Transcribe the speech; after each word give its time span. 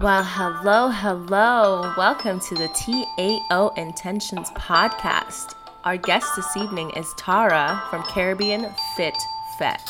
Well, 0.00 0.24
hello, 0.24 0.88
hello. 0.88 1.92
Welcome 1.94 2.40
to 2.48 2.54
the 2.54 2.68
TAO 2.68 3.68
Intentions 3.76 4.48
podcast. 4.52 5.54
Our 5.84 5.98
guest 5.98 6.36
this 6.36 6.56
evening 6.56 6.88
is 6.96 7.12
Tara 7.18 7.82
from 7.90 8.02
Caribbean 8.04 8.66
Fit 8.96 9.14
Fet. 9.58 9.86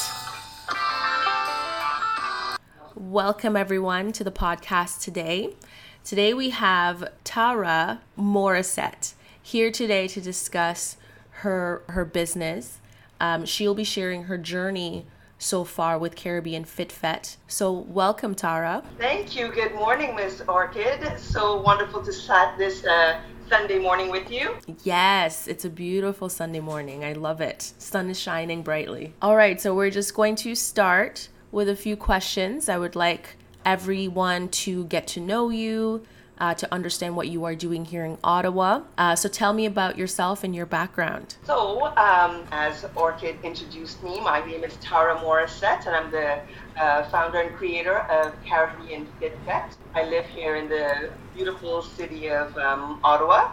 Welcome, 2.96 3.54
everyone, 3.54 4.10
to 4.10 4.24
the 4.24 4.32
podcast 4.32 5.00
today. 5.00 5.54
Today 6.02 6.34
we 6.34 6.50
have 6.50 7.12
Tara 7.22 8.00
Morissette 8.18 9.14
here 9.40 9.70
today 9.70 10.08
to 10.08 10.20
discuss 10.20 10.96
her 11.30 11.84
her 11.86 12.04
business. 12.04 12.80
Um, 13.20 13.46
she'll 13.46 13.76
be 13.76 13.84
sharing 13.84 14.24
her 14.24 14.38
journey 14.38 15.06
so 15.40 15.64
far 15.64 15.98
with 15.98 16.14
Caribbean 16.14 16.64
Fit 16.64 16.92
Fet. 16.92 17.36
So, 17.48 17.72
welcome, 17.72 18.34
Tara. 18.34 18.84
Thank 18.98 19.34
you. 19.34 19.48
Good 19.48 19.74
morning, 19.74 20.14
Miss 20.14 20.42
Orchid. 20.42 21.18
So 21.18 21.60
wonderful 21.62 22.02
to 22.04 22.12
start 22.12 22.56
this 22.58 22.84
uh, 22.84 23.20
Sunday 23.48 23.78
morning 23.78 24.10
with 24.10 24.30
you. 24.30 24.56
Yes, 24.84 25.48
it's 25.48 25.64
a 25.64 25.70
beautiful 25.70 26.28
Sunday 26.28 26.60
morning. 26.60 27.04
I 27.04 27.14
love 27.14 27.40
it. 27.40 27.72
Sun 27.78 28.10
is 28.10 28.20
shining 28.20 28.62
brightly. 28.62 29.14
All 29.22 29.34
right, 29.34 29.60
so 29.60 29.74
we're 29.74 29.90
just 29.90 30.14
going 30.14 30.36
to 30.36 30.54
start 30.54 31.28
with 31.50 31.68
a 31.68 31.74
few 31.74 31.96
questions. 31.96 32.68
I 32.68 32.78
would 32.78 32.94
like 32.94 33.36
everyone 33.64 34.48
to 34.48 34.84
get 34.84 35.06
to 35.08 35.20
know 35.20 35.48
you, 35.48 36.04
uh, 36.40 36.54
to 36.54 36.72
understand 36.72 37.14
what 37.14 37.28
you 37.28 37.44
are 37.44 37.54
doing 37.54 37.84
here 37.84 38.04
in 38.04 38.16
Ottawa. 38.24 38.82
Uh, 38.96 39.14
so 39.14 39.28
tell 39.28 39.52
me 39.52 39.66
about 39.66 39.98
yourself 39.98 40.42
and 40.42 40.54
your 40.54 40.66
background. 40.66 41.36
So, 41.44 41.86
um, 41.96 42.44
as 42.50 42.86
Orchid 42.96 43.36
introduced 43.44 44.02
me, 44.02 44.20
my 44.20 44.44
name 44.44 44.64
is 44.64 44.74
Tara 44.80 45.16
Morissette, 45.16 45.86
and 45.86 45.94
I'm 45.94 46.10
the 46.10 46.40
uh, 46.80 47.08
founder 47.10 47.40
and 47.40 47.54
creator 47.56 47.98
of 47.98 48.32
Caribbean 48.44 49.06
Fit 49.20 49.36
Fet. 49.44 49.76
I 49.94 50.04
live 50.04 50.26
here 50.26 50.56
in 50.56 50.68
the 50.68 51.10
beautiful 51.34 51.82
city 51.82 52.30
of 52.30 52.56
um, 52.56 53.00
Ottawa, 53.04 53.52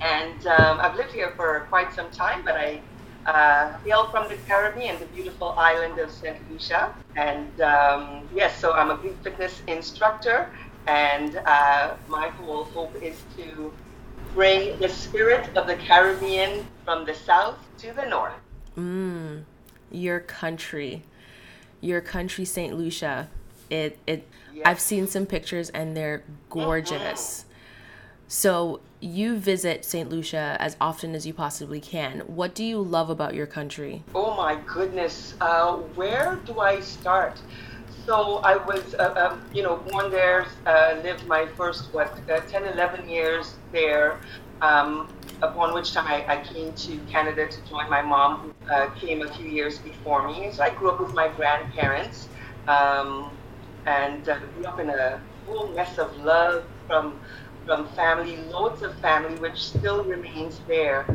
and 0.00 0.46
um, 0.46 0.80
I've 0.80 0.96
lived 0.96 1.12
here 1.12 1.32
for 1.36 1.66
quite 1.68 1.92
some 1.92 2.10
time, 2.10 2.42
but 2.44 2.56
I 2.56 2.80
uh, 3.26 3.78
hail 3.78 4.06
from 4.10 4.28
the 4.28 4.36
Caribbean, 4.46 4.98
the 4.98 5.06
beautiful 5.06 5.50
island 5.52 5.98
of 5.98 6.10
St. 6.10 6.36
Lucia. 6.50 6.94
And 7.16 7.60
um, 7.60 8.28
yes, 8.34 8.58
so 8.58 8.72
I'm 8.72 8.90
a 8.90 8.96
group 8.96 9.22
fitness 9.22 9.62
instructor 9.66 10.50
and 10.86 11.36
uh, 11.46 11.94
my 12.08 12.28
whole 12.28 12.64
hope 12.64 12.94
is 13.02 13.16
to 13.36 13.72
bring 14.34 14.78
the 14.78 14.88
spirit 14.88 15.56
of 15.56 15.66
the 15.66 15.76
Caribbean 15.76 16.66
from 16.84 17.04
the 17.04 17.14
south 17.14 17.58
to 17.78 17.92
the 17.92 18.06
north. 18.06 18.34
Mm, 18.76 19.44
your 19.90 20.20
country, 20.20 21.02
your 21.80 22.00
country, 22.00 22.44
St. 22.44 22.76
Lucia. 22.76 23.28
It, 23.70 23.98
it, 24.06 24.28
yes. 24.52 24.62
I've 24.66 24.80
seen 24.80 25.06
some 25.06 25.26
pictures 25.26 25.70
and 25.70 25.96
they're 25.96 26.24
gorgeous. 26.50 27.40
Mm-hmm. 27.40 27.48
So 28.26 28.80
you 29.00 29.36
visit 29.36 29.84
St. 29.84 30.10
Lucia 30.10 30.56
as 30.58 30.76
often 30.80 31.14
as 31.14 31.26
you 31.26 31.34
possibly 31.34 31.80
can. 31.80 32.20
What 32.20 32.54
do 32.54 32.64
you 32.64 32.80
love 32.80 33.10
about 33.10 33.34
your 33.34 33.46
country? 33.46 34.02
Oh 34.14 34.34
my 34.34 34.58
goodness. 34.66 35.34
Uh, 35.40 35.76
where 35.94 36.40
do 36.46 36.58
I 36.58 36.80
start? 36.80 37.38
So 38.06 38.40
I 38.44 38.56
was, 38.56 38.94
uh, 38.98 39.14
um, 39.16 39.42
you 39.54 39.62
know, 39.62 39.76
born 39.76 40.10
there, 40.10 40.46
uh, 40.66 40.96
lived 41.02 41.26
my 41.26 41.46
first, 41.56 41.88
what, 41.94 42.20
uh, 42.28 42.40
10, 42.40 42.66
11 42.66 43.08
years 43.08 43.56
there, 43.72 44.20
um, 44.60 45.08
upon 45.40 45.72
which 45.72 45.94
time 45.94 46.06
I, 46.06 46.24
I, 46.28 46.36
came 46.42 46.74
to 46.74 46.98
Canada 47.10 47.48
to 47.48 47.64
join 47.66 47.88
my 47.88 48.02
mom, 48.02 48.40
who 48.40 48.74
uh, 48.74 48.90
came 48.90 49.22
a 49.22 49.28
few 49.32 49.46
years 49.46 49.78
before 49.78 50.26
me. 50.26 50.50
So 50.52 50.62
I 50.62 50.70
grew 50.70 50.90
up 50.90 51.00
with 51.00 51.14
my 51.14 51.28
grandparents 51.28 52.28
um, 52.68 53.30
and 53.86 54.28
uh, 54.28 54.38
grew 54.54 54.66
up 54.66 54.78
in 54.80 54.90
a 54.90 55.20
whole 55.46 55.68
mess 55.74 55.96
of 55.96 56.14
love 56.18 56.64
from, 56.86 57.20
from 57.64 57.88
family, 57.88 58.36
loads 58.36 58.82
of 58.82 58.94
family, 59.00 59.36
which 59.36 59.56
still 59.56 60.04
remains 60.04 60.60
there 60.68 61.06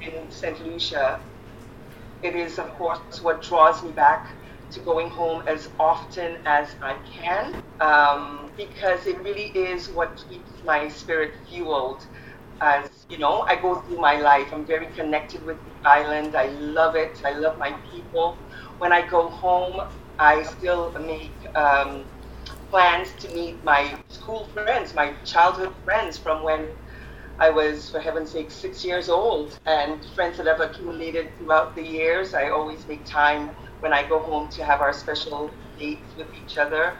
in 0.00 0.28
St. 0.30 0.60
Lucia. 0.66 1.20
It 2.22 2.34
is, 2.34 2.58
of 2.58 2.70
course, 2.74 3.22
what 3.22 3.40
draws 3.40 3.84
me 3.84 3.92
back 3.92 4.37
to 4.70 4.80
going 4.80 5.10
home 5.10 5.42
as 5.46 5.68
often 5.78 6.38
as 6.46 6.76
I 6.82 6.96
can 7.04 7.54
um, 7.80 8.52
because 8.56 9.06
it 9.06 9.20
really 9.22 9.46
is 9.54 9.88
what 9.88 10.22
keeps 10.28 10.52
my 10.64 10.88
spirit 10.88 11.32
fueled. 11.48 12.06
As 12.60 13.06
you 13.08 13.18
know, 13.18 13.42
I 13.48 13.56
go 13.56 13.76
through 13.76 13.98
my 14.00 14.16
life. 14.20 14.48
I'm 14.52 14.66
very 14.66 14.86
connected 14.86 15.42
with 15.44 15.64
the 15.64 15.72
island. 15.84 16.34
I 16.36 16.46
love 16.48 16.96
it. 16.96 17.22
I 17.24 17.32
love 17.32 17.58
my 17.58 17.72
people. 17.90 18.38
When 18.78 18.92
I 18.92 19.06
go 19.06 19.28
home, 19.30 19.80
I 20.18 20.42
still 20.42 20.92
make 21.00 21.46
um, 21.54 22.06
plans 22.70 23.14
to 23.20 23.28
meet 23.34 23.62
my 23.64 23.98
school 24.08 24.46
friends, 24.46 24.94
my 24.94 25.14
childhood 25.24 25.74
friends 25.84 26.18
from 26.18 26.42
when 26.44 26.68
I 27.38 27.50
was, 27.50 27.88
for 27.90 28.00
heaven's 28.00 28.30
sake, 28.32 28.50
six 28.50 28.84
years 28.84 29.08
old, 29.08 29.58
and 29.66 30.04
friends 30.14 30.36
that 30.38 30.48
I've 30.48 30.60
accumulated 30.60 31.36
throughout 31.36 31.74
the 31.74 31.82
years. 31.82 32.34
I 32.34 32.50
always 32.50 32.86
make 32.88 33.04
time 33.06 33.50
when 33.80 33.92
I 33.92 34.06
go 34.08 34.18
home 34.18 34.48
to 34.50 34.64
have 34.64 34.80
our 34.80 34.92
special 34.92 35.50
dates 35.78 36.16
with 36.16 36.28
each 36.34 36.58
other. 36.58 36.94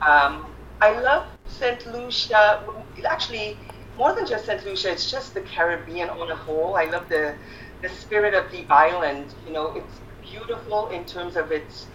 Um, 0.00 0.46
I 0.80 0.98
love 1.00 1.26
St. 1.46 1.86
Lucia. 1.92 2.62
Actually, 3.08 3.56
more 3.96 4.14
than 4.14 4.26
just 4.26 4.46
St. 4.46 4.64
Lucia, 4.64 4.90
it's 4.92 5.10
just 5.10 5.34
the 5.34 5.42
Caribbean 5.42 6.08
on 6.10 6.30
a 6.30 6.36
whole. 6.36 6.76
I 6.76 6.84
love 6.84 7.08
the 7.08 7.34
the 7.82 7.88
spirit 7.88 8.34
of 8.34 8.50
the 8.50 8.66
island. 8.70 9.34
You 9.46 9.52
know, 9.52 9.72
it's 9.74 10.00
beautiful 10.22 10.88
in 10.88 11.04
terms 11.04 11.36
of 11.36 11.50
its 11.52 11.86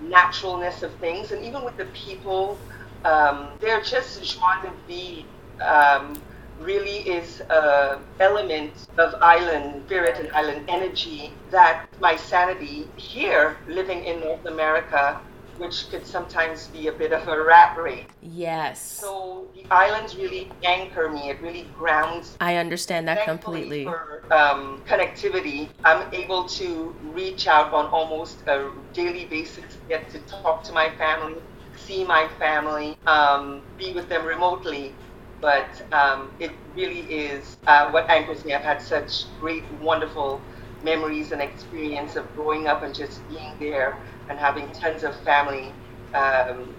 naturalness 0.00 0.82
of 0.82 0.92
things, 0.96 1.32
and 1.32 1.44
even 1.44 1.64
with 1.64 1.76
the 1.76 1.86
people, 1.86 2.58
um, 3.04 3.48
they're 3.60 3.82
just 3.82 4.22
joie 4.22 4.62
de 4.62 4.72
vivre. 4.86 5.26
Um, 5.60 6.22
really 6.60 6.98
is 7.08 7.42
an 7.50 7.98
element 8.20 8.88
of 8.98 9.14
island 9.22 9.82
spirit 9.86 10.18
and 10.18 10.30
island 10.32 10.64
energy 10.68 11.32
that 11.50 11.86
my 12.00 12.16
sanity 12.16 12.86
here, 12.96 13.56
living 13.68 14.04
in 14.04 14.20
North 14.20 14.44
America, 14.46 15.20
which 15.58 15.90
could 15.90 16.06
sometimes 16.06 16.68
be 16.68 16.86
a 16.88 16.92
bit 16.92 17.12
of 17.12 17.26
a 17.26 17.44
rat 17.44 17.76
race. 17.76 18.06
Yes. 18.22 18.80
So 18.80 19.46
the 19.54 19.64
islands 19.70 20.16
really 20.16 20.52
anchor 20.64 21.10
me. 21.10 21.30
It 21.30 21.42
really 21.42 21.66
grounds. 21.76 22.36
I 22.40 22.56
understand 22.56 23.08
that 23.08 23.24
completely. 23.24 23.84
For 23.84 24.22
um, 24.30 24.82
connectivity, 24.88 25.68
I'm 25.84 26.12
able 26.12 26.44
to 26.60 26.94
reach 27.02 27.46
out 27.46 27.72
on 27.72 27.86
almost 27.86 28.42
a 28.46 28.70
daily 28.92 29.26
basis, 29.26 29.78
get 29.88 30.10
to 30.10 30.20
talk 30.20 30.64
to 30.64 30.72
my 30.72 30.90
family, 30.96 31.36
see 31.76 32.04
my 32.04 32.28
family, 32.38 32.96
um, 33.06 33.62
be 33.76 33.92
with 33.92 34.08
them 34.08 34.24
remotely 34.24 34.94
but 35.40 35.68
um, 35.92 36.30
it 36.40 36.50
really 36.74 37.00
is 37.00 37.56
uh, 37.66 37.90
what 37.90 38.08
anchors 38.08 38.44
me. 38.44 38.54
I've 38.54 38.62
had 38.62 38.82
such 38.82 39.24
great, 39.40 39.64
wonderful 39.80 40.40
memories 40.82 41.32
and 41.32 41.40
experience 41.42 42.16
of 42.16 42.32
growing 42.34 42.66
up 42.66 42.82
and 42.82 42.94
just 42.94 43.26
being 43.28 43.52
there 43.58 43.96
and 44.28 44.38
having 44.38 44.68
tons 44.72 45.02
of 45.04 45.14
family 45.20 45.72
um, 46.14 46.74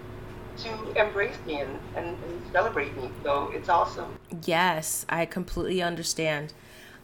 to 0.58 0.92
embrace 1.00 1.36
me 1.46 1.60
and, 1.60 1.78
and, 1.96 2.06
and 2.06 2.42
celebrate 2.52 2.96
me. 2.96 3.10
So 3.22 3.50
it's 3.54 3.68
awesome. 3.68 4.14
Yes, 4.44 5.06
I 5.08 5.26
completely 5.26 5.82
understand. 5.82 6.52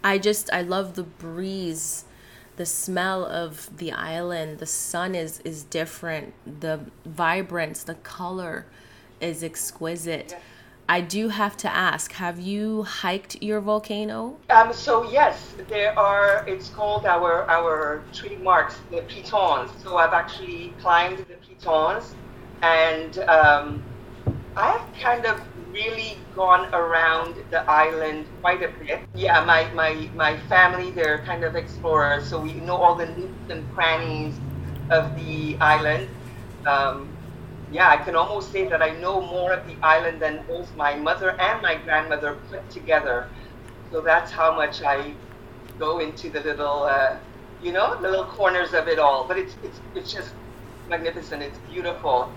I 0.04 0.18
just, 0.18 0.52
I 0.52 0.62
love 0.62 0.94
the 0.94 1.02
breeze 1.02 2.04
the 2.56 2.66
smell 2.66 3.24
of 3.24 3.68
the 3.76 3.92
island 3.92 4.58
the 4.58 4.66
sun 4.66 5.14
is 5.14 5.40
is 5.40 5.62
different 5.64 6.32
the 6.60 6.80
vibrance 7.04 7.82
the 7.82 7.94
color 7.96 8.64
is 9.20 9.44
exquisite 9.44 10.34
I 10.88 11.00
do 11.00 11.28
have 11.28 11.56
to 11.58 11.74
ask, 11.74 12.12
have 12.12 12.38
you 12.38 12.84
hiked 12.84 13.42
your 13.42 13.60
volcano? 13.60 14.36
Um, 14.50 14.72
so 14.72 15.10
yes, 15.10 15.54
there 15.68 15.98
are, 15.98 16.44
it's 16.46 16.68
called 16.68 17.06
our, 17.06 17.48
our 17.50 18.04
tree 18.12 18.36
marks, 18.36 18.76
the 18.90 19.02
pitons. 19.02 19.70
So 19.82 19.96
I've 19.96 20.12
actually 20.12 20.72
climbed 20.80 21.18
the 21.18 21.34
pitons 21.34 22.14
and 22.62 23.18
um, 23.20 23.82
I've 24.56 24.80
kind 25.00 25.26
of 25.26 25.40
really 25.72 26.18
gone 26.34 26.72
around 26.72 27.34
the 27.50 27.68
island 27.68 28.26
quite 28.40 28.62
a 28.62 28.68
bit. 28.68 29.00
Yeah, 29.14 29.44
my, 29.44 29.68
my, 29.72 30.08
my 30.14 30.38
family, 30.48 30.92
they're 30.92 31.18
kind 31.26 31.42
of 31.42 31.56
explorers, 31.56 32.28
so 32.28 32.40
we 32.40 32.54
know 32.54 32.76
all 32.76 32.94
the 32.94 33.06
nooks 33.06 33.50
and 33.50 33.68
crannies 33.74 34.38
of 34.90 35.14
the 35.16 35.56
island. 35.56 36.08
Um, 36.64 37.08
yeah, 37.70 37.88
I 37.88 37.96
can 37.96 38.14
almost 38.14 38.52
say 38.52 38.68
that 38.68 38.82
I 38.82 38.90
know 39.00 39.20
more 39.20 39.52
of 39.52 39.66
the 39.66 39.76
island 39.82 40.20
than 40.20 40.44
both 40.46 40.74
my 40.76 40.94
mother 40.94 41.40
and 41.40 41.60
my 41.62 41.76
grandmother 41.76 42.34
put 42.48 42.68
together. 42.70 43.28
So 43.90 44.00
that's 44.00 44.30
how 44.30 44.54
much 44.54 44.82
I 44.82 45.14
go 45.78 45.98
into 45.98 46.30
the 46.30 46.40
little, 46.40 46.84
uh, 46.84 47.16
you 47.62 47.72
know, 47.72 48.00
the 48.00 48.08
little 48.08 48.24
corners 48.26 48.72
of 48.72 48.88
it 48.88 48.98
all. 48.98 49.26
But 49.26 49.38
it's 49.38 49.56
it's 49.64 49.80
it's 49.94 50.12
just 50.12 50.32
magnificent. 50.88 51.42
It's 51.42 51.58
beautiful. 51.70 52.30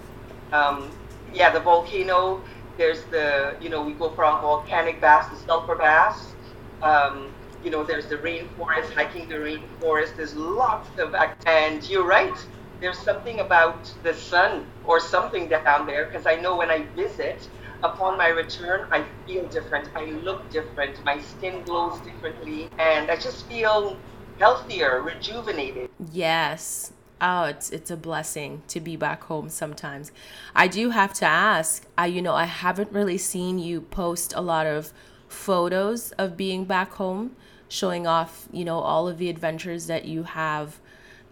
Um, 0.51 0.91
yeah, 1.33 1.51
the 1.51 1.59
volcano. 1.59 2.41
There's 2.77 3.03
the, 3.05 3.55
you 3.59 3.69
know, 3.69 3.83
we 3.83 3.93
go 3.93 4.09
for 4.11 4.23
a 4.23 4.39
volcanic 4.39 5.01
baths, 5.01 5.29
the 5.29 5.35
sulfur 5.45 5.75
baths. 5.75 6.33
Um, 6.81 7.33
you 7.61 7.69
know, 7.69 7.83
there's 7.83 8.07
the 8.07 8.15
rainforest, 8.15 8.93
hiking 8.93 9.27
the 9.27 9.35
rainforest. 9.35 10.15
There's 10.15 10.33
lots 10.33 10.89
of, 10.97 11.13
and 11.45 11.87
you're 11.89 12.05
right 12.05 12.33
there's 12.79 12.97
something 12.97 13.39
about 13.39 13.91
the 14.03 14.13
sun 14.13 14.65
or 14.85 14.99
something 14.99 15.47
down 15.47 15.85
there 15.85 16.05
because 16.05 16.25
I 16.25 16.35
know 16.35 16.57
when 16.57 16.69
I 16.69 16.83
visit, 16.95 17.49
upon 17.83 18.17
my 18.17 18.27
return, 18.27 18.87
I 18.91 19.05
feel 19.25 19.47
different. 19.47 19.89
I 19.95 20.05
look 20.05 20.49
different. 20.49 21.03
My 21.03 21.19
skin 21.21 21.63
glows 21.63 21.99
differently. 22.01 22.69
And 22.77 23.09
I 23.09 23.15
just 23.15 23.45
feel 23.47 23.97
healthier, 24.37 25.01
rejuvenated. 25.01 25.89
Yes. 26.11 26.93
Oh, 27.21 27.43
it's 27.43 27.69
it's 27.69 27.91
a 27.91 27.97
blessing 27.97 28.61
to 28.69 28.79
be 28.79 28.95
back 28.95 29.23
home 29.23 29.49
sometimes. 29.49 30.13
I 30.55 30.69
do 30.69 30.91
have 30.91 31.13
to 31.15 31.25
ask, 31.25 31.85
I 31.97 32.05
you 32.05 32.21
know, 32.21 32.33
I 32.33 32.45
haven't 32.45 32.93
really 32.93 33.17
seen 33.17 33.59
you 33.59 33.81
post 33.81 34.33
a 34.33 34.41
lot 34.41 34.65
of 34.65 34.93
photos 35.27 36.11
of 36.13 36.37
being 36.37 36.63
back 36.63 36.93
home, 36.93 37.35
showing 37.67 38.07
off, 38.07 38.47
you 38.53 38.63
know, 38.63 38.79
all 38.79 39.09
of 39.09 39.17
the 39.17 39.29
adventures 39.29 39.87
that 39.87 40.05
you 40.05 40.23
have, 40.23 40.79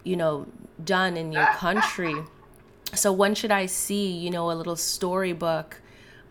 you 0.03 0.17
know, 0.17 0.45
done 0.83 1.17
in 1.17 1.31
your 1.31 1.47
country. 1.53 2.15
So 2.93 3.11
when 3.11 3.35
should 3.35 3.51
I 3.51 3.65
see, 3.65 4.11
you 4.11 4.29
know, 4.29 4.51
a 4.51 4.53
little 4.53 4.75
storybook 4.75 5.81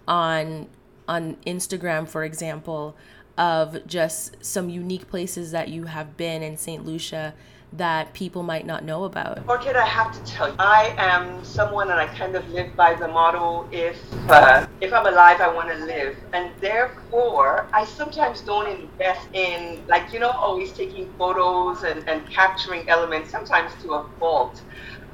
on 0.08 0.68
on 1.08 1.36
Instagram, 1.46 2.08
for 2.08 2.24
example, 2.24 2.96
of 3.38 3.86
just 3.86 4.44
some 4.44 4.68
unique 4.68 5.08
places 5.08 5.52
that 5.52 5.68
you 5.68 5.84
have 5.84 6.16
been 6.16 6.42
in 6.42 6.56
St. 6.56 6.84
Lucia 6.84 7.34
that 7.72 8.12
people 8.14 8.42
might 8.42 8.66
not 8.66 8.84
know 8.84 9.04
about? 9.04 9.46
Orchid, 9.48 9.76
I 9.76 9.84
have 9.84 10.12
to 10.12 10.30
tell 10.30 10.48
you, 10.48 10.54
I 10.58 10.94
am 10.96 11.44
someone 11.44 11.90
and 11.90 12.00
I 12.00 12.06
kind 12.06 12.34
of 12.34 12.48
live 12.50 12.74
by 12.76 12.94
the 12.94 13.08
motto 13.08 13.68
if 13.70 13.98
uh, 14.28 14.66
if 14.80 14.92
I'm 14.92 15.06
alive, 15.06 15.40
I 15.40 15.52
want 15.52 15.68
to 15.68 15.84
live. 15.84 16.16
And 16.32 16.50
therefore, 16.60 17.66
I 17.72 17.84
sometimes 17.84 18.40
don't 18.40 18.68
invest 18.68 19.28
in, 19.32 19.86
like, 19.88 20.12
you 20.12 20.20
know, 20.20 20.30
always 20.30 20.72
taking 20.72 21.12
photos 21.18 21.82
and, 21.82 22.08
and 22.08 22.28
capturing 22.30 22.88
elements, 22.88 23.30
sometimes 23.30 23.72
to 23.82 23.94
a 23.94 24.08
fault, 24.18 24.60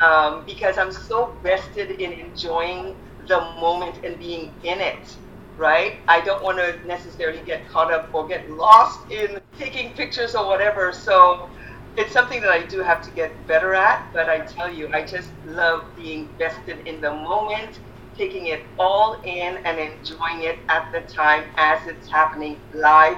um, 0.01 0.45
because 0.47 0.79
I'm 0.79 0.93
so 0.93 1.35
vested 1.43 2.01
in 2.01 2.13
enjoying 2.13 2.97
the 3.29 3.41
moment 3.61 4.05
and 4.05 4.19
being 4.19 4.53
in 4.63 4.81
it 4.81 5.17
right? 5.57 5.99
I 6.09 6.21
don't 6.23 6.43
want 6.43 6.59
to 6.59 6.87
necessarily 6.87 7.41
get 7.45 7.69
caught 7.69 7.93
up 7.93 8.13
or 8.15 8.27
get 8.27 8.51
lost 8.51 9.11
in 9.11 9.41
taking 9.59 9.93
pictures 9.93 10.35
or 10.35 10.47
whatever. 10.47 10.93
So 10.93 11.49
it's 11.97 12.13
something 12.13 12.41
that 12.41 12.51
I 12.51 12.65
do 12.67 12.83
have 12.83 13.03
to 13.03 13.11
get 13.11 13.47
better 13.47 13.75
at, 13.75 14.09
but 14.15 14.29
I 14.29 14.41
tell 14.41 14.73
you, 14.73 14.89
I 14.95 15.03
just 15.05 15.33
love 15.45 15.83
being 15.97 16.31
vested 16.39 16.81
in 16.87 17.01
the 17.01 17.11
moment, 17.11 17.81
taking 18.17 18.47
it 18.47 18.63
all 18.79 19.21
in 19.25 19.59
and 19.65 19.79
enjoying 19.79 20.43
it 20.43 20.61
at 20.69 20.85
the 20.93 21.01
time 21.01 21.45
as 21.59 21.81
it's 21.87 22.11
happening 22.11 22.61
live. 22.73 23.17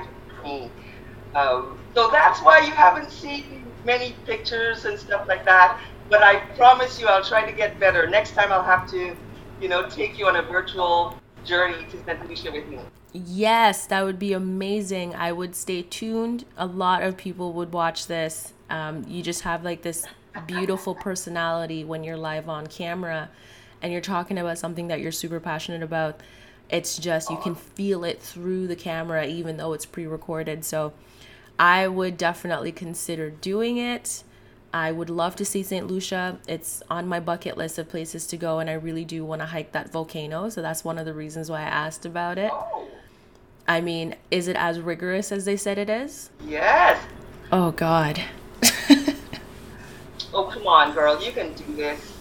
Um, 1.35 1.81
so 1.95 2.11
that's 2.13 2.41
why 2.43 2.61
you 2.61 2.73
haven't 2.73 3.11
seen 3.11 3.73
many 3.85 4.13
pictures 4.27 4.85
and 4.85 4.99
stuff 4.99 5.23
like 5.29 5.45
that. 5.47 5.79
But 6.11 6.23
I 6.23 6.37
promise 6.57 6.99
you, 7.01 7.09
I'll 7.09 7.25
try 7.25 7.49
to 7.49 7.57
get 7.57 7.81
better. 7.81 8.09
Next 8.09 8.35
time, 8.35 8.53
I'll 8.53 8.65
have 8.65 8.89
to, 8.91 9.17
you 9.61 9.69
know, 9.69 9.89
take 9.89 10.19
you 10.19 10.27
on 10.27 10.37
a 10.37 10.43
virtual 10.43 11.24
journey 11.45 11.85
to 11.91 12.05
St. 12.05 12.29
Lucia 12.29 12.53
with 12.53 12.69
me. 12.69 12.79
Yes, 13.13 13.87
that 13.87 14.05
would 14.05 14.19
be 14.19 14.33
amazing. 14.33 15.15
I 15.15 15.33
would 15.33 15.55
stay 15.55 15.83
tuned. 15.83 16.45
A 16.57 16.67
lot 16.67 17.03
of 17.03 17.17
people 17.17 17.53
would 17.53 17.73
watch 17.73 18.07
this. 18.07 18.53
Um, 18.71 19.05
you 19.07 19.23
just 19.23 19.43
have 19.43 19.63
like 19.63 19.83
this 19.83 20.07
beautiful 20.47 20.95
personality 20.95 21.85
when 21.85 22.03
you're 22.03 22.17
live 22.17 22.49
on 22.49 22.67
camera 22.67 23.31
and 23.81 23.93
you're 23.93 24.01
talking 24.01 24.39
about 24.39 24.59
something 24.59 24.89
that 24.89 25.01
you're 25.01 25.13
super 25.13 25.39
passionate 25.39 25.83
about. 25.83 26.21
It's 26.71 26.99
just, 26.99 27.31
you 27.31 27.37
can 27.37 27.55
feel 27.55 28.03
it 28.03 28.21
through 28.21 28.67
the 28.67 28.77
camera, 28.77 29.27
even 29.27 29.59
though 29.59 29.75
it's 29.75 29.85
pre 29.85 30.07
recorded. 30.07 30.65
So 30.65 30.93
I 31.59 31.87
would 31.87 32.17
definitely 32.17 32.73
consider 32.73 33.31
doing 33.31 33.77
it. 33.77 34.25
I 34.75 34.91
would 34.91 35.09
love 35.09 35.37
to 35.37 35.45
see 35.45 35.63
St. 35.63 35.87
Lucia. 35.87 36.37
It's 36.49 36.83
on 36.91 37.07
my 37.07 37.21
bucket 37.21 37.57
list 37.57 37.79
of 37.79 37.89
places 37.89 38.27
to 38.27 38.37
go, 38.37 38.59
and 38.59 38.69
I 38.69 38.73
really 38.73 39.05
do 39.05 39.25
want 39.25 39.41
to 39.41 39.47
hike 39.47 39.71
that 39.71 39.93
volcano. 39.93 40.49
So 40.49 40.63
that's 40.63 40.83
one 40.83 40.99
of 40.99 41.07
the 41.07 41.15
reasons 41.15 41.49
why 41.49 41.61
I 41.61 41.67
asked 41.67 42.05
about 42.05 42.39
it. 42.39 42.51
Oh. 42.53 42.89
I 43.69 43.81
mean, 43.81 44.17
is 44.33 44.49
it 44.49 44.57
as 44.57 44.81
rigorous 44.81 45.31
as 45.31 45.45
they 45.45 45.57
said 45.57 45.79
it 45.79 45.89
is? 45.89 46.31
Yes. 46.45 47.01
Oh, 47.53 47.71
God. 47.71 48.21
oh, 50.35 50.51
come 50.53 50.67
on, 50.67 50.93
girl. 50.93 51.23
You 51.25 51.31
can 51.31 51.53
do 51.53 51.77
this. 51.77 52.13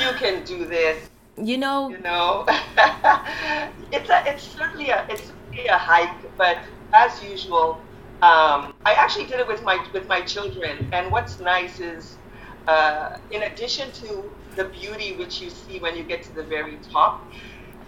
You 0.00 0.10
can 0.18 0.44
do 0.44 0.66
this. 0.66 1.08
You 1.40 1.58
know, 1.58 1.90
You 1.90 1.98
know, 1.98 2.44
it's 3.92 4.10
a, 4.10 4.24
it's 4.26 4.42
certainly 4.42 4.90
a, 4.90 5.06
it's 5.08 5.28
certainly 5.28 5.68
a 5.68 5.78
hike, 5.78 6.36
but 6.36 6.58
as 6.92 7.22
usual, 7.22 7.80
um, 8.22 8.74
I 8.84 8.94
actually 8.94 9.26
did 9.26 9.40
it 9.40 9.48
with 9.48 9.62
my 9.62 9.78
with 9.92 10.08
my 10.08 10.20
children. 10.22 10.88
And 10.92 11.10
what's 11.12 11.38
nice 11.40 11.80
is, 11.80 12.18
uh, 12.66 13.10
in 13.30 13.42
addition 13.42 13.92
to 13.92 14.32
the 14.56 14.64
beauty 14.64 15.16
which 15.16 15.40
you 15.40 15.50
see 15.50 15.78
when 15.80 15.96
you 15.96 16.04
get 16.04 16.22
to 16.24 16.32
the 16.34 16.44
very 16.44 16.78
top, 16.78 17.30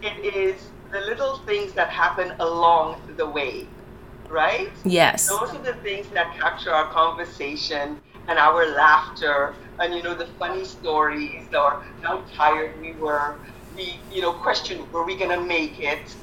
it 0.02 0.34
is 0.34 0.72
the 0.92 1.00
little 1.00 1.38
things 1.46 1.72
that 1.74 1.88
happen 1.90 2.32
along 2.40 3.00
the 3.16 3.28
way, 3.28 3.70
right? 4.28 4.74
yes. 4.84 5.28
Those 5.28 5.54
are 5.54 5.62
the 5.62 5.74
things 5.82 6.08
that 6.14 6.34
capture 6.40 6.70
our 6.72 6.90
conversation 6.90 8.00
and 8.28 8.38
our 8.38 8.74
laughter, 8.74 9.56
and 9.78 9.94
you 9.94 10.02
know 10.02 10.14
the 10.14 10.26
funny 10.38 10.64
stories 10.64 11.48
or 11.54 11.82
how 12.00 12.24
tired 12.36 12.80
we 12.80 12.94
were. 12.98 13.40
We 13.74 14.04
you 14.10 14.22
know 14.22 14.32
questioned 14.32 14.90
were 14.92 15.04
we 15.04 15.16
gonna 15.18 15.40
make 15.40 15.78
it. 15.78 16.16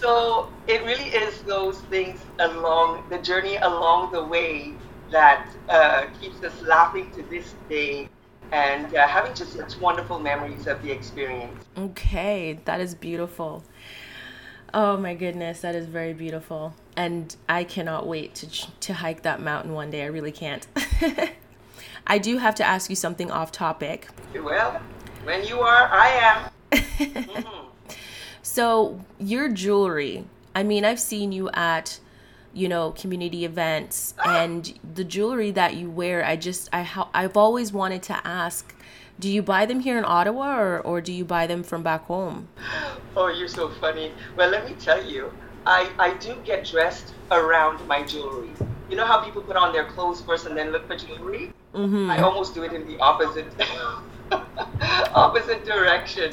So 0.00 0.48
it 0.66 0.84
really 0.84 1.10
is 1.10 1.42
those 1.42 1.78
things 1.82 2.20
along 2.38 3.04
the 3.10 3.18
journey 3.18 3.56
along 3.56 4.12
the 4.12 4.24
way 4.24 4.74
that 5.10 5.48
uh, 5.68 6.06
keeps 6.20 6.42
us 6.44 6.60
laughing 6.62 7.10
to 7.12 7.22
this 7.24 7.54
day 7.68 8.08
and 8.52 8.94
uh, 8.94 9.06
having 9.06 9.34
just 9.34 9.54
such 9.54 9.78
wonderful 9.80 10.18
memories 10.18 10.66
of 10.66 10.80
the 10.82 10.90
experience. 10.90 11.64
Okay, 11.76 12.60
that 12.64 12.80
is 12.80 12.94
beautiful. 12.94 13.64
Oh 14.72 14.96
my 14.96 15.14
goodness, 15.14 15.60
that 15.62 15.74
is 15.74 15.86
very 15.86 16.12
beautiful. 16.12 16.74
And 16.96 17.34
I 17.48 17.64
cannot 17.64 18.06
wait 18.06 18.34
to 18.36 18.70
to 18.80 18.94
hike 18.94 19.22
that 19.22 19.40
mountain 19.40 19.72
one 19.72 19.90
day. 19.90 20.02
I 20.02 20.06
really 20.06 20.32
can't. 20.32 20.66
I 22.06 22.18
do 22.18 22.38
have 22.38 22.54
to 22.56 22.64
ask 22.64 22.88
you 22.90 22.96
something 22.96 23.30
off 23.30 23.50
topic. 23.50 24.08
Well, 24.34 24.80
when 25.24 25.44
you 25.44 25.60
are, 25.60 25.88
I 25.90 26.08
am. 26.08 26.50
Mhm. 27.28 27.57
So, 28.42 29.00
your 29.18 29.48
jewelry. 29.48 30.24
I 30.54 30.62
mean, 30.62 30.84
I've 30.84 31.00
seen 31.00 31.32
you 31.32 31.50
at 31.50 32.00
you 32.54 32.68
know, 32.68 32.90
community 32.92 33.44
events 33.44 34.14
and 34.24 34.78
the 34.94 35.04
jewelry 35.04 35.50
that 35.52 35.76
you 35.76 35.88
wear, 35.90 36.24
I 36.24 36.34
just 36.34 36.68
I 36.72 36.82
ha- 36.82 37.08
I've 37.14 37.36
always 37.36 37.72
wanted 37.72 38.02
to 38.04 38.26
ask, 38.26 38.74
do 39.20 39.28
you 39.30 39.42
buy 39.42 39.66
them 39.66 39.80
here 39.80 39.98
in 39.98 40.04
Ottawa 40.04 40.58
or 40.58 40.80
or 40.80 41.00
do 41.00 41.12
you 41.12 41.24
buy 41.24 41.46
them 41.46 41.62
from 41.62 41.82
back 41.82 42.04
home? 42.06 42.48
Oh, 43.16 43.28
you're 43.28 43.48
so 43.48 43.68
funny. 43.68 44.12
Well, 44.36 44.50
let 44.50 44.68
me 44.68 44.74
tell 44.78 45.04
you, 45.04 45.32
I, 45.66 45.90
I 45.98 46.14
do 46.14 46.36
get 46.44 46.64
dressed 46.64 47.14
around 47.30 47.86
my 47.86 48.02
jewelry. 48.02 48.50
You 48.90 48.96
know 48.96 49.04
how 49.04 49.20
people 49.22 49.42
put 49.42 49.56
on 49.56 49.72
their 49.72 49.84
clothes 49.84 50.22
first 50.22 50.46
and 50.46 50.56
then 50.56 50.70
look 50.72 50.86
for 50.86 50.96
jewelry? 50.96 51.52
Mhm. 51.74 52.08
I 52.10 52.22
almost 52.22 52.54
do 52.54 52.62
it 52.62 52.72
in 52.72 52.86
the 52.88 52.98
opposite 52.98 53.46
opposite 55.14 55.64
direction. 55.64 56.32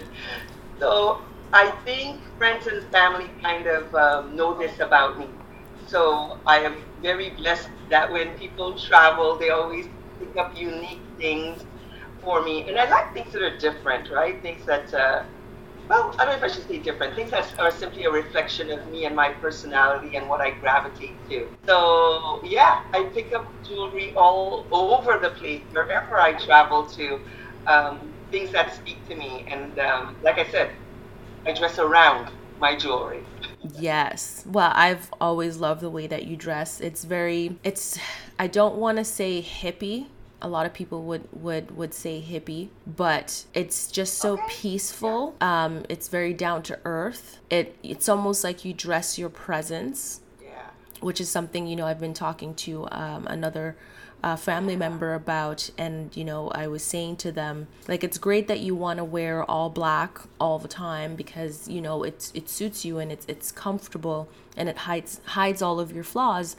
So 0.79 1.21
I 1.55 1.71
think 1.85 2.21
friends 2.37 2.67
and 2.67 2.83
family 2.91 3.31
kind 3.41 3.65
of 3.67 3.93
um, 3.95 4.35
know 4.35 4.57
this 4.57 4.79
about 4.81 5.17
me. 5.17 5.29
So 5.87 6.39
I 6.45 6.57
am 6.59 6.83
very 7.01 7.29
blessed 7.31 7.69
that 7.89 8.11
when 8.11 8.31
people 8.31 8.77
travel, 8.77 9.37
they 9.39 9.51
always 9.51 9.87
pick 10.19 10.35
up 10.37 10.57
unique 10.57 11.03
things 11.17 11.65
for 12.21 12.43
me, 12.43 12.67
and 12.67 12.77
I 12.77 12.89
like 12.89 13.13
things 13.13 13.31
that 13.33 13.41
are 13.41 13.57
different, 13.57 14.09
right? 14.11 14.41
Things 14.41 14.65
that, 14.65 14.93
uh, 14.93 15.23
well, 15.89 16.15
I 16.19 16.25
don't 16.25 16.33
know 16.39 16.45
if 16.45 16.51
I 16.51 16.53
should 16.53 16.67
say 16.67 16.79
different. 16.79 17.15
Things 17.15 17.31
that 17.31 17.53
are 17.59 17.71
simply 17.71 18.03
a 18.05 18.11
reflection 18.11 18.71
of 18.71 18.87
me 18.89 19.05
and 19.05 19.15
my 19.15 19.29
personality 19.29 20.17
and 20.17 20.27
what 20.27 20.41
I 20.41 20.51
gravitate 20.51 21.27
to. 21.29 21.47
So 21.67 22.41
yeah, 22.43 22.79
I 22.93 23.05
pick 23.13 23.33
up 23.33 23.53
jewelry 23.63 24.13
all 24.15 24.67
over 24.71 25.19
the 25.21 25.29
place 25.31 25.63
wherever 25.71 26.19
I 26.19 26.33
travel 26.33 26.85
to. 26.97 27.21
Um, 27.67 28.13
things 28.31 28.51
that 28.51 28.73
speak 28.75 29.07
to 29.07 29.15
me, 29.15 29.45
and 29.51 29.79
um, 29.79 30.17
like 30.23 30.37
I 30.39 30.45
said, 30.51 30.71
I 31.45 31.53
dress 31.53 31.79
around 31.79 32.31
my 32.59 32.75
jewelry. 32.75 33.23
Yes. 33.63 34.43
Well, 34.45 34.71
I've 34.75 35.11
always 35.19 35.57
loved 35.57 35.81
the 35.81 35.89
way 35.89 36.07
that 36.07 36.25
you 36.27 36.35
dress. 36.35 36.79
It's 36.81 37.03
very 37.03 37.57
it's 37.63 37.97
I 38.37 38.47
don't 38.47 38.75
want 38.75 38.97
to 38.97 39.05
say 39.05 39.41
hippie. 39.41 40.07
A 40.41 40.47
lot 40.47 40.65
of 40.65 40.73
people 40.73 41.03
would 41.05 41.27
would 41.31 41.75
would 41.75 41.93
say 41.93 42.23
hippie, 42.27 42.69
but 42.85 43.45
it's 43.53 43.87
just 43.91 44.19
so 44.19 44.33
Okay. 44.33 44.43
peaceful. 44.47 45.35
Um 45.41 45.85
it's 45.89 46.07
very 46.09 46.33
down 46.33 46.61
to 46.63 46.79
earth. 46.85 47.39
It 47.49 47.75
it's 47.81 48.07
almost 48.07 48.43
like 48.43 48.63
you 48.65 48.73
dress 48.73 49.17
your 49.17 49.29
presence, 49.29 50.21
Yeah. 50.41 50.69
which 50.99 51.19
is 51.19 51.29
something, 51.29 51.67
you 51.67 51.75
know, 51.75 51.87
I've 51.87 51.99
been 51.99 52.13
talking 52.13 52.53
to 52.55 52.87
um 52.91 53.25
another 53.27 53.75
uh, 54.25 54.35
family 54.35 54.75
member 54.75 55.13
about 55.13 55.69
and 55.77 56.17
you 56.17 56.25
know 56.25 56.49
i 56.49 56.65
was 56.65 56.83
saying 56.83 57.15
to 57.15 57.31
them 57.31 57.67
like 57.87 58.03
it's 58.03 58.17
great 58.17 58.47
that 58.47 58.59
you 58.59 58.73
want 58.73 58.97
to 58.97 59.03
wear 59.03 59.43
all 59.43 59.69
black 59.69 60.19
all 60.39 60.57
the 60.57 60.67
time 60.67 61.15
because 61.15 61.67
you 61.67 61.79
know 61.79 62.03
it's 62.03 62.31
it 62.33 62.49
suits 62.49 62.83
you 62.83 62.97
and 62.97 63.11
it's 63.11 63.25
it's 63.27 63.51
comfortable 63.51 64.27
and 64.57 64.67
it 64.67 64.77
hides 64.79 65.21
hides 65.25 65.61
all 65.61 65.79
of 65.79 65.91
your 65.91 66.03
flaws 66.03 66.55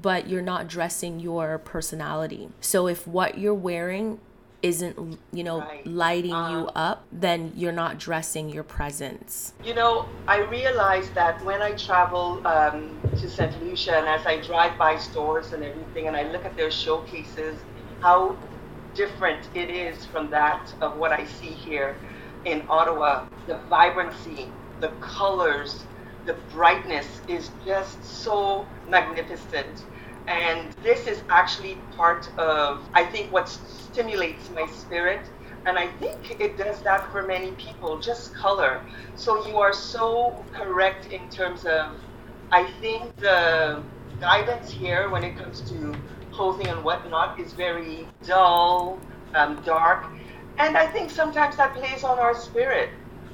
but 0.00 0.28
you're 0.28 0.42
not 0.42 0.68
dressing 0.68 1.20
your 1.20 1.58
personality. 1.58 2.48
So 2.60 2.86
if 2.86 3.06
what 3.06 3.38
you're 3.38 3.54
wearing 3.54 4.20
isn't 4.62 5.18
you 5.32 5.44
know 5.44 5.60
right. 5.60 5.86
lighting 5.86 6.32
um, 6.32 6.52
you 6.52 6.66
up 6.68 7.04
then 7.12 7.52
you're 7.56 7.72
not 7.72 7.98
dressing 7.98 8.48
your 8.48 8.62
presence. 8.62 9.52
You 9.64 9.74
know 9.74 10.08
i 10.28 10.38
realize 10.38 11.10
that 11.10 11.44
when 11.44 11.60
i 11.62 11.72
travel 11.72 12.46
um, 12.46 12.98
to 13.16 13.28
st 13.28 13.60
lucia 13.62 13.96
and 13.96 14.06
as 14.06 14.24
i 14.26 14.40
drive 14.40 14.78
by 14.78 14.96
stores 14.96 15.52
and 15.52 15.62
everything 15.64 16.06
and 16.06 16.16
i 16.16 16.30
look 16.30 16.44
at 16.44 16.56
their 16.56 16.70
showcases 16.70 17.58
how 18.00 18.36
different 18.94 19.48
it 19.54 19.70
is 19.70 20.04
from 20.06 20.30
that 20.30 20.72
of 20.80 20.96
what 20.96 21.12
i 21.12 21.24
see 21.24 21.46
here 21.46 21.96
in 22.44 22.62
ottawa. 22.68 23.24
The 23.46 23.58
vibrancy 23.68 24.48
the 24.80 24.88
colors 25.00 25.84
the 26.26 26.34
brightness 26.52 27.20
is 27.26 27.50
just 27.64 28.04
so 28.04 28.66
magnificent 28.88 29.84
and 30.26 30.72
this 30.82 31.06
is 31.06 31.22
actually 31.28 31.76
part 31.96 32.30
of, 32.38 32.82
I 32.94 33.04
think, 33.04 33.32
what 33.32 33.48
stimulates 33.48 34.50
my 34.50 34.66
spirit. 34.66 35.20
And 35.64 35.78
I 35.78 35.88
think 35.98 36.40
it 36.40 36.58
does 36.58 36.80
that 36.82 37.10
for 37.12 37.22
many 37.22 37.52
people, 37.52 37.98
just 37.98 38.34
color. 38.34 38.80
So 39.14 39.46
you 39.46 39.58
are 39.58 39.72
so 39.72 40.44
correct 40.52 41.12
in 41.12 41.28
terms 41.30 41.64
of, 41.64 41.92
I 42.50 42.64
think 42.80 43.14
the 43.16 43.82
guidance 44.20 44.70
here 44.70 45.08
when 45.08 45.22
it 45.24 45.36
comes 45.36 45.60
to 45.70 45.94
clothing 46.32 46.68
and 46.68 46.82
whatnot 46.82 47.38
is 47.38 47.52
very 47.52 48.08
dull, 48.24 48.98
um, 49.34 49.60
dark. 49.64 50.06
And 50.58 50.76
I 50.76 50.86
think 50.86 51.10
sometimes 51.10 51.56
that 51.56 51.74
plays 51.74 52.04
on 52.04 52.18
our 52.18 52.34
spirit. 52.34 52.90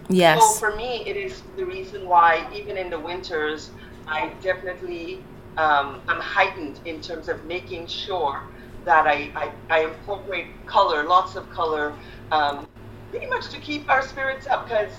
Yes. 0.08 0.40
So 0.40 0.58
for 0.58 0.76
me, 0.76 1.02
it 1.06 1.16
is 1.16 1.42
the 1.56 1.64
reason 1.64 2.08
why, 2.08 2.48
even 2.54 2.76
in 2.76 2.90
the 2.90 2.98
winters, 2.98 3.70
I 4.06 4.32
definitely 4.42 5.22
um, 5.58 6.00
I'm 6.08 6.20
heightened 6.20 6.80
in 6.84 7.00
terms 7.00 7.28
of 7.28 7.44
making 7.44 7.88
sure 7.88 8.42
that 8.84 9.06
I, 9.06 9.30
I, 9.34 9.52
I 9.68 9.84
incorporate 9.86 10.46
color, 10.66 11.04
lots 11.04 11.34
of 11.34 11.50
color, 11.50 11.92
um, 12.30 12.66
pretty 13.10 13.26
much 13.26 13.50
to 13.50 13.60
keep 13.60 13.90
our 13.90 14.00
spirits 14.00 14.46
up 14.46 14.68
because 14.68 14.92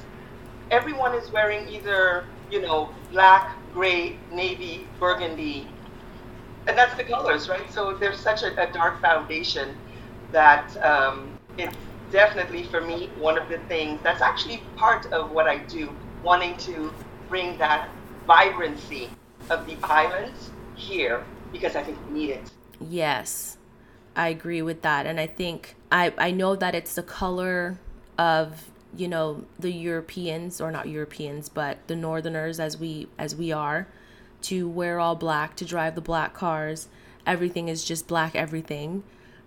everyone 0.70 1.16
is 1.16 1.32
wearing 1.32 1.68
either, 1.70 2.26
you 2.52 2.62
know, 2.62 2.90
black, 3.10 3.52
gray, 3.74 4.18
navy, 4.32 4.86
burgundy, 5.00 5.70
and 6.68 6.78
that's 6.78 6.96
the 6.96 7.04
colors, 7.04 7.48
right? 7.48 7.72
So 7.72 7.98
there's 7.98 8.20
such 8.20 8.44
a, 8.44 8.52
a 8.62 8.72
dark 8.72 9.02
foundation 9.02 9.70
that 10.32 10.76
um, 10.84 11.32
it's 11.58 11.78
definitely 12.12 12.64
for 12.64 12.82
me 12.82 13.12
one 13.18 13.38
of 13.38 13.48
the 13.48 13.60
things 13.70 14.02
that's 14.04 14.22
actually 14.22 14.62
part 14.76 15.06
of 15.08 15.32
what 15.32 15.48
I 15.48 15.60
do, 15.60 15.96
wanting 16.22 16.58
to 16.58 16.94
bring 17.30 17.58
that 17.60 17.90
vibrancy 18.28 19.10
of 19.50 19.66
the 19.66 19.78
islands 19.84 20.52
here 20.76 21.24
because 21.52 21.76
I 21.76 21.84
think 21.84 21.98
we 22.08 22.20
need 22.20 22.30
it. 22.32 22.52
Yes, 22.80 23.58
I 24.16 24.30
agree 24.30 24.62
with 24.62 24.82
that. 24.84 25.06
And 25.06 25.20
I 25.20 25.28
think 25.28 25.76
I, 25.92 26.14
I 26.18 26.32
know 26.32 26.56
that 26.56 26.76
it's 26.76 26.96
the 26.96 27.04
color 27.04 27.80
of 28.18 28.70
you 28.96 29.08
know 29.08 29.46
the 29.60 29.72
Europeans 29.72 30.60
or 30.60 30.72
not 30.72 30.90
Europeans 30.90 31.48
but 31.48 31.78
the 31.88 31.96
northerners 31.96 32.60
as 32.60 32.78
we 32.78 33.08
as 33.18 33.36
we 33.36 33.52
are 33.52 33.88
to 34.42 34.68
wear 34.68 35.00
all 35.00 35.16
black 35.16 35.56
to 35.56 35.66
drive 35.66 35.96
the 35.96 36.02
black 36.02 36.34
cars 36.34 36.88
everything 37.26 37.68
is 37.68 37.84
just 37.84 38.08
black 38.08 38.36
everything 38.36 39.04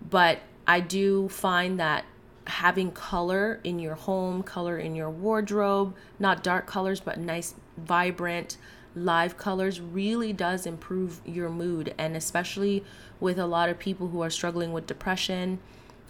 but 0.09 0.39
I 0.65 0.79
do 0.79 1.27
find 1.27 1.79
that 1.79 2.05
having 2.45 2.91
color 2.91 3.59
in 3.63 3.79
your 3.79 3.95
home 3.95 4.43
color 4.43 4.77
in 4.77 4.95
your 4.95 5.09
wardrobe 5.09 5.93
not 6.19 6.41
dark 6.41 6.65
colors 6.65 6.99
but 6.99 7.19
nice 7.19 7.55
vibrant 7.77 8.57
live 8.95 9.37
colors 9.37 9.81
really 9.81 10.33
does 10.33 10.65
improve 10.65 11.21
your 11.25 11.49
mood 11.49 11.93
and 11.97 12.15
especially 12.15 12.83
with 13.19 13.39
a 13.39 13.45
lot 13.45 13.69
of 13.69 13.79
people 13.79 14.09
who 14.09 14.21
are 14.21 14.29
struggling 14.29 14.71
with 14.71 14.87
depression 14.87 15.59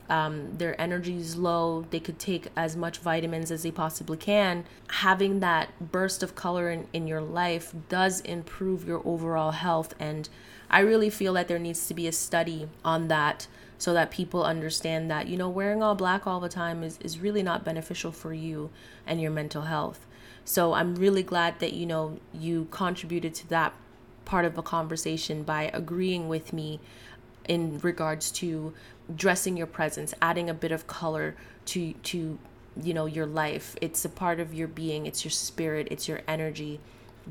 um, 0.09 0.57
their 0.57 0.79
energy 0.79 1.17
is 1.17 1.37
low 1.37 1.85
they 1.89 1.99
could 1.99 2.19
take 2.19 2.47
as 2.55 2.75
much 2.75 2.99
vitamins 2.99 3.51
as 3.51 3.63
they 3.63 3.71
possibly 3.71 4.17
can. 4.17 4.65
Having 4.87 5.39
that 5.39 5.91
burst 5.91 6.21
of 6.21 6.35
color 6.35 6.69
in, 6.69 6.87
in 6.93 7.07
your 7.07 7.21
life 7.21 7.73
does 7.89 8.19
improve 8.21 8.87
your 8.87 9.01
overall 9.05 9.51
health 9.51 9.93
and 9.99 10.29
i 10.69 10.79
really 10.79 11.09
feel 11.09 11.33
that 11.33 11.47
there 11.47 11.59
needs 11.59 11.87
to 11.87 11.93
be 11.93 12.07
a 12.07 12.11
study 12.11 12.67
on 12.83 13.07
that 13.07 13.47
so 13.77 13.93
that 13.93 14.11
people 14.11 14.43
understand 14.43 15.09
that 15.09 15.27
you 15.27 15.37
know 15.37 15.49
wearing 15.49 15.83
all 15.83 15.95
black 15.95 16.25
all 16.25 16.39
the 16.39 16.49
time 16.49 16.83
is, 16.83 16.97
is 16.99 17.19
really 17.19 17.43
not 17.43 17.65
beneficial 17.65 18.11
for 18.11 18.33
you 18.33 18.69
and 19.05 19.21
your 19.21 19.31
mental 19.31 19.63
health 19.63 20.05
so 20.45 20.73
I'm 20.73 20.95
really 20.95 21.23
glad 21.23 21.59
that 21.59 21.73
you 21.73 21.85
know 21.85 22.19
you 22.33 22.67
contributed 22.71 23.33
to 23.35 23.50
that 23.50 23.73
part 24.25 24.45
of 24.45 24.55
the 24.55 24.62
conversation 24.62 25.43
by 25.43 25.69
agreeing 25.73 26.27
with 26.27 26.53
me 26.53 26.79
in 27.47 27.79
regards 27.79 28.31
to 28.31 28.73
dressing 29.13 29.57
your 29.57 29.67
presence, 29.67 30.13
adding 30.21 30.50
a 30.50 30.53
bit 30.53 30.71
of 30.71 30.88
color 30.88 31.35
to 31.65 31.93
to 31.93 32.38
you 32.81 32.93
know 32.93 33.05
your 33.05 33.25
life. 33.25 33.75
It's 33.81 34.03
a 34.05 34.09
part 34.09 34.39
of 34.39 34.53
your 34.53 34.67
being, 34.67 35.05
it's 35.05 35.23
your 35.23 35.31
spirit, 35.31 35.88
it's 35.91 36.07
your 36.07 36.21
energy. 36.27 36.79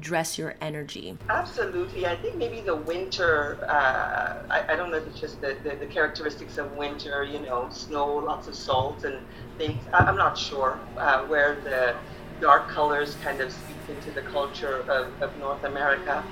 Dress 0.00 0.38
your 0.38 0.54
energy. 0.62 1.18
Absolutely. 1.28 2.06
I 2.06 2.16
think 2.16 2.36
maybe 2.36 2.62
the 2.62 2.74
winter, 2.74 3.58
uh, 3.68 4.42
I, 4.48 4.72
I, 4.72 4.74
don't 4.74 4.90
know 4.90 4.96
if 4.96 5.06
it's 5.06 5.20
just 5.20 5.38
the, 5.42 5.54
the, 5.62 5.76
the, 5.76 5.84
characteristics 5.84 6.56
of 6.56 6.74
winter, 6.78 7.24
you 7.24 7.40
know, 7.40 7.68
snow, 7.70 8.16
lots 8.16 8.48
of 8.48 8.54
salt 8.54 9.04
and 9.04 9.18
things. 9.58 9.78
I, 9.92 10.08
am 10.08 10.16
not 10.16 10.38
sure 10.38 10.80
uh, 10.96 11.26
where 11.26 11.56
the 11.56 11.94
dark 12.40 12.68
colors 12.68 13.16
kind 13.22 13.40
of 13.40 13.52
speak 13.52 13.96
into 13.96 14.10
the 14.10 14.22
culture 14.22 14.80
of, 14.88 15.22
of 15.22 15.36
North 15.38 15.64
America. 15.64 16.24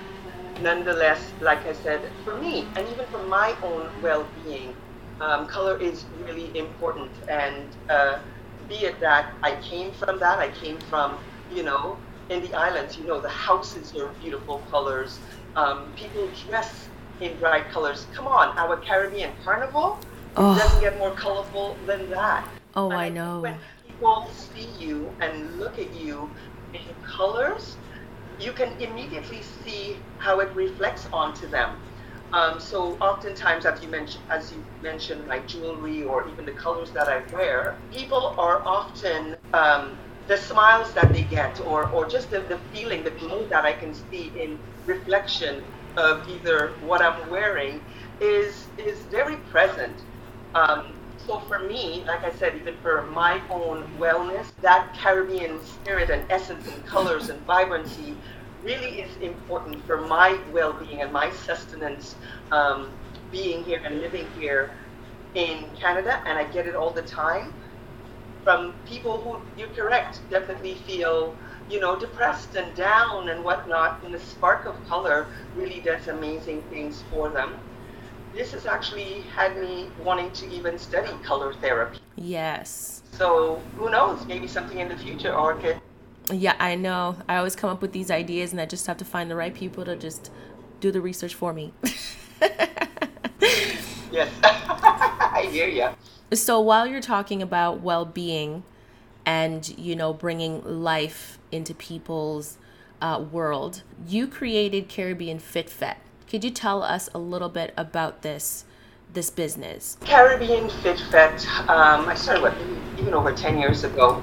Nonetheless, 0.60 1.32
like 1.40 1.64
I 1.66 1.72
said, 1.72 2.00
for 2.24 2.36
me, 2.36 2.66
and 2.76 2.86
even 2.88 3.06
for 3.06 3.22
my 3.24 3.56
own 3.62 3.88
well 4.02 4.26
being, 4.44 4.74
um, 5.20 5.46
color 5.46 5.80
is 5.80 6.04
really 6.24 6.56
important. 6.58 7.10
And 7.28 7.66
uh, 7.88 8.18
be 8.68 8.76
it 8.76 9.00
that 9.00 9.32
I 9.42 9.56
came 9.62 9.92
from 9.92 10.18
that, 10.18 10.38
I 10.38 10.50
came 10.50 10.78
from, 10.90 11.18
you 11.52 11.62
know, 11.62 11.96
in 12.28 12.42
the 12.42 12.54
islands, 12.54 12.96
you 12.96 13.04
know, 13.04 13.20
the 13.20 13.28
houses 13.28 13.94
are 13.96 14.08
beautiful 14.20 14.62
colors. 14.70 15.18
Um, 15.56 15.92
people 15.96 16.28
dress 16.46 16.88
in 17.20 17.36
bright 17.38 17.68
colors. 17.70 18.06
Come 18.14 18.26
on, 18.26 18.56
our 18.56 18.76
Caribbean 18.76 19.32
carnival 19.44 19.98
oh. 20.36 20.58
doesn't 20.58 20.80
get 20.80 20.96
more 20.98 21.10
colorful 21.12 21.76
than 21.86 22.08
that. 22.10 22.48
Oh, 22.76 22.90
I, 22.90 23.06
I 23.06 23.08
know. 23.08 23.40
When, 23.40 23.56
people 24.00 24.32
see 24.34 24.70
you 24.78 25.16
and 25.20 25.58
look 25.58 25.78
at 25.78 25.94
you 25.94 26.34
in 26.72 26.94
colors, 27.18 27.78
you 28.38 28.52
can 28.52 28.74
immediately 28.80 29.42
see 29.42 30.04
how 30.18 30.40
it 30.40 30.54
reflects 30.56 31.08
onto 31.12 31.48
them. 31.48 31.78
Um, 32.32 32.60
so 32.60 32.94
oftentimes, 33.00 33.66
as 33.66 33.82
you 33.82 33.90
mentioned, 33.90 34.24
as 34.30 34.52
you 34.52 34.64
mentioned, 34.82 35.26
like 35.28 35.48
jewelry 35.48 36.04
or 36.04 36.28
even 36.28 36.46
the 36.46 36.52
colors 36.52 36.92
that 36.92 37.08
I 37.08 37.22
wear, 37.32 37.82
people 37.92 38.34
are 38.38 38.62
often 38.66 39.36
um, 39.52 39.98
the 40.28 40.36
smiles 40.38 40.94
that 40.94 41.12
they 41.12 41.24
get, 41.24 41.60
or 41.60 41.88
or 41.88 42.08
just 42.08 42.30
the, 42.30 42.46
the 42.48 42.58
feeling, 42.72 43.04
the 43.04 43.10
glow 43.12 43.48
that 43.48 43.64
I 43.66 43.72
can 43.74 43.94
see 43.94 44.28
in 44.36 44.60
reflection 44.86 45.66
of 45.96 46.22
either 46.28 46.76
what 46.80 47.02
I'm 47.02 47.30
wearing, 47.30 47.82
is 48.20 48.70
is 48.78 49.06
very 49.10 49.38
present. 49.38 50.06
Um, 50.54 50.99
so 51.30 51.38
for 51.46 51.60
me, 51.60 52.02
like 52.08 52.24
I 52.24 52.32
said, 52.32 52.56
even 52.56 52.74
for 52.82 53.02
my 53.02 53.40
own 53.50 53.84
wellness, 54.00 54.46
that 54.62 54.92
Caribbean 54.96 55.62
spirit 55.62 56.10
and 56.10 56.24
essence 56.28 56.66
and 56.66 56.84
colors 56.84 57.28
and 57.28 57.40
vibrancy 57.42 58.16
really 58.64 59.02
is 59.02 59.16
important 59.18 59.80
for 59.86 60.00
my 60.00 60.36
well-being 60.52 61.02
and 61.02 61.12
my 61.12 61.30
sustenance 61.30 62.16
um, 62.50 62.90
being 63.30 63.62
here 63.62 63.80
and 63.84 64.00
living 64.00 64.26
here 64.40 64.72
in 65.34 65.66
Canada, 65.78 66.20
and 66.26 66.36
I 66.36 66.50
get 66.50 66.66
it 66.66 66.74
all 66.74 66.90
the 66.90 67.02
time. 67.02 67.54
From 68.42 68.74
people 68.84 69.18
who, 69.18 69.38
you're 69.56 69.68
correct, 69.68 70.22
definitely 70.30 70.74
feel, 70.74 71.36
you 71.70 71.78
know, 71.78 71.96
depressed 71.96 72.56
and 72.56 72.74
down 72.74 73.28
and 73.28 73.44
whatnot, 73.44 74.02
and 74.04 74.12
the 74.12 74.18
spark 74.18 74.66
of 74.66 74.74
color 74.88 75.28
really 75.54 75.78
does 75.78 76.08
amazing 76.08 76.62
things 76.62 77.04
for 77.08 77.28
them 77.28 77.52
this 78.34 78.52
has 78.52 78.66
actually 78.66 79.22
had 79.34 79.56
me 79.56 79.88
wanting 80.02 80.30
to 80.32 80.48
even 80.50 80.78
study 80.78 81.12
color 81.22 81.52
therapy. 81.54 81.98
Yes. 82.16 83.02
So 83.12 83.60
who 83.76 83.90
knows? 83.90 84.24
Maybe 84.26 84.46
something 84.46 84.78
in 84.78 84.88
the 84.88 84.96
future, 84.96 85.32
or 85.32 85.54
Orchid. 85.54 85.80
Yeah, 86.32 86.54
I 86.58 86.76
know. 86.76 87.16
I 87.28 87.36
always 87.36 87.56
come 87.56 87.70
up 87.70 87.82
with 87.82 87.92
these 87.92 88.10
ideas, 88.10 88.52
and 88.52 88.60
I 88.60 88.66
just 88.66 88.86
have 88.86 88.96
to 88.98 89.04
find 89.04 89.30
the 89.30 89.36
right 89.36 89.54
people 89.54 89.84
to 89.84 89.96
just 89.96 90.30
do 90.80 90.90
the 90.90 91.00
research 91.00 91.34
for 91.34 91.52
me. 91.52 91.72
yes, 94.12 94.30
I 94.42 95.48
hear 95.50 95.68
you. 95.68 95.88
So 96.36 96.60
while 96.60 96.86
you're 96.86 97.00
talking 97.00 97.42
about 97.42 97.80
well-being 97.80 98.62
and 99.26 99.68
you 99.76 99.96
know 99.96 100.12
bringing 100.12 100.62
life 100.64 101.38
into 101.50 101.74
people's 101.74 102.58
uh, 103.02 103.24
world, 103.30 103.82
you 104.06 104.28
created 104.28 104.88
Caribbean 104.88 105.40
Fit 105.40 105.68
Fet 105.68 105.98
could 106.30 106.44
you 106.44 106.50
tell 106.50 106.82
us 106.82 107.08
a 107.12 107.18
little 107.18 107.48
bit 107.48 107.74
about 107.76 108.22
this 108.22 108.64
this 109.12 109.30
business? 109.30 109.98
Caribbean 110.04 110.70
Fit 110.70 111.00
Fet. 111.10 111.44
Um, 111.68 112.08
I 112.08 112.14
started 112.14 112.42
what 112.42 112.54
even 112.96 113.14
over 113.14 113.32
ten 113.32 113.58
years 113.58 113.82
ago, 113.82 114.22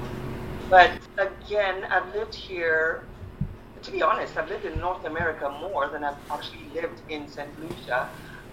but 0.70 0.90
again, 1.18 1.84
I've 1.84 2.14
lived 2.14 2.34
here. 2.34 3.04
To 3.82 3.92
be 3.92 4.02
honest, 4.02 4.36
I've 4.36 4.48
lived 4.48 4.64
in 4.64 4.80
North 4.80 5.04
America 5.04 5.50
more 5.60 5.88
than 5.88 6.02
I've 6.02 6.16
actually 6.30 6.64
lived 6.74 7.02
in 7.08 7.28
St. 7.28 7.48
Lucia. 7.60 8.08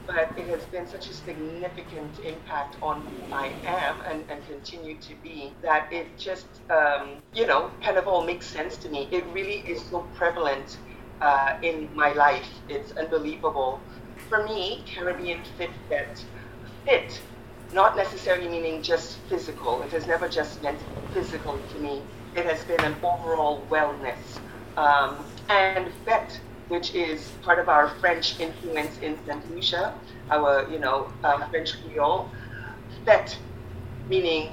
but 0.08 0.32
it 0.38 0.48
has 0.48 0.64
been 0.66 0.88
such 0.88 1.10
a 1.10 1.14
significant 1.14 2.20
impact 2.20 2.78
on 2.82 3.02
who 3.02 3.34
I 3.34 3.54
am 3.66 4.02
and, 4.08 4.24
and 4.30 4.46
continue 4.48 4.98
to 5.00 5.16
be 5.24 5.52
that 5.64 5.92
it 5.92 6.16
just, 6.18 6.48
um, 6.70 7.18
you 7.34 7.48
know, 7.48 7.72
kind 7.82 7.98
of 7.98 8.08
all 8.08 8.24
makes 8.24 8.46
sense 8.46 8.78
to 8.78 8.90
me. 8.90 9.08
It 9.12 9.26
really 9.34 9.60
is 9.68 9.84
so 9.84 10.02
prevalent 10.14 10.78
uh, 11.22 11.58
in 11.62 11.90
my 11.96 12.14
life. 12.14 12.48
It's 12.70 12.92
unbelievable. 12.94 13.80
For 14.30 14.44
me, 14.44 14.84
Caribbean 14.86 15.42
Fit 15.58 15.70
Fet, 15.90 16.24
fit, 16.86 17.22
not 17.74 17.96
necessarily 17.96 18.48
meaning 18.48 18.82
just 18.82 19.18
physical. 19.30 19.82
It 19.84 19.92
has 19.92 20.08
never 20.08 20.28
just 20.28 20.62
meant 20.64 20.80
physical 21.14 21.60
to 21.74 21.80
me. 21.80 22.02
It 22.36 22.46
has 22.46 22.64
been 22.64 22.82
an 22.82 22.96
overall 23.04 23.66
wellness. 23.70 24.40
Um, 24.78 25.24
and 25.50 25.92
fête 26.06 26.40
which 26.68 26.96
is 26.96 27.32
part 27.44 27.60
of 27.60 27.70
our 27.70 27.90
French 28.00 28.40
influence 28.40 28.98
in 29.00 29.18
St. 29.26 29.56
Lucia, 29.56 29.94
our, 30.32 30.68
you 30.70 30.80
know, 30.80 31.12
uh, 31.24 31.48
French 31.50 31.74
Creole. 31.84 32.30
Fête, 33.06 33.38
meaning 34.10 34.50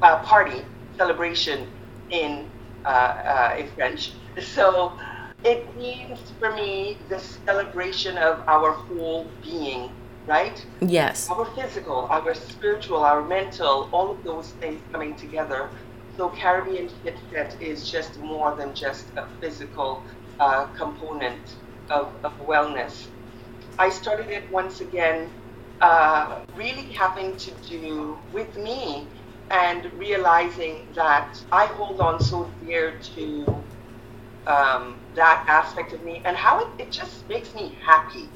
uh, 0.00 0.22
party, 0.22 0.62
celebration 0.96 1.68
in, 2.10 2.48
uh, 2.84 2.88
uh, 2.88 3.56
in 3.58 3.68
French. 3.72 4.12
So 4.40 4.92
it 5.44 5.76
means 5.76 6.18
for 6.38 6.54
me 6.54 6.98
the 7.08 7.18
celebration 7.18 8.18
of 8.18 8.42
our 8.46 8.72
whole 8.72 9.26
being, 9.42 9.90
right? 10.26 10.64
Yes. 10.80 11.30
Our 11.30 11.46
physical, 11.46 12.06
our 12.10 12.34
spiritual, 12.34 12.98
our 12.98 13.22
mental, 13.22 13.88
all 13.92 14.10
of 14.10 14.22
those 14.22 14.50
things 14.60 14.80
coming 14.92 15.14
together. 15.14 15.70
So 16.16 16.28
Caribbean 16.28 16.90
Fit 17.02 17.16
Fête 17.32 17.60
is 17.60 17.90
just 17.90 18.18
more 18.18 18.54
than 18.54 18.74
just 18.74 19.06
a 19.16 19.26
physical 19.40 20.02
uh, 20.38 20.66
component 20.76 21.56
of, 21.88 22.12
of 22.22 22.32
wellness. 22.46 23.06
I 23.78 23.88
started 23.88 24.28
it 24.28 24.50
once 24.52 24.80
again, 24.82 25.30
uh, 25.80 26.40
really 26.54 26.92
having 26.92 27.36
to 27.38 27.50
do 27.66 28.18
with 28.32 28.54
me 28.58 29.06
and 29.50 29.90
realizing 29.94 30.86
that 30.94 31.42
I 31.50 31.66
hold 31.66 32.00
on 32.00 32.20
so 32.20 32.50
dear 32.64 32.98
to 33.16 33.64
um, 34.46 34.99
that 35.14 35.44
aspect 35.48 35.92
of 35.92 36.02
me 36.04 36.22
and 36.24 36.36
how 36.36 36.60
it, 36.60 36.68
it 36.78 36.90
just 36.90 37.28
makes 37.28 37.54
me 37.54 37.76
happy. 37.82 38.28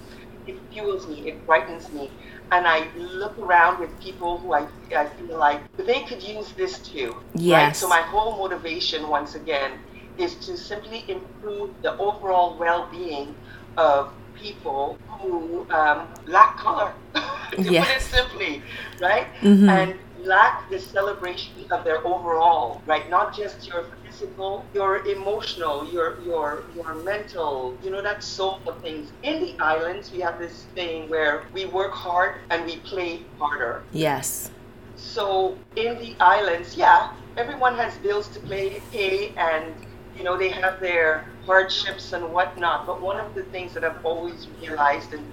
It 0.47 0.57
fuels 0.73 1.07
me, 1.07 1.29
it 1.29 1.47
brightens 1.47 1.91
me. 1.93 2.11
And 2.53 2.67
I 2.67 2.89
look 2.97 3.39
around 3.39 3.81
with 3.81 3.99
people 4.01 4.39
who 4.39 4.53
I, 4.53 4.67
I 4.95 5.07
feel 5.07 5.39
like 5.39 5.61
they 5.77 6.03
could 6.03 6.23
use 6.23 6.53
this 6.53 6.79
too. 6.79 7.17
Yes. 7.35 7.67
Right? 7.67 7.77
So 7.77 7.89
my 7.89 8.03
whole 8.03 8.37
motivation, 8.37 9.09
once 9.09 9.35
again, 9.35 9.73
is 10.19 10.35
to 10.47 10.57
simply 10.57 11.05
improve 11.09 11.71
the 11.83 11.97
overall 11.99 12.57
well-being 12.59 13.35
of 13.77 14.13
people 14.35 14.99
who 15.09 15.67
um, 15.71 16.09
lack 16.27 16.59
color, 16.59 16.93
to 17.53 17.63
yes. 17.63 17.87
put 17.87 17.97
it 17.97 18.03
simply, 18.03 18.63
right? 19.01 19.27
Mm-hmm. 19.41 19.69
And 19.69 19.99
lack 20.25 20.69
the 20.71 20.79
celebration 20.79 21.53
of 21.71 21.85
their 21.85 22.07
overall, 22.07 22.83
right? 22.87 23.09
Not 23.11 23.35
just 23.35 23.67
your 23.67 23.87
physical, 24.15 24.65
your 24.75 25.05
emotional, 25.07 25.85
your 25.91 26.21
your 26.23 26.65
your 26.75 26.95
mental, 26.95 27.77
you 27.83 27.91
know, 27.91 28.03
that 28.03 28.23
soul 28.23 28.61
of 28.67 28.81
things. 28.81 29.11
In 29.23 29.41
the 29.41 29.59
islands, 29.59 30.13
we 30.13 30.21
have 30.21 30.39
this 30.39 30.65
thing 30.75 31.09
where 31.09 31.45
we 31.53 31.67
work 31.67 31.93
hard 31.93 32.37
and 32.51 32.65
we 32.65 32.77
play 32.79 33.21
harder. 33.39 33.83
Yes. 33.93 34.51
So 34.97 35.57
in 35.77 35.99
the 35.99 36.15
islands, 36.21 36.77
yeah, 36.77 37.13
everyone 37.37 37.75
has 37.77 37.97
bills 37.99 38.29
to 38.29 38.41
pay, 38.41 38.81
pay 38.93 39.33
and 39.37 39.75
you 40.17 40.23
know, 40.23 40.37
they 40.37 40.49
have 40.49 40.79
their 40.79 41.25
hardships 41.45 42.13
and 42.13 42.33
whatnot. 42.33 42.87
But 42.87 43.01
one 43.01 43.19
of 43.19 43.35
the 43.35 43.43
things 43.45 43.75
that 43.75 43.83
I've 43.83 44.05
always 44.07 44.47
realized, 44.61 45.13
and 45.13 45.25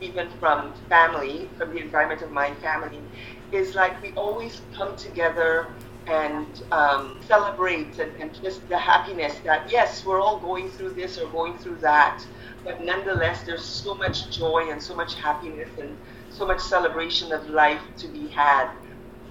even 0.00 0.30
from 0.40 0.72
family, 0.88 1.50
from 1.58 1.74
the 1.74 1.80
environment 1.80 2.22
of 2.22 2.30
my 2.32 2.54
family, 2.54 3.02
is 3.52 3.74
like 3.74 4.00
we 4.02 4.12
always 4.12 4.62
come 4.74 4.96
together 4.96 5.66
and 6.10 6.62
um, 6.72 7.20
celebrate 7.26 7.98
and, 8.00 8.12
and 8.20 8.42
just 8.42 8.68
the 8.68 8.76
happiness 8.76 9.36
that, 9.44 9.70
yes, 9.70 10.04
we're 10.04 10.20
all 10.20 10.38
going 10.40 10.68
through 10.68 10.90
this 10.90 11.18
or 11.18 11.30
going 11.30 11.56
through 11.58 11.76
that. 11.76 12.26
But 12.64 12.84
nonetheless, 12.84 13.44
there's 13.44 13.64
so 13.64 13.94
much 13.94 14.36
joy 14.36 14.68
and 14.70 14.82
so 14.82 14.94
much 14.94 15.14
happiness 15.14 15.70
and 15.80 15.96
so 16.30 16.44
much 16.46 16.60
celebration 16.60 17.32
of 17.32 17.48
life 17.48 17.80
to 17.98 18.08
be 18.08 18.26
had. 18.28 18.70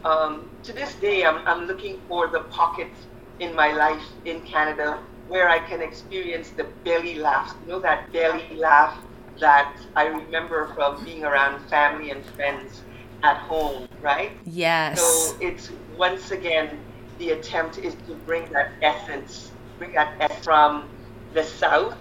Um, 0.06 0.49
to 0.63 0.71
this 0.71 0.95
day, 0.95 1.25
I'm, 1.25 1.45
I'm 1.45 1.67
looking 1.67 1.99
for 2.08 2.27
the 2.27 2.41
pockets 2.43 3.08
in 3.39 3.53
my 3.56 3.73
life 3.73 4.03
in 4.23 4.41
Canada 4.41 4.99
where 5.27 5.49
I 5.49 5.60
can 5.60 5.82
experience 5.82 6.49
the 6.51 6.65
belly 6.84 7.15
laugh. 7.15 7.56
You 7.63 7.73
know 7.73 7.80
that 7.82 8.12
belly 8.12 8.56
laugh 8.56 8.97
that 9.39 9.75
I 9.95 10.08
remember 10.08 10.71
from 10.73 11.03
being 11.03 11.23
around 11.23 11.69
family 11.69 12.12
and 12.12 12.25
friends 12.25 12.82
at 13.21 13.38
home, 13.38 13.88
right? 14.01 14.32
Yes. 14.45 14.99
So 14.99 15.38
it's 15.39 15.69
once 15.99 16.31
again 16.31 16.79
the 17.19 17.31
attempt 17.31 17.77
is 17.77 17.93
to 18.07 18.15
bring 18.25 18.49
that 18.53 18.71
essence, 18.81 19.51
bring 19.77 19.91
that 19.91 20.15
essence 20.21 20.45
from 20.45 20.89
the 21.33 21.43
south 21.43 21.95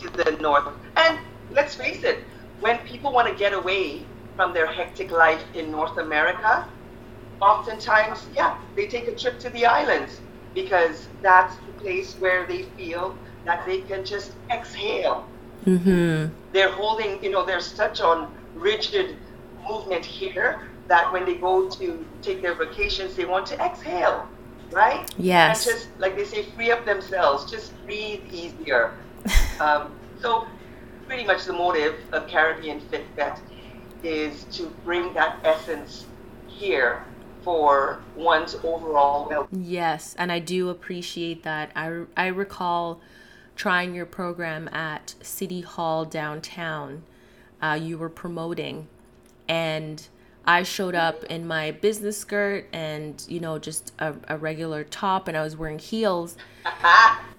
to 0.00 0.08
the 0.08 0.32
north. 0.40 0.66
And 0.96 1.18
let's 1.52 1.74
face 1.74 2.02
it, 2.02 2.24
when 2.60 2.78
people 2.78 3.12
want 3.12 3.28
to 3.28 3.34
get 3.34 3.52
away 3.52 4.02
from 4.34 4.54
their 4.54 4.66
hectic 4.66 5.10
life 5.10 5.44
in 5.54 5.70
North 5.70 5.98
America, 5.98 6.66
oftentimes, 7.40 8.26
yeah, 8.34 8.56
they 8.74 8.86
take 8.86 9.06
a 9.06 9.14
trip 9.14 9.38
to 9.40 9.50
the 9.50 9.66
islands 9.66 10.20
because 10.54 11.08
that's 11.20 11.54
the 11.56 11.72
place 11.72 12.14
where 12.14 12.46
they 12.46 12.62
feel 12.78 13.14
that 13.44 13.64
they 13.66 13.82
can 13.82 14.04
just 14.04 14.32
exhale. 14.50 15.28
Mm-hmm. 15.66 16.32
They're 16.52 16.72
holding, 16.72 17.22
you 17.22 17.30
know, 17.30 17.44
there's 17.44 17.66
such 17.66 18.00
on 18.00 18.32
rigid 18.54 19.16
movement 19.68 20.04
here 20.04 20.68
that 20.88 21.12
when 21.12 21.24
they 21.24 21.34
go 21.34 21.68
to 21.68 22.04
take 22.22 22.42
their 22.42 22.54
vacations, 22.54 23.14
they 23.14 23.24
want 23.24 23.46
to 23.46 23.60
exhale, 23.60 24.26
right? 24.70 25.08
Yes. 25.18 25.66
And 25.66 25.76
just, 25.76 25.88
like 25.98 26.16
they 26.16 26.24
say, 26.24 26.42
free 26.56 26.70
up 26.70 26.84
themselves, 26.84 27.50
just 27.50 27.72
breathe 27.84 28.22
easier. 28.32 28.94
um, 29.60 29.92
so, 30.20 30.46
pretty 31.06 31.24
much 31.24 31.44
the 31.44 31.52
motive 31.52 31.94
of 32.12 32.26
Caribbean 32.26 32.80
Fit 32.80 33.04
Fet 33.14 33.40
is 34.02 34.44
to 34.44 34.66
bring 34.84 35.12
that 35.14 35.38
essence 35.44 36.06
here 36.46 37.04
for 37.42 38.00
one's 38.16 38.54
overall 38.56 39.28
well. 39.28 39.48
Yes, 39.52 40.14
and 40.18 40.30
I 40.32 40.38
do 40.38 40.68
appreciate 40.70 41.42
that. 41.44 41.70
I 41.74 42.04
I 42.16 42.26
recall 42.28 43.00
trying 43.56 43.94
your 43.94 44.06
program 44.06 44.68
at 44.68 45.14
City 45.22 45.60
Hall 45.62 46.04
downtown. 46.04 47.02
Uh, 47.60 47.78
you 47.80 47.98
were 47.98 48.08
promoting, 48.08 48.86
and 49.48 50.06
I 50.48 50.62
showed 50.62 50.94
up 50.94 51.24
in 51.24 51.46
my 51.46 51.72
business 51.72 52.16
skirt 52.16 52.68
and 52.72 53.22
you 53.28 53.38
know 53.38 53.58
just 53.58 53.92
a, 53.98 54.14
a 54.28 54.38
regular 54.38 54.82
top, 54.82 55.28
and 55.28 55.36
I 55.36 55.42
was 55.42 55.58
wearing 55.58 55.78
heels. 55.78 56.38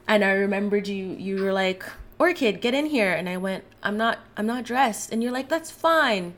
and 0.07 0.23
I 0.23 0.29
remembered 0.29 0.87
you. 0.87 1.15
You 1.17 1.41
were 1.43 1.51
like, 1.51 1.83
"Orchid, 2.19 2.61
get 2.61 2.75
in 2.75 2.85
here," 2.85 3.11
and 3.11 3.27
I 3.27 3.37
went, 3.37 3.63
"I'm 3.81 3.97
not. 3.97 4.19
I'm 4.37 4.45
not 4.45 4.63
dressed." 4.63 5.11
And 5.11 5.23
you're 5.23 5.31
like, 5.31 5.49
"That's 5.49 5.71
fine." 5.71 6.35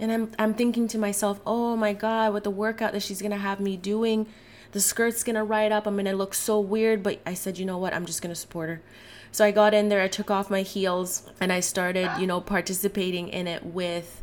And 0.00 0.10
I'm 0.10 0.30
I'm 0.38 0.54
thinking 0.54 0.88
to 0.88 0.98
myself, 0.98 1.38
"Oh 1.46 1.76
my 1.76 1.92
god, 1.92 2.32
what 2.32 2.44
the 2.44 2.50
workout 2.50 2.92
that 2.92 3.02
she's 3.02 3.20
going 3.20 3.32
to 3.32 3.36
have 3.36 3.60
me 3.60 3.76
doing, 3.76 4.26
the 4.72 4.80
skirt's 4.80 5.22
going 5.22 5.36
to 5.36 5.44
ride 5.44 5.70
up. 5.70 5.86
I'm 5.86 5.96
going 5.96 6.06
to 6.06 6.16
look 6.16 6.32
so 6.32 6.58
weird." 6.58 7.02
But 7.02 7.20
I 7.26 7.34
said, 7.34 7.58
"You 7.58 7.66
know 7.66 7.76
what? 7.76 7.92
I'm 7.92 8.06
just 8.06 8.22
going 8.22 8.34
to 8.34 8.40
support 8.40 8.70
her." 8.70 8.80
So 9.32 9.44
I 9.44 9.50
got 9.50 9.74
in 9.74 9.90
there, 9.90 10.00
I 10.00 10.08
took 10.08 10.30
off 10.30 10.48
my 10.48 10.62
heels, 10.62 11.28
and 11.42 11.52
I 11.52 11.60
started, 11.60 12.10
you 12.18 12.26
know, 12.26 12.40
participating 12.40 13.28
in 13.28 13.46
it 13.46 13.66
with 13.66 14.22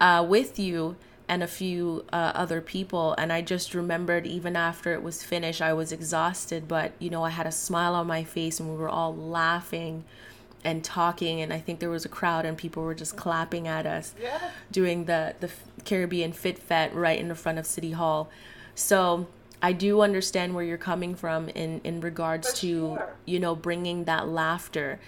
uh 0.00 0.24
with 0.28 0.60
you 0.60 0.94
and 1.28 1.42
a 1.42 1.46
few 1.46 2.04
uh, 2.12 2.32
other 2.34 2.60
people 2.60 3.14
and 3.18 3.32
i 3.32 3.40
just 3.40 3.74
remembered 3.74 4.26
even 4.26 4.56
after 4.56 4.92
it 4.92 5.02
was 5.02 5.22
finished 5.22 5.62
i 5.62 5.72
was 5.72 5.92
exhausted 5.92 6.66
but 6.68 6.92
you 6.98 7.08
know 7.08 7.24
i 7.24 7.30
had 7.30 7.46
a 7.46 7.52
smile 7.52 7.94
on 7.94 8.06
my 8.06 8.24
face 8.24 8.60
and 8.60 8.68
we 8.68 8.76
were 8.76 8.88
all 8.88 9.14
laughing 9.14 10.04
and 10.64 10.84
talking 10.84 11.40
and 11.40 11.52
i 11.52 11.58
think 11.58 11.80
there 11.80 11.90
was 11.90 12.04
a 12.04 12.08
crowd 12.08 12.44
and 12.44 12.56
people 12.58 12.82
were 12.82 12.94
just 12.94 13.16
clapping 13.16 13.66
at 13.66 13.86
us 13.86 14.14
yeah. 14.20 14.50
doing 14.70 15.04
the 15.06 15.34
the 15.40 15.50
caribbean 15.84 16.32
fit 16.32 16.58
fet 16.58 16.94
right 16.94 17.18
in 17.18 17.28
the 17.28 17.34
front 17.34 17.58
of 17.58 17.66
city 17.66 17.92
hall 17.92 18.28
so 18.74 19.26
i 19.60 19.72
do 19.72 20.00
understand 20.00 20.54
where 20.54 20.64
you're 20.64 20.78
coming 20.78 21.14
from 21.14 21.48
in 21.50 21.80
in 21.84 22.00
regards 22.00 22.50
For 22.50 22.56
to 22.56 22.66
sure. 22.66 23.16
you 23.24 23.40
know 23.40 23.54
bringing 23.54 24.04
that 24.04 24.28
laughter 24.28 25.00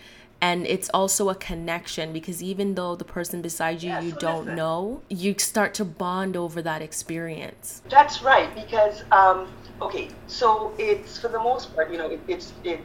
and 0.44 0.66
it's 0.66 0.90
also 0.92 1.30
a 1.30 1.34
connection 1.34 2.12
because 2.12 2.42
even 2.42 2.74
though 2.74 2.94
the 3.02 3.08
person 3.18 3.40
beside 3.40 3.82
you 3.82 3.90
Yeah, 3.90 4.00
you 4.06 4.12
don't 4.12 4.44
listen. 4.44 4.56
know 4.56 5.02
you 5.08 5.30
start 5.38 5.72
to 5.80 5.84
bond 5.84 6.36
over 6.36 6.60
that 6.70 6.82
experience 6.82 7.66
That's 7.88 8.16
right, 8.22 8.50
because 8.54 8.96
um, 9.10 9.38
okay, 9.80 10.06
so 10.26 10.46
it's 10.78 11.18
for 11.18 11.28
the 11.28 11.42
most 11.50 11.74
part, 11.74 11.90
you 11.90 11.98
know, 11.98 12.10
it, 12.10 12.20
it's 12.28 12.52
it's 12.62 12.82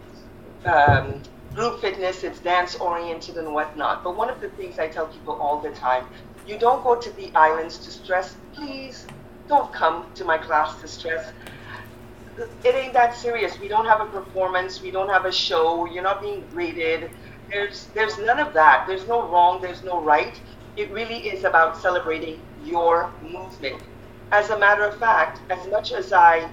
um, 0.66 1.22
group 1.54 1.82
fitness, 1.82 2.24
it's 2.24 2.40
dance 2.40 2.76
oriented 2.76 3.36
and 3.42 3.54
whatnot. 3.58 4.04
But 4.04 4.16
one 4.22 4.30
of 4.30 4.40
the 4.40 4.50
things 4.50 4.80
I 4.80 4.88
tell 4.88 5.08
people 5.16 5.34
all 5.44 5.60
the 5.68 5.72
time, 5.72 6.04
you 6.48 6.58
don't 6.66 6.84
go 6.84 6.96
to 6.96 7.12
the 7.20 7.28
islands 7.36 7.78
to 7.86 7.90
stress. 7.92 8.36
Please 8.54 9.06
don't 9.48 9.72
come 9.74 10.06
to 10.16 10.24
my 10.32 10.38
class 10.38 10.80
to 10.82 10.88
stress. 10.88 11.24
It 12.64 12.74
ain't 12.82 12.94
that 12.94 13.16
serious. 13.16 13.60
We 13.60 13.68
don't 13.68 13.86
have 13.94 14.02
a 14.08 14.10
performance. 14.20 14.82
We 14.82 14.92
don't 14.92 15.10
have 15.10 15.26
a 15.26 15.32
show. 15.32 15.86
You're 15.92 16.08
not 16.12 16.22
being 16.22 16.42
graded. 16.54 17.10
There's 17.50 17.88
there's 17.96 18.18
none 18.20 18.40
of 18.40 18.54
that. 18.54 18.86
There's 18.88 19.08
no 19.08 19.28
wrong. 19.28 19.62
There's 19.62 19.84
no 19.84 20.02
right. 20.02 20.40
it 20.78 20.92
really 20.92 21.28
is 21.28 21.44
about 21.44 21.78
celebrating 21.78 22.40
your 22.64 23.12
movement. 23.22 23.82
As 24.32 24.50
a 24.50 24.58
matter 24.60 24.84
of 24.84 24.98
fact, 24.98 25.42
as 25.50 25.68
much 25.68 25.92
as 25.92 26.14
I, 26.14 26.50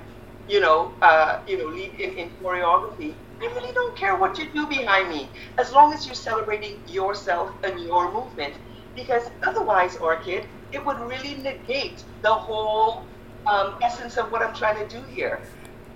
you 0.49 0.61
know, 0.61 0.93
uh, 1.03 1.41
you 1.47 1.59
know, 1.59 1.67
lead 1.67 1.95
in, 2.01 2.19
in 2.19 2.31
choreography, 2.43 3.15
I 3.41 3.47
really 3.55 3.73
don't 3.73 3.97
care 3.97 4.17
what 4.17 4.39
you 4.39 4.51
do 4.53 4.67
behind 4.67 5.11
me, 5.11 5.29
as 5.59 5.73
long 5.73 5.93
as 5.93 6.07
you're 6.07 6.15
celebrating 6.15 6.81
yourself 6.89 7.53
and 7.63 7.79
your 7.81 8.13
movement. 8.13 8.55
Because 8.95 9.31
otherwise, 9.47 9.97
Orchid, 9.97 10.47
it 10.73 10.85
would 10.85 10.99
really 11.01 11.37
negate 11.37 12.03
the 12.23 12.33
whole 12.35 13.05
um, 13.47 13.75
essence 13.83 14.17
of 14.17 14.33
what 14.33 14.43
I'm 14.43 14.55
trying 14.55 14.79
to 14.79 14.89
do 14.89 15.05
here. 15.05 15.43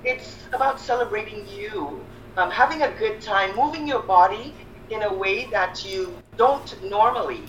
It's 0.04 0.36
about 0.52 0.78
celebrating 0.80 1.46
you, 1.48 2.06
um, 2.36 2.50
having 2.50 2.82
a 2.82 2.90
good 2.92 3.20
time, 3.20 3.56
moving 3.56 3.88
your 3.88 4.02
body 4.02 4.54
in 4.90 5.02
a 5.02 5.12
way 5.12 5.46
that 5.46 5.84
you 5.84 6.14
don't 6.36 6.82
normally, 6.82 7.42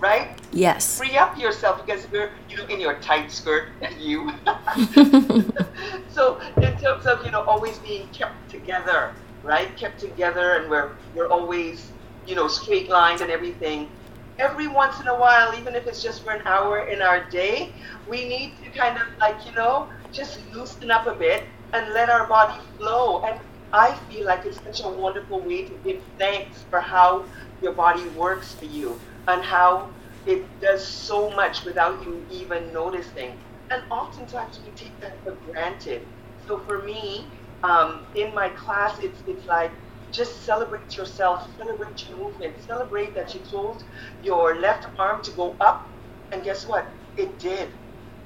right? 0.00 0.38
Yes. 0.52 0.98
Free 0.98 1.16
up 1.16 1.38
yourself 1.38 1.84
because 1.84 2.06
you're 2.12 2.30
you 2.48 2.56
know, 2.56 2.66
in 2.66 2.80
your 2.80 2.94
tight 3.00 3.30
skirt, 3.30 3.68
at 3.82 3.98
you. 4.00 4.32
so 6.08 6.40
in 6.56 6.76
terms 6.78 7.06
of, 7.06 7.24
you 7.24 7.30
know, 7.30 7.42
always 7.42 7.78
being 7.78 8.08
kept 8.08 8.50
together, 8.50 9.14
right? 9.42 9.76
Kept 9.76 9.98
together 9.98 10.54
and 10.54 10.70
we're, 10.70 10.92
we're 11.14 11.28
always, 11.28 11.90
you 12.26 12.34
know, 12.34 12.48
straight 12.48 12.88
lined 12.88 13.20
and 13.20 13.30
everything. 13.30 13.88
Every 14.38 14.66
once 14.66 15.00
in 15.00 15.06
a 15.06 15.14
while, 15.14 15.56
even 15.58 15.74
if 15.76 15.86
it's 15.86 16.02
just 16.02 16.24
for 16.24 16.32
an 16.32 16.42
hour 16.44 16.86
in 16.86 17.00
our 17.02 17.22
day, 17.30 17.72
we 18.08 18.28
need 18.28 18.54
to 18.64 18.70
kind 18.70 18.96
of 18.96 19.06
like, 19.20 19.36
you 19.46 19.52
know, 19.52 19.88
just 20.12 20.40
loosen 20.52 20.90
up 20.90 21.06
a 21.06 21.14
bit 21.14 21.44
and 21.72 21.92
let 21.92 22.08
our 22.08 22.26
body 22.26 22.60
flow. 22.76 23.22
And 23.24 23.38
I 23.74 23.94
feel 24.08 24.24
like 24.24 24.46
it's 24.46 24.62
such 24.62 24.80
a 24.84 24.88
wonderful 24.88 25.44
way 25.44 25.66
to 25.66 25.74
give 25.84 26.02
thanks 26.16 26.62
for 26.70 26.80
how 26.80 27.26
your 27.60 27.72
body 27.72 28.08
works 28.10 28.54
for 28.54 28.66
you 28.66 29.00
and 29.26 29.42
how 29.42 29.90
it 30.26 30.60
does 30.60 30.86
so 30.86 31.30
much 31.30 31.64
without 31.64 32.04
you 32.04 32.24
even 32.30 32.72
noticing. 32.72 33.32
And 33.70 33.82
oftentimes 33.90 34.60
we 34.64 34.70
take 34.72 35.00
that 35.00 35.22
for 35.24 35.32
granted. 35.44 36.02
So 36.46 36.60
for 36.60 36.82
me, 36.84 37.32
um, 37.64 38.04
in 38.14 38.32
my 38.34 38.48
class, 38.50 38.92
it's 39.02 39.22
it's 39.26 39.46
like 39.46 39.72
just 40.12 40.44
celebrate 40.44 40.96
yourself, 40.96 41.50
celebrate 41.56 42.08
your 42.08 42.18
movement, 42.18 42.60
celebrate 42.60 43.14
that 43.16 43.34
you 43.34 43.40
told 43.40 43.82
your 44.22 44.60
left 44.60 44.86
arm 44.98 45.22
to 45.24 45.32
go 45.32 45.56
up, 45.60 45.90
and 46.30 46.44
guess 46.44 46.68
what? 46.68 46.94
It 47.16 47.38
did 47.40 47.70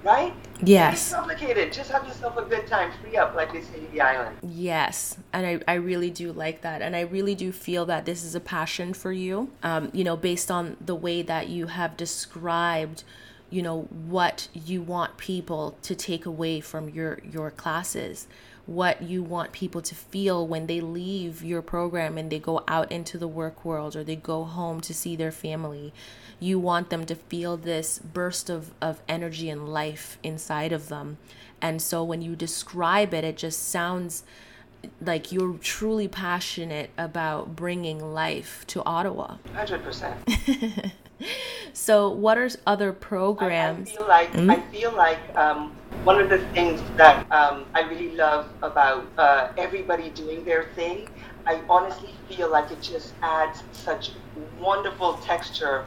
right? 0.09 0.35
Yes. 0.63 1.03
It's 1.03 1.15
complicated. 1.15 1.73
Just 1.73 1.91
have 1.91 2.07
yourself 2.07 2.37
a 2.39 2.43
good 2.43 2.67
time. 2.67 2.91
Free 3.03 3.17
up, 3.17 3.35
like 3.35 3.53
they 3.53 3.61
say 3.61 3.79
in 3.79 3.93
the 3.93 4.01
island. 4.01 4.37
Yes. 4.43 5.19
And 5.33 5.47
I, 5.47 5.61
I 5.69 5.75
really 5.75 6.11
do 6.11 6.33
like 6.33 6.63
that. 6.63 6.81
And 6.81 6.97
I 6.97 7.03
really 7.03 7.35
do 7.35 7.53
feel 7.53 7.85
that 7.87 8.07
this 8.07 8.25
is 8.25 8.35
a 8.35 8.41
passion 8.41 8.95
for 8.95 9.13
you, 9.13 9.51
um, 9.63 9.91
you 9.93 10.05
know, 10.05 10.17
based 10.17 10.51
on 10.51 10.77
the 10.85 10.95
way 10.95 11.23
that 11.23 11.49
you 11.49 11.67
have 11.67 11.97
described 11.97 13.05
you 13.51 13.63
know 13.63 13.85
what 13.85 14.49
you 14.53 14.83
want 14.83 15.17
people 15.17 15.75
to 15.81 15.95
take 15.95 16.27
away 16.27 16.61
from 16.61 16.91
your 16.91 17.19
your 17.25 17.51
classes 17.51 18.29
what 18.67 19.01
you 19.01 19.23
want 19.23 19.53
people 19.53 19.81
to 19.81 19.95
feel 19.95 20.47
when 20.47 20.67
they 20.67 20.79
leave 20.79 21.43
your 21.43 21.63
program 21.63 22.19
and 22.19 22.31
they 22.31 22.39
go 22.39 22.63
out 22.69 22.93
into 22.93 23.17
the 23.17 23.27
work 23.27 23.65
world 23.65 23.97
or 23.97 24.05
they 24.05 24.15
go 24.15 24.45
home 24.45 24.79
to 24.83 24.93
see 24.93 25.17
their 25.17 25.33
family 25.33 25.95
you 26.41 26.59
want 26.59 26.91
them 26.91 27.05
to 27.07 27.15
feel 27.15 27.57
this 27.57 27.99
burst 27.99 28.49
of, 28.49 28.73
of 28.81 29.03
energy 29.09 29.49
and 29.51 29.69
life 29.69 30.19
inside 30.23 30.73
of 30.73 30.89
them 30.89 31.19
and 31.61 31.83
so 31.83 32.05
when 32.05 32.23
you 32.23 32.37
describe 32.37 33.13
it 33.13 33.25
it 33.25 33.37
just 33.37 33.69
sounds 33.69 34.23
like 35.01 35.33
you're 35.33 35.55
truly 35.55 36.07
passionate 36.07 36.91
about 36.97 37.57
bringing 37.57 38.13
life 38.13 38.65
to 38.69 38.83
ottawa 38.85 39.37
100% 39.55 40.93
so, 41.73 42.11
what 42.11 42.39
are 42.39 42.49
other 42.67 42.93
programs? 42.93 43.91
I, 43.91 43.97
feel 43.97 44.09
like 44.09 44.33
mm-hmm. 44.33 44.51
I 44.51 44.61
feel 44.73 44.93
like 44.93 45.19
um, 45.37 45.73
one 46.05 46.21
of 46.21 46.29
the 46.29 46.39
things 46.49 46.81
that 46.97 47.31
um, 47.33 47.67
I 47.75 47.83
really 47.83 48.15
love 48.15 48.49
about 48.63 49.07
uh, 49.19 49.53
everybody 49.57 50.11
doing 50.11 50.45
their 50.45 50.65
thing. 50.77 51.09
I 51.47 51.61
honestly 51.69 52.11
feel 52.29 52.51
like 52.51 52.71
it 52.71 52.83
just 52.83 53.15
adds 53.23 53.63
such 53.73 54.11
wonderful 54.61 55.15
texture 55.19 55.85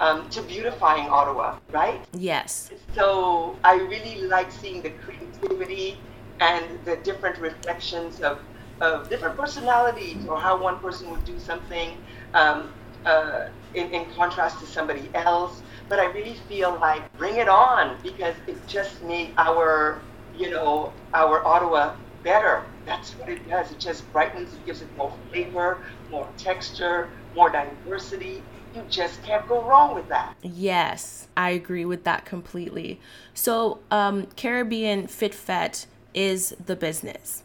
um, 0.00 0.28
to 0.30 0.42
beautifying 0.42 1.08
Ottawa, 1.08 1.56
right? 1.70 2.04
Yes. 2.12 2.70
So 2.94 3.58
I 3.64 3.74
really 3.74 4.22
like 4.22 4.50
seeing 4.50 4.82
the 4.82 4.90
creativity 4.90 5.98
and 6.40 6.84
the 6.84 6.96
different 6.96 7.38
reflections 7.38 8.20
of, 8.20 8.40
of 8.80 9.08
different 9.08 9.36
personalities 9.36 10.26
or 10.26 10.38
how 10.38 10.60
one 10.62 10.78
person 10.78 11.10
would 11.10 11.24
do 11.24 11.38
something. 11.38 11.98
Um, 12.34 12.72
uh, 13.04 13.48
in, 13.74 13.88
in 13.92 14.04
contrast 14.14 14.60
to 14.60 14.66
somebody 14.66 15.10
else. 15.14 15.62
But 15.88 15.98
I 15.98 16.06
really 16.06 16.34
feel 16.34 16.78
like 16.80 17.16
bring 17.16 17.36
it 17.36 17.48
on 17.48 17.96
because 18.02 18.34
it 18.46 18.66
just 18.66 19.02
made 19.02 19.34
our, 19.38 20.02
you 20.36 20.50
know, 20.50 20.92
our 21.14 21.46
Ottawa 21.46 21.94
better. 22.22 22.64
That's 22.86 23.12
what 23.18 23.28
it 23.28 23.48
does. 23.48 23.70
It 23.70 23.78
just 23.78 24.10
brightens, 24.12 24.54
it 24.54 24.64
gives 24.66 24.82
it 24.82 24.88
more 24.96 25.12
flavor, 25.30 25.82
more 26.10 26.28
texture, 26.36 27.10
more 27.34 27.50
diversity. 27.50 28.42
You 28.74 28.82
just 28.88 29.22
can't 29.22 29.46
go 29.48 29.62
wrong 29.62 29.94
with 29.94 30.08
that. 30.08 30.34
Yes, 30.42 31.28
I 31.36 31.50
agree 31.50 31.84
with 31.84 32.04
that 32.04 32.24
completely. 32.24 33.00
So, 33.34 33.80
um, 33.90 34.26
Caribbean 34.36 35.06
Fit 35.06 35.34
Fet 35.34 35.86
is 36.14 36.54
the 36.64 36.76
business 36.76 37.42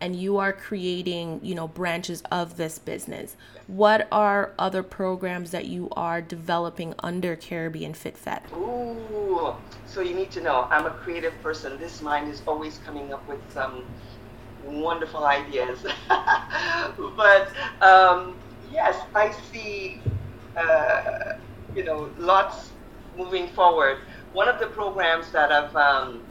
and 0.00 0.16
you 0.16 0.36
are 0.38 0.52
creating, 0.52 1.40
you 1.42 1.54
know, 1.54 1.68
branches 1.68 2.22
of 2.30 2.56
this 2.56 2.78
business. 2.78 3.36
What 3.66 4.08
are 4.12 4.52
other 4.58 4.82
programs 4.82 5.50
that 5.50 5.66
you 5.66 5.88
are 5.92 6.20
developing 6.20 6.94
under 7.00 7.36
Caribbean 7.36 7.94
Fit 7.94 8.16
Fet? 8.16 8.44
Ooh, 8.54 9.54
so 9.86 10.00
you 10.00 10.14
need 10.14 10.30
to 10.32 10.40
know 10.40 10.68
I'm 10.70 10.86
a 10.86 10.90
creative 10.90 11.34
person. 11.42 11.78
This 11.78 12.00
mind 12.00 12.30
is 12.30 12.42
always 12.46 12.78
coming 12.78 13.12
up 13.12 13.26
with 13.28 13.40
some 13.52 13.84
wonderful 14.64 15.24
ideas. 15.24 15.80
but 16.08 17.50
um, 17.80 18.36
yes, 18.72 18.96
I 19.14 19.34
see, 19.52 20.00
uh, 20.58 21.38
you 21.74 21.84
know, 21.84 22.10
lots 22.18 22.72
moving 23.16 23.48
forward. 23.48 23.98
One 24.32 24.48
of 24.48 24.58
the 24.60 24.66
programs 24.66 25.30
that 25.32 25.52
I've 25.52 25.74
um, 25.76 26.22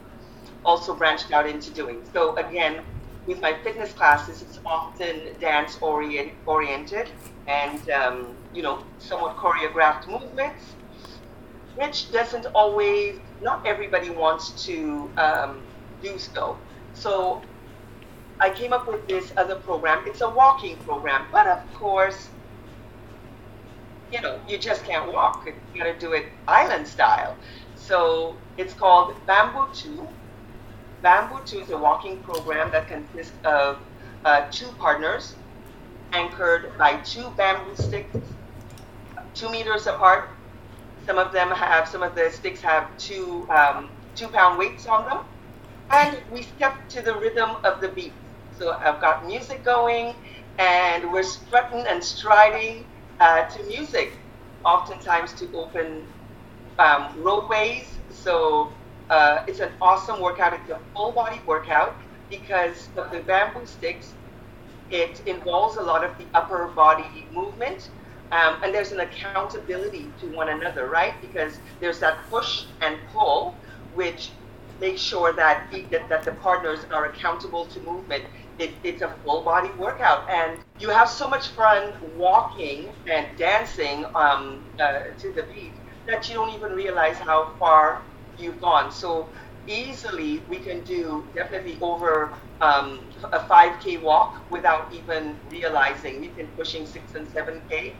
also 0.65 0.95
branched 0.95 1.31
out 1.31 1.47
into 1.47 1.71
doing. 1.71 2.03
So 2.13 2.35
again, 2.37 2.83
with 3.25 3.41
my 3.41 3.53
fitness 3.63 3.91
classes, 3.93 4.41
it's 4.41 4.59
often 4.65 5.21
dance 5.39 5.77
orient, 5.81 6.31
oriented 6.45 7.09
and 7.47 7.89
um, 7.89 8.35
you 8.53 8.61
know 8.61 8.83
somewhat 8.99 9.37
choreographed 9.37 10.07
movements, 10.07 10.63
which 11.75 12.11
doesn't 12.11 12.45
always. 12.47 13.19
Not 13.41 13.65
everybody 13.67 14.09
wants 14.09 14.65
to 14.65 15.11
um, 15.17 15.61
do 16.01 16.17
so. 16.17 16.57
So 16.93 17.41
I 18.39 18.49
came 18.49 18.73
up 18.73 18.87
with 18.87 19.07
this 19.07 19.31
other 19.37 19.55
program. 19.55 20.03
It's 20.07 20.21
a 20.21 20.29
walking 20.29 20.77
program, 20.77 21.27
but 21.31 21.47
of 21.47 21.61
course, 21.73 22.29
you 24.11 24.21
know, 24.21 24.39
you 24.47 24.57
just 24.57 24.83
can't 24.83 25.11
walk. 25.11 25.47
You 25.73 25.83
got 25.83 25.91
to 25.91 25.99
do 25.99 26.13
it 26.13 26.25
island 26.47 26.87
style. 26.87 27.35
So 27.75 28.35
it's 28.57 28.73
called 28.73 29.15
Bamboo 29.25 29.67
Two 29.73 30.07
Bamboo 31.01 31.39
2 31.45 31.59
is 31.59 31.69
a 31.69 31.77
walking 31.77 32.17
program 32.23 32.71
that 32.71 32.87
consists 32.87 33.33
of 33.43 33.77
uh, 34.25 34.49
two 34.51 34.67
partners 34.79 35.35
anchored 36.11 36.75
by 36.77 36.97
two 36.97 37.29
bamboo 37.37 37.75
sticks, 37.75 38.17
two 39.33 39.49
meters 39.49 39.85
apart. 39.87 40.29
Some 41.05 41.17
of 41.17 41.31
them 41.31 41.51
have, 41.51 41.87
some 41.87 42.01
of 42.01 42.15
the 42.15 42.31
sticks 42.31 42.61
have 42.61 42.85
two, 42.97 43.47
um, 43.49 43.89
two 44.15 44.27
pound 44.27 44.57
weights 44.57 44.87
on 44.87 45.05
them. 45.05 45.19
And 45.91 46.17
we 46.31 46.41
step 46.41 46.75
to 46.89 47.01
the 47.01 47.15
rhythm 47.15 47.51
of 47.63 47.79
the 47.79 47.89
beat. 47.89 48.13
So 48.57 48.71
I've 48.71 48.99
got 48.99 49.25
music 49.25 49.63
going 49.63 50.15
and 50.57 51.11
we're 51.13 51.23
strutting 51.23 51.85
and 51.87 52.03
striding 52.03 52.85
uh, 53.19 53.43
to 53.45 53.63
music, 53.63 54.19
oftentimes 54.65 55.33
to 55.33 55.51
open 55.53 56.07
um, 56.79 57.07
roadways. 57.17 57.99
So 58.09 58.73
uh, 59.09 59.39
it's 59.47 59.59
an 59.59 59.71
awesome 59.81 60.21
workout. 60.21 60.53
It's 60.53 60.69
a 60.69 60.79
full 60.93 61.11
body 61.13 61.41
workout 61.47 61.95
because 62.29 62.89
of 62.97 63.11
the 63.11 63.19
bamboo 63.21 63.65
sticks. 63.65 64.15
It 64.89 65.21
involves 65.25 65.77
a 65.77 65.81
lot 65.81 66.03
of 66.03 66.17
the 66.17 66.27
upper 66.33 66.67
body 66.75 67.27
movement. 67.31 67.89
Um, 68.31 68.57
and 68.63 68.73
there's 68.73 68.91
an 68.91 68.99
accountability 69.01 70.13
to 70.19 70.27
one 70.27 70.49
another, 70.49 70.89
right? 70.89 71.13
Because 71.21 71.59
there's 71.79 71.99
that 71.99 72.17
push 72.29 72.65
and 72.81 72.97
pull, 73.11 73.55
which 73.93 74.33
makes 74.79 75.01
sure 75.01 75.33
that, 75.33 75.71
that, 75.91 76.09
that 76.09 76.23
the 76.25 76.33
partners 76.33 76.85
are 76.91 77.05
accountable 77.05 77.65
to 77.67 77.79
movement. 77.81 78.23
It, 78.57 78.75
it's 78.83 79.01
a 79.03 79.09
full 79.23 79.43
body 79.43 79.69
workout, 79.77 80.27
and 80.31 80.59
you 80.79 80.89
have 80.89 81.09
so 81.09 81.27
much 81.27 81.49
fun 81.49 81.93
walking 82.15 82.89
and 83.11 83.27
dancing 83.37 84.05
um, 84.15 84.65
uh, 84.79 84.99
to 85.19 85.33
the 85.33 85.43
beat 85.53 85.75
that 86.07 86.27
you 86.27 86.35
don't 86.35 86.53
even 86.53 86.71
realize 86.71 87.17
how 87.17 87.51
far 87.59 88.03
you've 88.35 88.59
gone. 88.59 88.91
So 88.91 89.29
easily 89.67 90.43
we 90.49 90.57
can 90.57 90.81
do 90.83 91.29
definitely 91.35 91.77
over 91.81 92.33
um, 92.61 93.01
a 93.31 93.39
5K 93.39 94.01
walk 94.01 94.45
without 94.49 94.91
even 94.91 95.37
realizing. 95.51 96.19
We've 96.21 96.35
been 96.35 96.47
pushing 96.47 96.85
6 96.87 97.15
and 97.15 97.27
7K, 97.27 97.93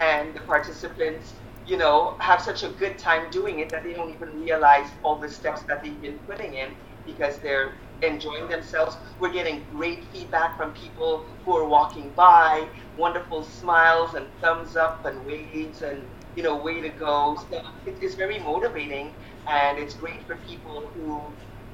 and 0.00 0.34
the 0.34 0.40
participants, 0.40 1.34
you 1.64 1.76
know, 1.76 2.16
have 2.20 2.40
such 2.40 2.64
a 2.64 2.68
good 2.70 2.98
time 2.98 3.30
doing 3.30 3.60
it 3.60 3.70
that 3.70 3.84
they 3.84 3.92
don't 3.92 4.10
even 4.10 4.40
realize 4.40 4.88
all 5.04 5.16
the 5.20 5.28
steps 5.28 5.62
that 5.68 5.82
they've 5.82 6.00
been 6.00 6.18
putting 6.20 6.54
in 6.54 6.70
because 7.06 7.38
they're 7.38 7.74
enjoying 8.02 8.48
themselves. 8.48 8.96
We're 9.20 9.32
getting 9.32 9.64
great 9.70 10.04
feedback 10.12 10.56
from 10.56 10.72
people 10.72 11.24
who 11.44 11.56
are 11.56 11.64
walking 11.64 12.10
by, 12.10 12.66
wonderful 12.96 13.44
smiles 13.44 14.14
and 14.14 14.26
thumbs 14.40 14.76
up 14.76 15.04
and 15.04 15.24
waves 15.24 15.82
and 15.82 16.02
you 16.36 16.42
know 16.42 16.56
way 16.56 16.80
to 16.80 16.88
go. 16.88 17.38
So 17.50 17.62
it's 17.86 18.14
very 18.14 18.38
motivating 18.38 19.14
and 19.48 19.78
it's 19.78 19.94
great 19.94 20.22
for 20.26 20.36
people 20.48 20.86
who 20.94 21.20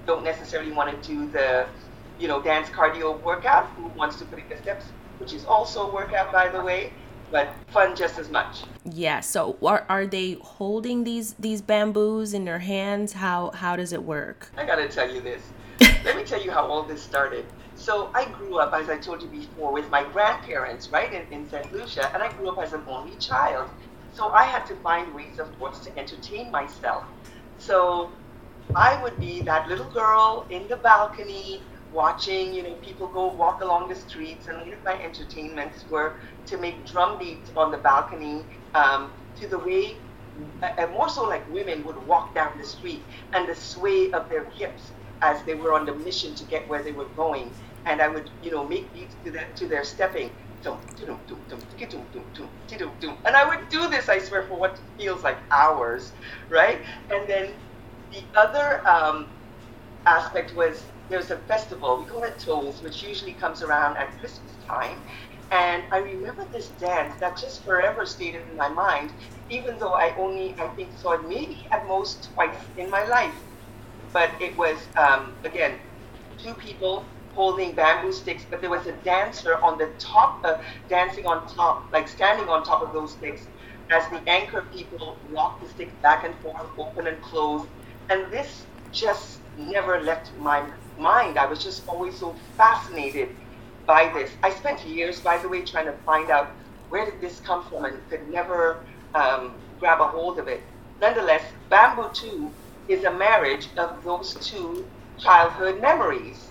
don't 0.06 0.24
necessarily 0.24 0.72
want 0.72 1.02
to 1.02 1.08
do 1.08 1.30
the 1.30 1.66
you 2.18 2.28
know 2.28 2.42
dance 2.42 2.68
cardio 2.68 3.20
workout 3.22 3.66
who 3.76 3.86
wants 3.88 4.16
to 4.18 4.24
put 4.26 4.38
in 4.38 4.48
the 4.48 4.56
steps, 4.56 4.86
which 5.18 5.32
is 5.32 5.44
also 5.44 5.88
a 5.88 5.94
workout 5.94 6.32
by 6.32 6.48
the 6.48 6.62
way 6.62 6.92
but 7.30 7.48
fun 7.68 7.94
just 7.94 8.18
as 8.18 8.30
much. 8.30 8.62
Yeah. 8.84 9.20
So 9.20 9.58
are, 9.62 9.84
are 9.88 10.06
they 10.06 10.38
holding 10.40 11.04
these 11.04 11.34
these 11.34 11.60
bamboos 11.60 12.34
in 12.34 12.44
their 12.44 12.58
hands? 12.58 13.12
How 13.12 13.50
how 13.50 13.76
does 13.76 13.92
it 13.92 14.02
work? 14.02 14.50
I 14.56 14.64
gotta 14.64 14.88
tell 14.88 15.12
you 15.12 15.20
this. 15.20 15.42
Let 16.04 16.16
me 16.16 16.22
tell 16.22 16.40
you 16.40 16.52
how 16.52 16.64
all 16.66 16.84
this 16.84 17.02
started. 17.02 17.44
So 17.74 18.11
I 18.14 18.26
grew 18.26 18.58
up, 18.58 18.72
as 18.72 18.88
I 18.88 18.98
told 18.98 19.22
you 19.22 19.28
before, 19.28 19.72
with 19.72 19.90
my 19.90 20.04
grandparents, 20.04 20.90
right, 20.90 21.12
in, 21.12 21.22
in 21.32 21.48
St. 21.48 21.72
Lucia, 21.72 22.12
and 22.14 22.22
I 22.22 22.32
grew 22.32 22.50
up 22.50 22.58
as 22.62 22.72
an 22.72 22.82
only 22.87 23.16
child. 23.16 23.68
So 24.12 24.28
I 24.28 24.44
had 24.44 24.64
to 24.66 24.76
find 24.76 25.12
ways, 25.12 25.38
of 25.38 25.56
course, 25.58 25.80
to 25.80 25.98
entertain 25.98 26.50
myself. 26.52 27.04
So 27.58 28.11
I 28.74 29.02
would 29.02 29.18
be 29.18 29.42
that 29.42 29.68
little 29.68 29.90
girl 29.90 30.46
in 30.50 30.68
the 30.68 30.76
balcony 30.76 31.62
watching, 31.92 32.54
you 32.54 32.62
know, 32.62 32.74
people 32.74 33.08
go 33.08 33.32
walk 33.32 33.61
along 33.61 33.88
the 33.88 33.94
streets, 33.96 34.46
and 34.46 34.58
one 34.58 34.72
of 34.72 34.84
my 34.84 35.00
entertainments 35.02 35.84
were 35.90 36.14
to 36.46 36.58
make 36.58 36.87
drum 36.87 37.18
beats 37.18 37.50
on 37.56 37.70
the 37.72 37.78
balcony 37.78 38.44
um, 38.74 39.11
to 39.40 39.48
the 39.48 39.58
way, 39.58 39.96
and 40.78 40.92
more 40.92 41.08
so 41.08 41.28
like 41.28 41.48
women 41.52 41.84
would 41.84 41.96
walk 42.06 42.34
down 42.34 42.56
the 42.56 42.64
street 42.64 43.02
and 43.32 43.48
the 43.48 43.54
sway 43.54 44.12
of 44.12 44.28
their 44.28 44.44
hips 44.50 44.92
as 45.22 45.44
they 45.44 45.54
were 45.54 45.72
on 45.74 45.87
the 45.87 45.94
mission 45.94 46.35
to 46.37 46.44
get 46.44 46.68
where 46.68 46.83
they 46.83 46.92
were 46.92 47.09
going. 47.16 47.57
And 47.87 48.02
I 48.02 48.09
would, 48.09 48.31
you 48.42 48.50
know, 48.50 48.66
make 48.66 48.92
beats 48.92 49.16
to 49.24 49.31
their 49.33 49.48
to 49.57 49.68
their 49.68 49.85
stepping. 49.85 50.33
And 53.24 53.37
I 53.37 53.46
would 53.48 53.68
do 53.70 53.88
this, 53.88 54.09
I 54.09 54.18
swear, 54.18 54.42
for 54.42 54.59
what 54.59 54.81
feels 54.98 55.22
like 55.22 55.38
hours, 55.52 56.12
right? 56.50 56.81
And 57.11 57.28
then 57.28 57.54
the 58.11 58.26
other 58.37 58.87
um, 58.88 59.28
aspect 60.07 60.54
was 60.57 60.92
there's 61.09 61.31
a 61.31 61.38
festival, 61.38 61.98
we 62.00 62.07
call 62.07 62.24
it 62.24 62.38
Tolls, 62.38 62.83
which 62.83 63.02
usually 63.02 63.35
comes 63.35 63.62
around 63.62 63.96
at 63.98 64.18
Christmas 64.18 64.59
time. 64.66 65.04
And 65.50 65.85
I 65.92 65.98
remember 65.98 66.46
this 66.52 66.70
dance 66.72 67.14
that 67.20 67.38
just 67.40 67.64
forever 67.64 68.07
stayed 68.07 68.35
in 68.37 68.57
my 68.57 68.68
mind, 68.68 69.12
even 69.50 69.78
though 69.78 69.94
I 69.94 70.14
only, 70.18 70.57
I 70.61 70.68
think, 70.68 70.94
saw 70.94 71.12
it 71.14 71.26
maybe 71.28 71.68
at 71.72 71.87
most 71.88 72.31
twice 72.35 72.59
in 72.76 72.90
my 72.90 73.04
life. 73.04 73.47
But 74.12 74.30
it 74.40 74.56
was, 74.56 74.88
um, 74.96 75.34
again, 75.44 75.78
two 76.38 76.54
people 76.54 77.04
holding 77.32 77.74
bamboo 77.74 78.12
sticks, 78.12 78.44
but 78.50 78.60
there 78.60 78.70
was 78.70 78.86
a 78.86 78.92
dancer 79.04 79.56
on 79.62 79.78
the 79.78 79.92
top, 79.98 80.44
dancing 80.88 81.26
on 81.26 81.46
top, 81.46 81.84
like 81.92 82.08
standing 82.08 82.48
on 82.48 82.64
top 82.64 82.82
of 82.82 82.92
those 82.92 83.12
sticks, 83.12 83.46
as 83.90 84.02
the 84.10 84.20
anchor 84.28 84.62
people 84.72 85.18
rocked 85.30 85.62
the 85.62 85.68
sticks 85.68 85.94
back 86.02 86.24
and 86.24 86.34
forth, 86.36 86.66
open 86.78 87.06
and 87.06 87.20
close. 87.22 87.66
And 88.10 88.32
this 88.32 88.66
just 88.92 89.40
never 89.56 90.00
left 90.00 90.32
my 90.38 90.64
mind. 90.96 91.38
I 91.38 91.46
was 91.46 91.62
just 91.62 91.86
always 91.86 92.18
so 92.18 92.34
fascinated 92.56 93.28
by 93.86 94.10
this. 94.12 94.32
I 94.42 94.50
spent 94.50 94.84
years, 94.86 95.20
by 95.20 95.38
the 95.38 95.48
way, 95.48 95.62
trying 95.62 95.86
to 95.86 95.94
find 96.04 96.30
out 96.30 96.56
where 96.88 97.04
did 97.04 97.20
this 97.20 97.40
come 97.40 97.62
from 97.64 97.84
and 97.84 97.96
could 98.08 98.28
never 98.28 98.84
um, 99.14 99.54
grab 99.78 100.00
a 100.00 100.04
hold 100.08 100.38
of 100.38 100.48
it. 100.48 100.62
Nonetheless, 101.00 101.42
Bamboo 101.70 102.10
2 102.14 102.52
is 102.88 103.05
a 103.05 103.12
marriage 103.12 103.68
of 103.77 104.03
those 104.05 104.35
two 104.35 104.87
childhood 105.18 105.81
memories, 105.81 106.48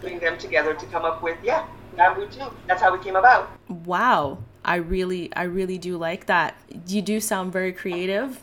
Bring 0.00 0.18
them 0.18 0.36
together 0.36 0.74
to 0.74 0.86
come 0.86 1.06
up 1.06 1.22
with, 1.22 1.38
yeah, 1.42 1.66
Bamboo 1.96 2.26
2. 2.26 2.40
That's 2.66 2.82
how 2.82 2.92
it 2.94 3.02
came 3.02 3.16
about. 3.16 3.50
Wow. 3.68 4.38
I 4.62 4.76
really, 4.76 5.34
I 5.34 5.44
really 5.44 5.78
do 5.78 5.96
like 5.96 6.26
that. 6.26 6.56
You 6.86 7.00
do 7.00 7.20
sound 7.20 7.54
very 7.54 7.72
creative. 7.72 8.40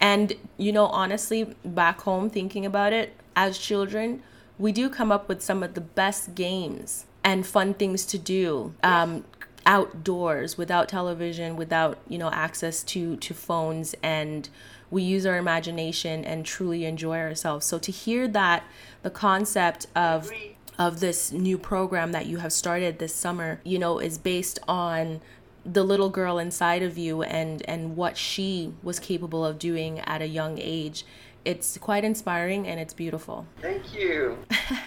And, 0.00 0.32
you 0.56 0.72
know, 0.72 0.86
honestly, 0.86 1.54
back 1.64 2.00
home 2.00 2.30
thinking 2.30 2.64
about 2.64 2.94
it, 2.94 3.14
as 3.36 3.58
children, 3.58 4.22
we 4.58 4.72
do 4.72 4.88
come 4.88 5.12
up 5.12 5.28
with 5.28 5.42
some 5.42 5.62
of 5.62 5.74
the 5.74 5.80
best 5.80 6.34
games 6.34 7.04
and 7.24 7.46
fun 7.46 7.74
things 7.74 8.04
to 8.06 8.18
do 8.18 8.74
um, 8.82 9.24
outdoors 9.66 10.58
without 10.58 10.88
television, 10.88 11.56
without 11.56 11.98
you 12.08 12.18
know 12.18 12.30
access 12.30 12.82
to 12.84 13.16
to 13.16 13.34
phones, 13.34 13.94
and 14.02 14.48
we 14.92 15.02
use 15.02 15.24
our 15.24 15.38
imagination 15.38 16.22
and 16.22 16.44
truly 16.44 16.84
enjoy 16.84 17.18
ourselves. 17.18 17.64
So 17.64 17.78
to 17.78 17.90
hear 17.90 18.28
that 18.28 18.62
the 19.02 19.10
concept 19.10 19.86
of 19.96 20.30
of 20.78 21.00
this 21.00 21.32
new 21.32 21.58
program 21.58 22.12
that 22.12 22.26
you 22.26 22.38
have 22.38 22.52
started 22.52 22.98
this 22.98 23.14
summer, 23.14 23.60
you 23.64 23.78
know, 23.78 23.98
is 23.98 24.18
based 24.18 24.58
on 24.68 25.20
the 25.64 25.82
little 25.82 26.10
girl 26.10 26.38
inside 26.38 26.82
of 26.82 26.98
you 26.98 27.22
and 27.22 27.62
and 27.68 27.96
what 27.96 28.18
she 28.18 28.74
was 28.82 28.98
capable 28.98 29.44
of 29.44 29.58
doing 29.58 30.00
at 30.00 30.20
a 30.20 30.26
young 30.26 30.58
age 30.58 31.04
it's 31.44 31.76
quite 31.78 32.04
inspiring 32.04 32.66
and 32.66 32.78
it's 32.78 32.94
beautiful. 32.94 33.46
Thank 33.60 33.94
you. 33.94 34.38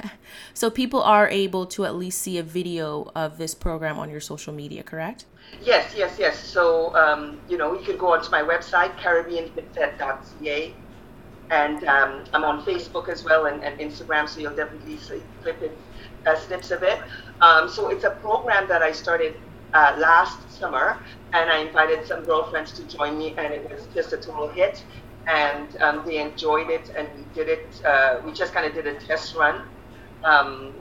so 0.54 0.70
people 0.70 1.02
are 1.02 1.28
able 1.30 1.66
to 1.68 1.86
at 1.86 1.96
least 1.96 2.22
see 2.22 2.38
a 2.38 2.44
video 2.44 3.12
of 3.16 3.38
this 3.38 3.54
program 3.54 4.00
on 4.00 4.10
your 4.10 4.22
social 4.22 4.54
media, 4.54 4.84
correct? 4.84 5.26
Yes, 5.62 5.94
yes, 5.96 6.18
yes. 6.18 6.40
So 6.40 6.96
um, 6.96 7.40
you 7.50 7.58
know, 7.58 7.78
you 7.78 7.86
can 7.86 7.98
go 7.98 8.14
onto 8.14 8.32
my 8.32 8.42
website, 8.42 8.96
CaribbeanFitFet.ca, 8.98 10.74
and 11.52 11.84
um, 11.86 12.24
I'm 12.34 12.44
on 12.44 12.64
Facebook 12.64 13.10
as 13.10 13.24
well 13.24 13.46
and, 13.46 13.64
and, 13.64 13.80
Instagram, 13.80 14.28
so 14.28 14.40
you'll 14.40 14.56
definitely 14.56 14.98
see 14.98 15.22
clip 15.44 15.78
uh, 16.26 16.36
snips 16.36 16.72
of 16.72 16.82
it. 16.84 17.00
Um, 17.42 17.70
so 17.70 17.90
it's 17.90 18.04
a 18.04 18.12
program 18.12 18.68
that 18.68 18.82
I 18.82 18.92
started 18.92 19.36
uh, 19.74 19.96
last 20.00 20.40
summer, 20.52 20.98
and 21.34 21.50
I 21.50 21.58
invited 21.60 22.08
some 22.08 22.24
girlfriends 22.24 22.72
to 22.74 22.84
join 22.84 23.18
me, 23.18 23.36
and 23.38 23.54
it 23.54 23.70
was 23.70 23.88
just 23.94 24.14
a 24.14 24.18
total 24.18 24.48
hit 24.48 24.84
and 25.28 25.82
um, 25.82 26.06
they 26.06 26.18
enjoyed 26.20 26.70
it. 26.70 26.92
And 26.96 27.08
we 27.16 27.26
did 27.34 27.50
it. 27.50 27.68
Uh, 27.86 28.22
we 28.26 28.32
just 28.32 28.54
kind 28.54 28.66
of 28.66 28.74
did 28.74 28.88
a 28.88 29.00
test 29.00 29.36
run, 29.36 29.62
um, 30.24 30.74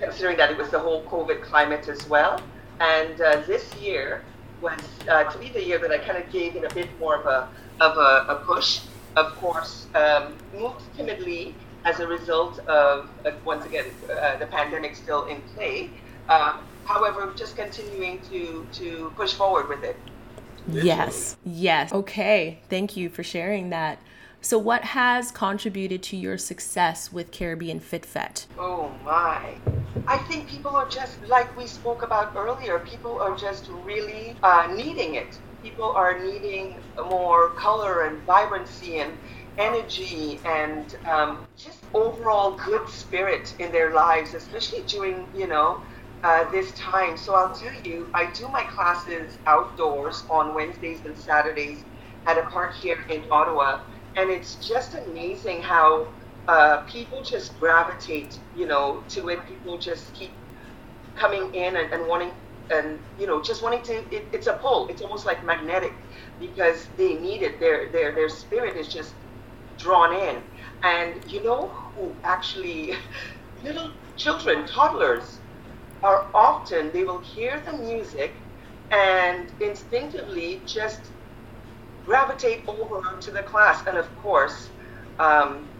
considering 0.00 0.36
that 0.36 0.50
it 0.50 0.58
was 0.58 0.70
the 0.70 0.78
whole 0.78 1.04
COVID 1.04 1.42
climate 1.42 1.88
as 1.88 2.08
well. 2.08 2.40
And 2.80 3.20
uh, 3.20 3.42
this 3.46 3.74
year 3.76 4.24
was 4.60 4.80
uh, 5.08 5.24
to 5.24 5.38
be 5.38 5.48
the 5.48 5.62
year 5.62 5.78
that 5.78 5.90
I 5.90 5.98
kind 5.98 6.22
of 6.22 6.30
gave 6.30 6.56
it 6.56 6.64
a 6.70 6.74
bit 6.74 6.88
more 6.98 7.16
of 7.16 7.26
a 7.26 7.48
of 7.80 7.96
a, 7.96 8.26
a 8.28 8.42
push. 8.46 8.80
Of 9.14 9.34
course, 9.36 9.86
um, 9.94 10.34
moved 10.54 10.80
timidly 10.96 11.54
as 11.84 12.00
a 12.00 12.06
result 12.06 12.60
of 12.60 13.10
uh, 13.26 13.32
once 13.44 13.66
again 13.66 13.86
uh, 14.10 14.36
the 14.38 14.46
pandemic 14.46 14.96
still 14.96 15.24
in 15.26 15.42
play. 15.54 15.90
Uh, 16.28 16.56
however, 16.84 17.32
just 17.36 17.56
continuing 17.56 18.20
to 18.30 18.66
to 18.72 19.12
push 19.16 19.34
forward 19.34 19.68
with 19.68 19.84
it. 19.84 19.96
Yes. 20.68 21.36
Yes. 21.44 21.92
Okay. 21.92 22.60
Thank 22.68 22.96
you 22.96 23.08
for 23.08 23.22
sharing 23.22 23.70
that. 23.70 23.98
So, 24.44 24.58
what 24.58 24.82
has 24.82 25.30
contributed 25.30 26.02
to 26.04 26.16
your 26.16 26.36
success 26.36 27.12
with 27.12 27.30
Caribbean 27.30 27.78
FitFet? 27.78 28.46
Oh 28.58 28.90
my. 29.04 29.54
I 30.08 30.18
think 30.18 30.48
people 30.48 30.74
are 30.74 30.88
just, 30.88 31.22
like 31.28 31.56
we 31.56 31.66
spoke 31.68 32.02
about 32.02 32.34
earlier, 32.34 32.80
people 32.80 33.20
are 33.20 33.36
just 33.36 33.68
really 33.84 34.34
uh, 34.42 34.72
needing 34.74 35.14
it. 35.14 35.38
People 35.62 35.92
are 35.92 36.18
needing 36.18 36.74
more 37.08 37.50
color 37.50 38.02
and 38.06 38.20
vibrancy 38.24 38.98
and 38.98 39.12
energy 39.58 40.40
and 40.44 40.96
um, 41.06 41.46
just 41.56 41.84
overall 41.94 42.56
good 42.66 42.88
spirit 42.88 43.54
in 43.60 43.70
their 43.70 43.94
lives, 43.94 44.34
especially 44.34 44.82
during, 44.88 45.24
you 45.36 45.46
know, 45.46 45.80
uh, 46.22 46.50
this 46.50 46.72
time. 46.74 47.16
So 47.16 47.34
I'll 47.34 47.54
tell 47.54 47.74
you, 47.84 48.10
I 48.14 48.30
do 48.32 48.48
my 48.48 48.64
classes 48.64 49.38
outdoors 49.46 50.24
on 50.30 50.54
Wednesdays 50.54 51.04
and 51.04 51.16
Saturdays 51.16 51.84
at 52.26 52.38
a 52.38 52.42
park 52.44 52.74
here 52.80 52.98
in 53.10 53.24
Ottawa, 53.30 53.78
and 54.16 54.30
it's 54.30 54.56
just 54.56 54.94
amazing 54.94 55.62
how 55.62 56.08
uh, 56.48 56.78
people 56.90 57.22
just 57.24 57.58
gravitate, 57.58 58.40
you 58.54 58.66
know, 58.66 59.04
to 59.10 59.28
it. 59.30 59.46
People 59.48 59.78
just 59.78 60.14
keep 60.14 60.32
coming 61.16 61.50
in 61.54 61.76
and, 61.76 61.92
and 61.92 62.08
wanting, 62.08 62.32
and 62.70 63.00
you 63.18 63.26
know, 63.26 63.42
just 63.42 63.62
wanting 63.62 63.82
to. 63.84 63.94
It, 64.14 64.28
it's 64.32 64.46
a 64.48 64.54
pull. 64.54 64.88
It's 64.88 65.02
almost 65.02 65.26
like 65.26 65.44
magnetic 65.44 65.94
because 66.38 66.90
they 66.98 67.14
need 67.14 67.42
it. 67.42 67.60
Their 67.60 67.92
their 67.92 68.14
their 68.14 68.28
spirit 68.28 68.76
is 68.76 68.88
just 68.88 69.16
drawn 69.78 70.14
in, 70.14 70.42
and 70.84 71.16
you 71.26 71.44
know 71.44 71.74
who 71.94 72.16
actually 72.24 72.94
little 73.62 73.92
children, 74.16 74.66
toddlers 74.66 75.41
are 76.02 76.26
often 76.34 76.90
they 76.92 77.04
will 77.04 77.20
hear 77.20 77.60
the 77.64 77.72
music 77.72 78.34
and 78.90 79.52
instinctively 79.60 80.62
just 80.66 81.12
gravitate 82.04 82.62
over 82.68 83.00
to 83.20 83.30
the 83.30 83.42
class. 83.42 83.82
And 83.86 83.96
of 83.96 84.14
course, 84.16 84.70
um, 85.18 85.70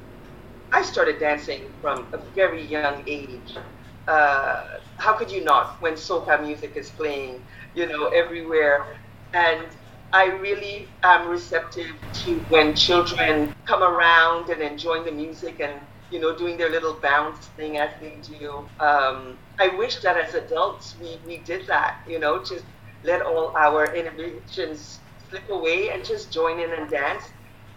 I 0.72 0.82
started 0.82 1.18
dancing 1.18 1.70
from 1.80 2.08
a 2.12 2.18
very 2.34 2.64
young 2.64 2.96
age. 3.00 3.54
Uh, 4.00 4.56
how 4.92 5.12
could 5.12 5.30
you 5.30 5.42
not 5.44 5.76
when 5.80 5.94
soca 5.94 6.40
music 6.40 6.72
is 6.76 6.90
playing, 6.90 7.42
you 7.74 7.86
know, 7.86 8.08
everywhere? 8.08 8.86
And 9.32 9.68
I 10.12 10.26
really 10.26 10.90
am 11.02 11.28
receptive 11.28 11.96
to 12.24 12.44
when 12.48 12.74
children 12.74 13.54
come 13.66 13.82
around 13.82 14.48
and 14.50 14.62
enjoying 14.62 15.04
the 15.04 15.12
music 15.12 15.60
and 15.60 15.80
you 16.10 16.20
know 16.20 16.36
doing 16.36 16.56
their 16.58 16.70
little 16.70 16.98
bounce 17.02 17.46
thing 17.48 17.78
as 17.78 17.90
they 18.00 18.20
do. 18.20 18.68
Um, 18.80 19.38
I 19.62 19.68
wish 19.76 19.96
that 20.00 20.16
as 20.16 20.34
adults 20.34 20.96
we, 21.00 21.18
we 21.24 21.38
did 21.38 21.68
that, 21.68 21.98
you 22.08 22.18
know, 22.18 22.42
just 22.42 22.64
let 23.04 23.22
all 23.22 23.56
our 23.56 23.94
inhibitions 23.94 24.98
slip 25.30 25.48
away 25.50 25.90
and 25.90 26.04
just 26.04 26.32
join 26.32 26.58
in 26.58 26.72
and 26.72 26.90
dance. 26.90 27.24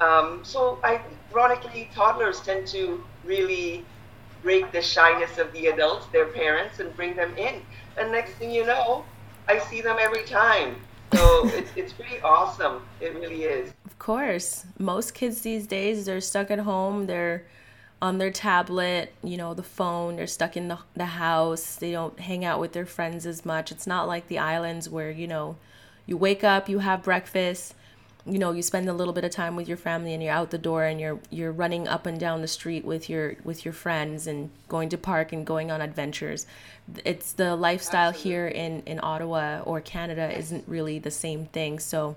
Um, 0.02 0.44
so 0.44 0.80
ironically, 0.84 1.92
toddlers 1.94 2.42
tend 2.42 2.66
to 2.70 3.04
really 3.24 3.86
break 4.42 4.72
the 4.72 4.82
shyness 4.82 5.38
of 5.38 5.52
the 5.54 5.68
adults, 5.68 6.08
their 6.08 6.26
parents, 6.26 6.80
and 6.80 6.96
bring 6.96 7.16
them 7.16 7.38
in. 7.38 7.62
And 7.98 8.12
next 8.12 8.32
thing 8.34 8.50
you 8.50 8.66
know, 8.66 9.06
I 9.48 9.60
see 9.60 9.82
them 9.82 9.98
every 10.00 10.24
time. 10.24 10.78
So 11.14 11.48
it's, 11.50 11.70
it's 11.76 11.94
pretty 11.94 12.20
awesome. 12.22 12.82
It 13.00 13.14
really 13.14 13.44
is. 13.44 13.74
Of 13.86 14.00
course. 14.00 14.66
Most 14.80 15.14
kids 15.14 15.42
these 15.42 15.68
days, 15.68 16.06
they're 16.06 16.20
stuck 16.20 16.50
at 16.50 16.60
home. 16.60 17.06
They're 17.06 17.46
on 18.06 18.20
their 18.20 18.30
tablet, 18.30 19.12
you 19.24 19.36
know, 19.36 19.56
the 19.56 19.64
phone. 19.64 20.16
They're 20.16 20.28
stuck 20.28 20.56
in 20.56 20.68
the, 20.68 20.78
the 20.96 21.06
house. 21.06 21.76
They 21.76 21.92
don't 21.92 22.20
hang 22.20 22.46
out 22.46 22.60
with 22.60 22.74
their 22.74 22.86
friends 22.86 23.26
as 23.26 23.44
much. 23.44 23.72
It's 23.72 23.88
not 23.88 24.08
like 24.08 24.28
the 24.28 24.38
islands 24.38 24.88
where, 24.88 25.10
you 25.10 25.26
know, 25.26 25.58
you 26.06 26.16
wake 26.16 26.44
up, 26.44 26.70
you 26.70 26.80
have 26.80 27.02
breakfast, 27.02 27.74
you 28.28 28.40
know 28.40 28.52
you 28.52 28.64
spend 28.64 28.90
a 28.90 28.94
little 28.94 29.14
bit 29.14 29.24
of 29.24 29.30
time 29.30 29.56
with 29.56 29.68
your 29.68 29.78
family 29.78 30.12
and 30.12 30.24
you're 30.24 30.34
out 30.34 30.50
the 30.50 30.58
door 30.58 30.84
and 30.84 31.00
you're 31.00 31.20
you're 31.30 31.52
running 31.52 31.88
up 31.88 32.08
and 32.08 32.20
down 32.20 32.42
the 32.42 32.48
street 32.48 32.84
with 32.84 33.08
your 33.08 33.36
with 33.44 33.64
your 33.64 33.74
friends 33.74 34.26
and 34.26 34.50
going 34.68 34.90
to 34.90 34.98
park 34.98 35.32
and 35.32 35.46
going 35.46 35.70
on 35.70 35.80
adventures 35.80 36.48
it's 37.04 37.34
the 37.34 37.56
lifestyle 37.56 38.10
Absolutely. 38.10 38.32
here 38.32 38.48
in 38.48 38.82
in 38.88 39.00
Ottawa 39.04 39.60
or 39.64 39.80
Canada 39.80 40.36
isn't 40.36 40.68
really 40.68 40.98
the 40.98 41.12
same 41.12 41.46
thing 41.46 41.78
so 41.78 42.16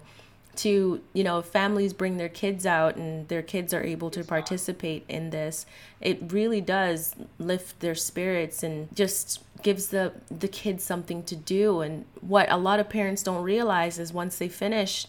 to 0.59 1.01
you 1.13 1.25
know 1.25 1.41
families 1.41 1.93
bring 1.93 2.17
their 2.17 2.29
kids 2.29 2.67
out 2.67 2.97
and 2.97 3.29
their 3.29 3.43
kids 3.43 3.73
are 3.73 3.83
able 3.83 4.11
to 4.11 4.25
participate 4.25 5.05
in 5.09 5.31
this 5.31 5.67
it 6.01 6.21
really 6.33 6.61
does 6.61 7.15
lift 7.39 7.79
their 7.81 7.95
spirits 7.95 8.63
and 8.63 8.89
just 8.95 9.43
gives 9.63 9.89
the 9.89 10.13
the 10.31 10.49
kids 10.49 10.83
something 10.83 11.23
to 11.23 11.37
do 11.37 11.81
and 11.81 12.05
what 12.21 12.51
a 12.51 12.57
lot 12.57 12.81
of 12.81 12.89
parents 12.89 13.23
don't 13.23 13.43
realize 13.43 13.99
is 13.99 14.13
once 14.13 14.39
they 14.39 14.49
finish 14.49 15.07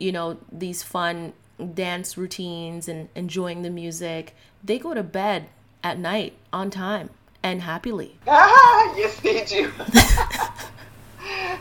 you 0.00 0.10
know, 0.10 0.38
these 0.50 0.82
fun 0.82 1.34
dance 1.74 2.18
routines 2.18 2.88
and 2.88 3.08
enjoying 3.14 3.62
the 3.62 3.70
music, 3.70 4.34
they 4.64 4.78
go 4.78 4.94
to 4.94 5.02
bed 5.02 5.48
at 5.84 5.98
night 5.98 6.32
on 6.52 6.70
time 6.70 7.10
and 7.42 7.62
happily. 7.62 8.18
Ah, 8.26 8.94
yes, 8.96 9.20
they 9.20 9.44
do. 9.44 9.70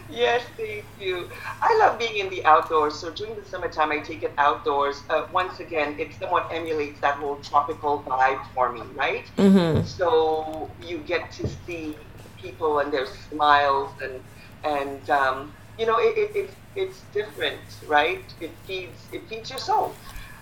yes, 0.10 0.44
thank 0.58 0.86
you. 1.00 1.30
I 1.62 1.78
love 1.80 2.00
being 2.00 2.18
in 2.18 2.30
the 2.30 2.44
outdoors. 2.46 2.96
So 3.00 3.12
during 3.12 3.36
the 3.36 3.46
summertime, 3.46 3.92
I 3.92 4.00
take 4.00 4.24
it 4.24 4.34
outdoors. 4.38 5.04
Uh, 5.10 5.28
once 5.32 5.60
again, 5.60 6.00
it 6.00 6.14
somewhat 6.20 6.50
emulates 6.52 7.00
that 7.02 7.16
whole 7.16 7.38
tropical 7.38 8.04
vibe 8.04 8.42
for 8.54 8.72
me, 8.72 8.82
right? 8.96 9.26
Mm-hmm. 9.38 9.84
So 9.86 10.70
you 10.82 11.00
get 11.00 11.32
to 11.34 11.48
see 11.48 11.96
people 12.42 12.80
and 12.80 12.92
their 12.92 13.06
smiles 13.06 13.92
and 14.02 14.22
and 14.64 15.10
um, 15.10 15.54
you 15.78 15.86
know 15.86 15.98
it, 16.00 16.18
it, 16.18 16.32
it's 16.36 16.56
it's 16.76 17.02
different, 17.14 17.60
right? 17.88 18.24
It 18.40 18.52
feeds 18.66 19.08
it 19.12 19.28
feeds 19.28 19.50
your 19.50 19.60
soul, 19.60 19.94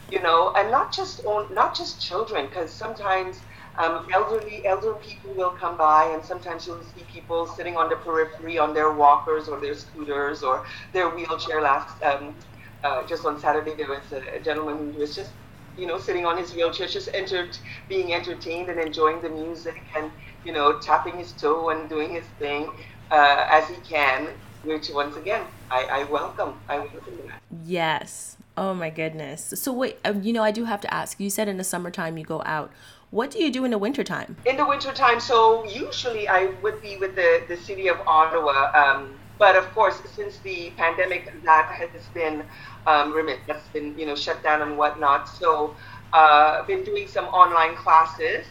you 0.09 0.21
know, 0.21 0.53
and 0.55 0.71
not 0.71 0.93
just 0.93 1.25
on 1.25 1.53
not 1.53 1.75
just 1.75 2.01
children, 2.01 2.47
because 2.47 2.71
sometimes 2.71 3.39
um, 3.77 4.07
elderly 4.13 4.65
elder 4.65 4.93
people 4.93 5.33
will 5.35 5.51
come 5.51 5.77
by, 5.77 6.11
and 6.13 6.23
sometimes 6.23 6.65
you'll 6.65 6.83
see 6.83 7.03
people 7.11 7.47
sitting 7.47 7.77
on 7.77 7.89
the 7.89 7.95
periphery 7.97 8.57
on 8.57 8.73
their 8.73 8.91
walkers 8.93 9.47
or 9.47 9.59
their 9.59 9.75
scooters 9.75 10.43
or 10.43 10.65
their 10.93 11.09
wheelchair. 11.09 11.61
Last 11.61 12.01
um, 12.03 12.35
uh, 12.83 13.05
just 13.07 13.25
on 13.25 13.39
Saturday, 13.39 13.75
there 13.75 13.87
was 13.87 14.11
a, 14.11 14.37
a 14.37 14.39
gentleman 14.39 14.93
who 14.93 14.99
was 14.99 15.15
just 15.15 15.31
you 15.77 15.85
know, 15.85 15.99
sitting 15.99 16.25
on 16.25 16.35
his 16.35 16.55
wheelchair, 16.55 16.87
just 16.87 17.07
entered, 17.13 17.55
being 17.87 18.11
entertained 18.11 18.67
and 18.67 18.79
enjoying 18.79 19.21
the 19.21 19.29
music 19.29 19.79
and, 19.95 20.09
you 20.43 20.51
know, 20.51 20.79
tapping 20.79 21.15
his 21.15 21.33
toe 21.33 21.69
and 21.69 21.87
doing 21.87 22.09
his 22.09 22.25
thing 22.39 22.67
uh, 23.11 23.45
as 23.51 23.69
he 23.69 23.75
can 23.87 24.27
which 24.63 24.89
once 24.89 25.15
again 25.15 25.45
I, 25.69 25.87
I 25.91 26.03
welcome. 26.05 26.53
I 26.67 26.79
welcome 26.79 27.17
that. 27.27 27.41
Yes. 27.65 28.37
Oh 28.55 28.73
my 28.73 28.89
goodness. 28.89 29.53
So 29.55 29.71
wait, 29.71 29.97
um, 30.05 30.23
you 30.23 30.33
know, 30.33 30.43
I 30.43 30.51
do 30.51 30.65
have 30.65 30.81
to 30.81 30.93
ask. 30.93 31.19
You 31.19 31.29
said 31.29 31.47
in 31.47 31.57
the 31.57 31.63
summertime 31.63 32.17
you 32.17 32.23
go 32.23 32.41
out. 32.45 32.71
What 33.11 33.31
do 33.31 33.39
you 33.39 33.51
do 33.51 33.63
in 33.63 33.71
the 33.71 33.77
wintertime? 33.77 34.35
In 34.45 34.57
the 34.57 34.65
wintertime, 34.65 35.19
so 35.21 35.65
usually 35.65 36.27
I 36.27 36.47
would 36.61 36.81
be 36.81 36.97
with 36.97 37.15
the, 37.15 37.43
the 37.47 37.55
city 37.55 37.87
of 37.87 37.97
Ottawa. 38.05 38.71
Um, 38.73 39.15
but 39.37 39.55
of 39.55 39.71
course, 39.73 40.01
since 40.13 40.39
the 40.39 40.71
pandemic, 40.71 41.31
that 41.43 41.71
has 41.71 42.05
been 42.13 42.43
um, 42.85 43.13
remit, 43.13 43.39
that's 43.47 43.67
been 43.69 43.97
you 43.97 44.05
know 44.05 44.15
shut 44.15 44.43
down 44.43 44.61
and 44.61 44.77
whatnot. 44.77 45.29
So 45.29 45.75
uh, 46.11 46.59
I've 46.59 46.67
been 46.67 46.83
doing 46.83 47.07
some 47.07 47.25
online 47.25 47.75
classes, 47.75 48.45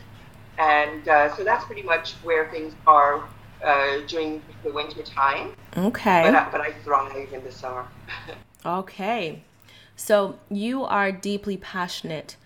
and 0.58 1.06
uh, 1.06 1.36
so 1.36 1.44
that's 1.44 1.64
pretty 1.64 1.82
much 1.82 2.12
where 2.22 2.50
things 2.50 2.74
are 2.86 3.28
uh, 3.62 3.98
during 4.06 4.42
the 4.64 4.72
winter 4.72 5.02
time. 5.02 5.52
Okay. 5.76 6.22
But 6.22 6.34
I, 6.34 6.50
but 6.50 6.60
I 6.62 6.72
thrive 6.84 7.32
in 7.32 7.44
the 7.44 7.52
summer. 7.52 7.86
okay. 8.66 9.42
So 9.96 10.38
you 10.50 10.84
are 10.84 11.12
deeply 11.12 11.56
passionate 11.58 12.36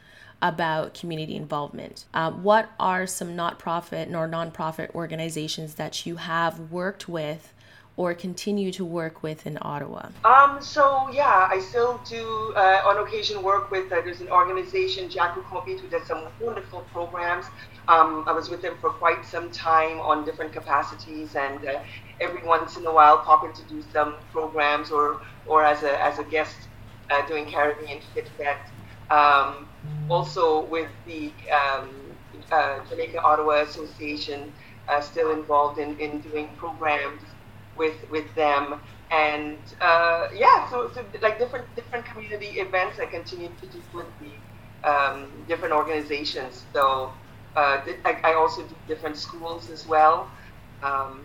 about 0.43 0.95
community 0.95 1.37
involvement. 1.37 2.05
Uh, 2.15 2.31
what 2.31 2.71
are 2.79 3.07
some 3.07 3.37
not 3.37 3.59
profit 3.59 4.09
nor 4.09 4.29
nonprofit 4.29 4.95
organizations 4.95 5.75
that 5.75 6.07
you 6.07 6.17
have 6.17 6.59
worked 6.71 7.09
with 7.09 7.53
or 7.97 8.15
continue 8.15 8.73
to 8.73 8.83
work 8.83 9.23
with 9.23 9.47
in 9.47 9.59
Ottawa? 9.61 10.09
Um, 10.25 10.63
so 10.63 11.11
yeah, 11.13 11.49
I 11.51 11.61
still 11.61 12.01
do 12.09 12.55
uh, 12.57 12.83
on 12.87 13.07
occasion 13.07 13.43
work 13.43 13.71
with. 13.71 13.93
Uh, 13.93 14.01
there's 14.01 14.23
an 14.23 14.31
organization, 14.31 15.09
Jaku 15.11 15.43
Konbit, 15.45 15.81
who 15.81 15.89
does 15.89 16.07
some 16.07 16.27
wonderful 16.41 16.81
programs. 16.93 17.45
Um, 17.89 18.25
I 18.27 18.33
was 18.33 18.49
with 18.49 18.63
them 18.63 18.77
for 18.81 18.91
quite 18.91 19.25
some 19.27 19.51
time 19.51 20.01
on 20.01 20.25
different 20.25 20.53
capacities, 20.53 21.35
and 21.35 21.67
uh, 21.67 21.81
every 22.21 22.43
once 22.43 22.79
in 22.79 22.87
a 22.87 22.93
while 22.93 23.19
pop 23.19 23.45
in 23.45 23.53
to 23.53 23.63
do 23.65 23.83
some 23.93 24.15
programs 24.33 24.91
or 24.91 25.21
or 25.47 25.65
as 25.65 25.83
a 25.83 26.03
as 26.03 26.19
a 26.19 26.25
guest 26.25 26.57
uh, 27.11 27.27
doing 27.27 27.45
Caribbean 27.45 28.01
Fit 28.15 28.29
Fet. 28.39 28.61
Um, 29.11 29.69
also 30.09 30.65
with 30.67 30.89
the 31.07 31.33
um, 31.53 31.89
uh, 32.51 32.81
Jamaica 32.89 33.21
Ottawa 33.23 33.63
Association, 33.63 34.53
uh, 34.89 35.01
still 35.01 35.31
involved 35.33 35.79
in, 35.79 35.99
in 35.99 36.21
doing 36.21 36.49
programs 36.57 37.23
with 37.77 37.97
with 38.11 38.33
them. 38.35 38.81
And 39.11 39.59
uh, 39.81 40.29
yeah 40.35 40.69
so, 40.71 40.91
so, 40.95 41.05
like 41.23 41.39
different 41.39 41.67
different 41.75 42.05
community 42.05 42.61
events 42.61 43.01
i 43.01 43.07
continue 43.07 43.51
to 43.61 43.67
do 43.67 43.83
with 43.93 44.07
the 44.21 44.89
um, 44.89 45.29
different 45.49 45.75
organizations. 45.75 46.65
So 46.73 47.13
uh, 47.57 47.81
I, 48.05 48.19
I, 48.25 48.35
also 48.35 48.63
do 48.63 48.75
different 48.87 49.17
schools 49.17 49.69
as 49.69 49.87
well. 49.87 50.31
Um, 50.83 51.21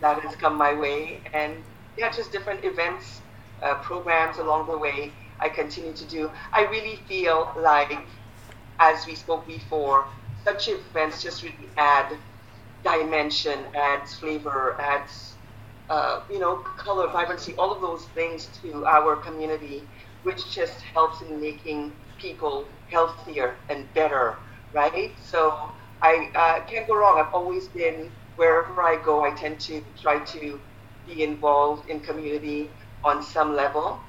that 0.00 0.20
has 0.20 0.34
come 0.36 0.56
my 0.56 0.74
way. 0.74 1.20
And 1.32 1.54
yeah 1.96 2.10
just 2.10 2.32
different 2.32 2.64
events 2.64 3.20
uh, 3.62 3.74
programs 3.76 4.38
along 4.38 4.66
the 4.66 4.76
way 4.76 5.12
i 5.42 5.48
continue 5.48 5.92
to 5.94 6.06
do 6.06 6.30
i 6.54 6.62
really 6.66 6.96
feel 7.08 7.52
like 7.56 7.92
as 8.80 9.06
we 9.06 9.14
spoke 9.14 9.46
before 9.46 10.06
such 10.44 10.68
events 10.68 11.22
just 11.22 11.42
really 11.42 11.70
add 11.76 12.18
dimension 12.84 13.66
adds 13.74 14.14
flavor 14.14 14.80
adds 14.80 15.36
uh, 15.90 16.20
you 16.30 16.38
know, 16.38 16.62
color, 16.78 17.08
vibrancy, 17.12 17.54
all 17.58 17.72
of 17.74 17.80
those 17.82 18.06
things 18.14 18.46
to 18.62 18.84
our 18.86 19.16
community, 19.16 19.88
which 20.22 20.54
just 20.54 20.80
helps 20.94 21.20
in 21.22 21.40
making 21.40 21.94
people 22.18 22.68
healthier 22.90 23.56
and 23.68 23.92
better, 23.94 24.36
right? 24.72 25.12
So 25.20 25.52
I 26.02 26.30
uh, 26.34 26.64
can't 26.66 26.86
go 26.86 26.96
wrong. 26.96 27.20
I've 27.20 27.34
always 27.34 27.68
been, 27.68 28.12
wherever 28.36 28.80
I 28.82 29.00
go, 29.04 29.24
I 29.24 29.34
tend 29.34 29.60
to 29.62 29.82
try 30.00 30.20
to 30.24 30.60
be 31.06 31.24
involved 31.24 31.90
in 31.90 32.00
community 32.00 32.70
on 33.04 33.22
some 33.22 33.54
level. 33.56 34.00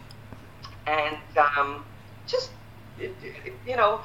And 0.85 1.17
um, 1.57 1.85
just, 2.27 2.51
you 2.97 3.75
know, 3.75 4.01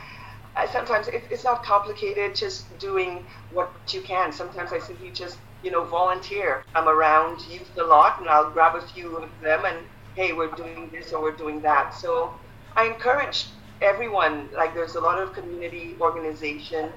sometimes 0.72 1.08
it's 1.12 1.44
not 1.44 1.64
complicated, 1.64 2.34
just 2.34 2.78
doing 2.78 3.26
what 3.50 3.72
you 3.92 4.02
can. 4.02 4.32
Sometimes 4.32 4.72
I 4.72 4.78
simply 4.78 5.12
just 5.12 5.38
you 5.62 5.70
know, 5.70 5.84
volunteer. 5.84 6.64
I'm 6.74 6.88
around 6.88 7.40
youth 7.48 7.72
a 7.80 7.84
lot, 7.84 8.20
and 8.20 8.28
I'll 8.28 8.50
grab 8.52 8.76
a 8.76 8.82
few 8.82 9.16
of 9.18 9.30
them 9.40 9.64
and 9.64 9.86
hey, 10.14 10.32
we're 10.32 10.52
doing 10.52 10.90
this 10.92 11.12
or 11.12 11.22
we're 11.22 11.36
doing 11.36 11.60
that. 11.62 11.94
So 11.94 12.40
I 12.76 12.86
encourage 12.86 13.46
everyone. 13.80 14.50
Like, 14.56 14.74
there's 14.74 14.94
a 14.94 15.00
lot 15.00 15.18
of 15.18 15.32
community 15.34 15.96
organization 16.00 16.92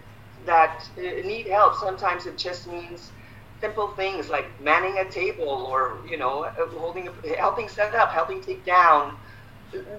that 0.45 0.83
uh, 0.97 1.01
need 1.01 1.47
help. 1.47 1.75
Sometimes 1.75 2.25
it 2.25 2.37
just 2.37 2.67
means 2.67 3.11
simple 3.61 3.89
things 3.95 4.29
like 4.29 4.59
manning 4.61 4.97
a 4.99 5.09
table 5.09 5.67
or 5.69 6.01
you 6.09 6.17
know, 6.17 6.43
uh, 6.45 6.51
holding, 6.77 7.09
helping 7.37 7.67
set 7.67 7.93
up, 7.93 8.11
helping 8.11 8.41
take 8.41 8.65
down, 8.65 9.17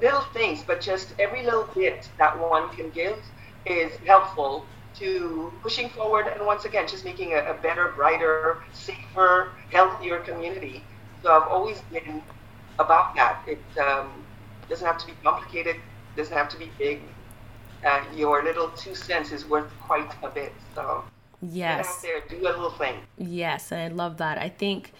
little 0.01 0.23
things. 0.33 0.63
But 0.67 0.81
just 0.81 1.15
every 1.19 1.45
little 1.45 1.69
bit 1.75 2.09
that 2.19 2.39
one 2.39 2.69
can 2.71 2.91
give 2.91 3.19
is 3.67 3.93
helpful 4.07 4.65
to 4.97 5.53
pushing 5.63 5.89
forward 5.91 6.27
and 6.27 6.45
once 6.45 6.65
again 6.65 6.87
just 6.89 7.05
making 7.05 7.33
a, 7.35 7.39
a 7.39 7.55
better, 7.55 7.93
brighter, 7.97 8.59
safer, 8.73 9.51
healthier 9.71 10.21
community. 10.21 10.83
So 11.23 11.33
I've 11.33 11.49
always 11.49 11.81
been 11.93 12.23
about 12.79 13.15
that. 13.15 13.43
It 13.47 13.63
um, 13.79 14.11
doesn't 14.69 14.87
have 14.87 14.99
to 14.99 15.07
be 15.07 15.13
complicated, 15.23 15.77
doesn't 16.17 16.37
have 16.37 16.49
to 16.51 16.59
be 16.59 16.71
big. 16.79 17.01
Uh, 17.85 18.03
your 18.15 18.43
little 18.43 18.69
two 18.71 18.95
cents 18.95 19.33
is 19.33 19.47
worth 19.47 19.71
quite 19.81 20.11
a 20.23 20.29
bit. 20.29 20.53
So 20.75 21.05
yes, 21.41 22.03
get 22.03 22.15
out 22.15 22.29
there, 22.29 22.39
do 22.39 22.47
a 22.47 22.53
little 22.53 22.71
thing. 22.71 22.97
Yes, 23.17 23.73
and 23.73 23.81
I 23.81 23.89
love 23.89 24.19
that. 24.19 24.39
I 24.39 24.49
think 24.49 24.93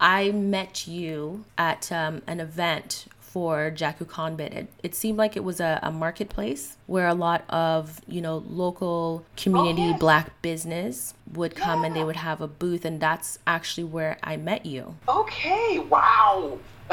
I 0.00 0.32
met 0.32 0.86
you 0.88 1.44
at 1.56 1.92
um, 1.92 2.22
an 2.26 2.40
event 2.40 3.06
for 3.34 3.72
Jaku 3.72 4.06
Konbit. 4.06 4.52
It, 4.54 4.68
it 4.84 4.94
seemed 4.94 5.18
like 5.18 5.36
it 5.36 5.42
was 5.42 5.58
a, 5.58 5.80
a, 5.82 5.90
marketplace 5.90 6.76
where 6.86 7.08
a 7.08 7.14
lot 7.14 7.42
of, 7.48 8.00
you 8.06 8.20
know, 8.20 8.44
local 8.48 9.24
community 9.36 9.82
oh, 9.82 9.90
yes. 9.90 9.98
black 9.98 10.40
business 10.40 11.14
would 11.32 11.56
come 11.56 11.80
yeah. 11.80 11.86
and 11.88 11.96
they 11.96 12.04
would 12.04 12.14
have 12.14 12.40
a 12.40 12.46
booth 12.46 12.84
and 12.84 13.00
that's 13.00 13.40
actually 13.44 13.82
where 13.82 14.18
I 14.22 14.36
met 14.36 14.64
you. 14.64 14.94
Okay, 15.08 15.80
wow. 15.80 16.56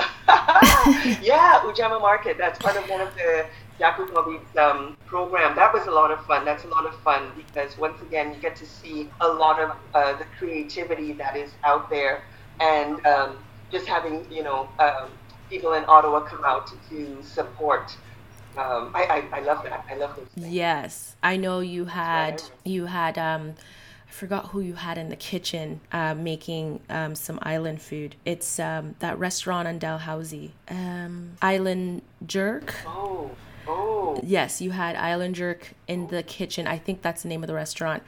yeah, 1.21 1.61
Ujamaa 1.61 2.01
Market. 2.01 2.39
That's 2.39 2.57
part 2.57 2.75
of 2.75 2.89
one 2.89 3.01
of 3.01 3.13
the 3.13 3.45
Jaku 3.79 4.07
Konbit's 4.07 4.57
um, 4.57 4.97
program. 5.05 5.55
That 5.55 5.71
was 5.71 5.85
a 5.85 5.91
lot 5.91 6.09
of 6.09 6.25
fun. 6.25 6.43
That's 6.43 6.63
a 6.63 6.69
lot 6.69 6.87
of 6.87 6.95
fun 7.01 7.31
because 7.37 7.77
once 7.77 8.01
again, 8.01 8.33
you 8.33 8.41
get 8.41 8.55
to 8.55 8.65
see 8.65 9.11
a 9.21 9.27
lot 9.27 9.59
of 9.59 9.75
uh, 9.93 10.17
the 10.17 10.25
creativity 10.39 11.11
that 11.13 11.37
is 11.37 11.51
out 11.63 11.87
there 11.91 12.23
and 12.59 13.05
um, 13.05 13.37
just 13.71 13.85
having, 13.85 14.25
you 14.31 14.41
know, 14.41 14.67
um, 14.79 15.09
people 15.51 15.73
in 15.73 15.83
Ottawa 15.87 16.21
come 16.21 16.43
out 16.43 16.71
to 16.89 17.21
support. 17.21 17.95
Um, 18.57 18.91
I, 18.95 19.27
I, 19.31 19.37
I 19.37 19.39
love 19.41 19.63
that. 19.63 19.85
I 19.89 19.95
love 19.95 20.15
those. 20.15 20.27
Things. 20.29 20.47
Yes, 20.47 21.15
I 21.21 21.37
know 21.37 21.59
you 21.59 21.85
had 21.85 22.41
you 22.63 22.85
had 22.85 23.17
um, 23.17 23.53
I 24.07 24.11
forgot 24.11 24.47
who 24.47 24.61
you 24.61 24.73
had 24.73 24.97
in 24.97 25.09
the 25.09 25.15
kitchen 25.15 25.81
uh, 25.91 26.15
making 26.15 26.79
um, 26.89 27.15
some 27.15 27.37
island 27.41 27.81
food. 27.81 28.15
It's 28.25 28.59
um, 28.59 28.95
that 28.99 29.19
restaurant 29.19 29.67
on 29.67 29.77
Dalhousie, 29.77 30.53
um, 30.69 31.33
Island 31.41 32.01
Jerk. 32.25 32.73
Oh, 32.85 33.31
oh. 33.67 34.19
Yes, 34.23 34.61
you 34.61 34.71
had 34.71 34.95
Island 34.95 35.35
Jerk 35.35 35.73
in 35.87 36.07
the 36.07 36.23
kitchen. 36.23 36.67
I 36.67 36.77
think 36.77 37.01
that's 37.01 37.23
the 37.23 37.29
name 37.29 37.43
of 37.43 37.47
the 37.47 37.53
restaurant 37.53 38.03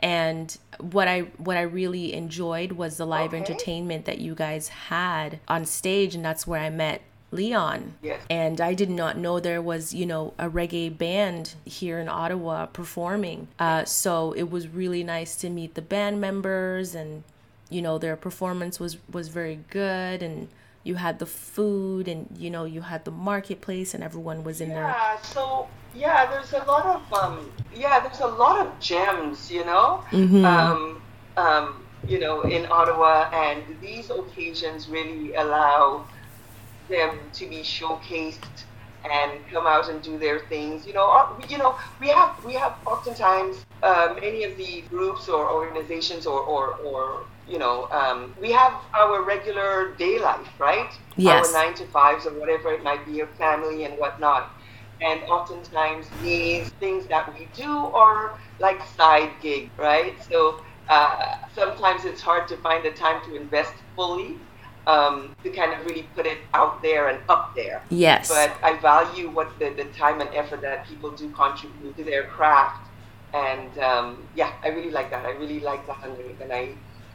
and 0.00 0.58
what 0.78 1.08
i 1.08 1.20
what 1.38 1.56
i 1.56 1.62
really 1.62 2.12
enjoyed 2.12 2.72
was 2.72 2.96
the 2.96 3.06
live 3.06 3.34
okay. 3.34 3.38
entertainment 3.38 4.04
that 4.04 4.18
you 4.18 4.34
guys 4.34 4.68
had 4.68 5.40
on 5.48 5.64
stage 5.64 6.14
and 6.14 6.24
that's 6.24 6.46
where 6.46 6.60
i 6.60 6.70
met 6.70 7.02
leon 7.30 7.94
yes. 8.00 8.20
and 8.30 8.60
i 8.60 8.72
did 8.72 8.88
not 8.88 9.18
know 9.18 9.38
there 9.38 9.60
was 9.60 9.92
you 9.92 10.06
know 10.06 10.32
a 10.38 10.48
reggae 10.48 10.96
band 10.96 11.54
here 11.64 11.98
in 11.98 12.08
ottawa 12.08 12.64
performing 12.66 13.48
uh, 13.58 13.84
so 13.84 14.32
it 14.32 14.50
was 14.50 14.68
really 14.68 15.04
nice 15.04 15.36
to 15.36 15.50
meet 15.50 15.74
the 15.74 15.82
band 15.82 16.20
members 16.20 16.94
and 16.94 17.22
you 17.68 17.82
know 17.82 17.98
their 17.98 18.16
performance 18.16 18.80
was 18.80 18.96
was 19.12 19.28
very 19.28 19.60
good 19.68 20.22
and 20.22 20.48
you 20.88 20.94
had 20.94 21.18
the 21.18 21.26
food 21.26 22.08
and 22.08 22.26
you 22.36 22.50
know 22.50 22.64
you 22.64 22.80
had 22.80 23.04
the 23.04 23.10
marketplace 23.10 23.92
and 23.94 24.02
everyone 24.02 24.42
was 24.42 24.60
in 24.60 24.70
yeah, 24.70 24.74
there 24.74 24.84
yeah 24.84 25.22
so 25.22 25.68
yeah 25.94 26.30
there's 26.30 26.52
a 26.54 26.64
lot 26.64 26.86
of 26.86 27.12
um 27.12 27.52
yeah 27.74 28.00
there's 28.00 28.20
a 28.20 28.26
lot 28.26 28.66
of 28.66 28.80
gems 28.80 29.50
you 29.50 29.64
know 29.64 30.02
mm-hmm. 30.10 30.44
um 30.44 31.02
um 31.36 31.84
you 32.06 32.18
know 32.18 32.40
in 32.42 32.66
ottawa 32.70 33.28
and 33.32 33.62
these 33.82 34.08
occasions 34.10 34.88
really 34.88 35.34
allow 35.34 36.04
them 36.88 37.18
to 37.34 37.46
be 37.46 37.58
showcased 37.58 38.64
and 39.08 39.30
come 39.52 39.66
out 39.66 39.88
and 39.88 40.02
do 40.02 40.18
their 40.18 40.40
things. 40.40 40.86
You 40.86 40.92
know, 40.92 41.08
uh, 41.08 41.28
you 41.48 41.56
know, 41.56 41.76
we 42.00 42.08
have 42.08 42.44
we 42.44 42.54
have 42.54 42.74
oftentimes 42.84 43.64
uh, 43.82 44.14
many 44.20 44.44
of 44.44 44.56
the 44.56 44.82
groups 44.90 45.28
or 45.28 45.48
organizations 45.50 46.26
or 46.26 46.40
or, 46.40 46.74
or 46.78 47.24
you 47.48 47.58
know, 47.58 47.88
um, 47.90 48.34
we 48.40 48.52
have 48.52 48.74
our 48.94 49.22
regular 49.22 49.94
day 49.96 50.18
life, 50.18 50.48
right? 50.58 50.90
Yes. 51.16 51.54
Our 51.54 51.64
nine 51.64 51.74
to 51.76 51.86
fives 51.86 52.26
or 52.26 52.32
whatever 52.38 52.72
it 52.72 52.82
might 52.82 53.04
be, 53.06 53.12
your 53.12 53.28
family 53.38 53.84
and 53.84 53.98
whatnot. 53.98 54.50
And 55.00 55.22
oftentimes 55.24 56.06
these 56.22 56.68
things 56.80 57.06
that 57.06 57.32
we 57.38 57.48
do 57.54 57.70
are 57.70 58.38
like 58.58 58.80
side 58.96 59.30
gig, 59.40 59.70
right? 59.78 60.14
So 60.28 60.60
uh, 60.88 61.36
sometimes 61.54 62.04
it's 62.04 62.20
hard 62.20 62.48
to 62.48 62.56
find 62.58 62.84
the 62.84 62.90
time 62.90 63.22
to 63.26 63.36
invest 63.36 63.74
fully 63.94 64.36
um, 64.88 65.36
to 65.44 65.50
kind 65.50 65.72
of 65.72 65.84
really 65.86 66.08
put 66.16 66.26
it 66.26 66.38
out 66.54 66.82
there 66.82 67.08
and 67.08 67.20
up 67.28 67.54
there. 67.54 67.82
Yes. 67.90 68.28
But 68.28 68.56
I 68.62 68.78
value 68.78 69.28
what 69.30 69.56
the, 69.58 69.70
the 69.70 69.84
time 69.84 70.20
and 70.20 70.30
effort 70.34 70.62
that 70.62 70.86
people 70.86 71.10
do 71.10 71.30
contribute 71.30 71.96
to 71.98 72.04
their 72.04 72.24
craft. 72.24 72.88
And 73.34 73.78
um, 73.78 74.26
yeah, 74.34 74.52
I 74.64 74.68
really 74.68 74.90
like 74.90 75.10
that. 75.10 75.26
I 75.26 75.32
really 75.32 75.60
like 75.60 75.86
that 75.86 76.02
underneath. 76.02 76.40
And 76.40 76.50
I 76.50 76.74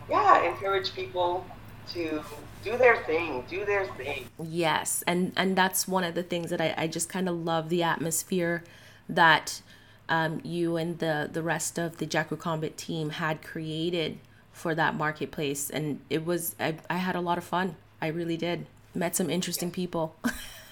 yeah, 0.10 0.44
encourage 0.44 0.94
people 0.94 1.46
to 1.94 2.24
do 2.64 2.78
their 2.78 2.98
thing, 3.04 3.44
do 3.50 3.66
their 3.66 3.86
thing. 3.86 4.26
Yes, 4.42 5.04
and 5.06 5.34
and 5.36 5.56
that's 5.56 5.88
one 5.88 6.04
of 6.04 6.16
the 6.16 6.24
things 6.24 6.50
that 6.50 6.62
I, 6.62 6.74
I 6.78 6.88
just 6.88 7.10
kind 7.10 7.28
of 7.28 7.36
love 7.36 7.70
the 7.70 7.84
atmosphere 7.84 8.64
that 9.10 9.62
um, 10.10 10.42
you 10.44 10.78
and 10.78 11.00
the 11.00 11.30
the 11.32 11.44
rest 11.44 11.78
of 11.78 11.98
the 11.98 12.08
Jaku 12.08 12.38
Konbit 12.38 12.76
team 12.76 13.12
had 13.12 13.42
created 13.42 14.20
for 14.52 14.76
that 14.76 14.96
marketplace, 14.96 15.70
and 15.70 16.00
it 16.10 16.26
was 16.26 16.56
I, 16.60 16.76
I 16.90 16.98
had 16.98 17.16
a 17.16 17.22
lot 17.22 17.38
of 17.38 17.44
fun. 17.44 17.76
I 18.02 18.08
really 18.08 18.38
did. 18.38 18.66
Met 18.96 19.16
some 19.16 19.30
interesting 19.30 19.70
yes. 19.70 19.76
people. 19.76 20.16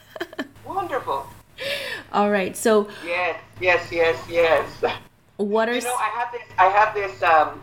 Wonderful. 0.65 1.27
All 2.13 2.29
right, 2.29 2.55
so 2.55 2.87
yes, 3.05 3.39
yes, 3.59 3.91
yes, 3.91 4.17
yes. 4.29 4.83
What 5.37 5.69
are 5.69 5.75
you 5.75 5.81
know? 5.81 5.95
I 5.95 6.09
have 6.09 6.31
this. 6.31 6.41
I 6.57 6.65
have 6.69 6.93
this. 6.93 7.23
Um, 7.23 7.61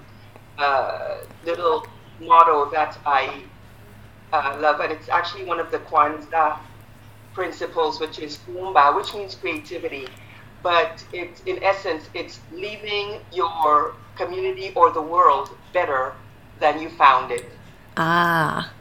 uh, 0.59 1.19
little 1.45 1.87
motto 2.21 2.71
that 2.71 2.99
I 3.07 3.43
uh, 4.33 4.59
love, 4.61 4.81
and 4.81 4.93
it's 4.93 5.09
actually 5.09 5.45
one 5.45 5.61
of 5.61 5.71
the 5.71 5.79
Kwanzaa 5.79 6.59
principles, 7.33 8.01
which 8.01 8.19
is 8.19 8.39
Kuumba, 8.47 8.95
which 8.97 9.15
means 9.15 9.35
creativity. 9.35 10.09
But 10.63 11.05
it's 11.13 11.41
in 11.47 11.63
essence, 11.63 12.11
it's 12.15 12.41
leaving 12.53 13.21
your 13.33 13.95
community 14.17 14.73
or 14.75 14.91
the 14.91 15.01
world 15.03 15.51
better 15.73 16.13
than 16.59 16.83
you 16.83 16.91
found 16.91 17.31
it. 17.31 17.47
Ah, 17.97 18.73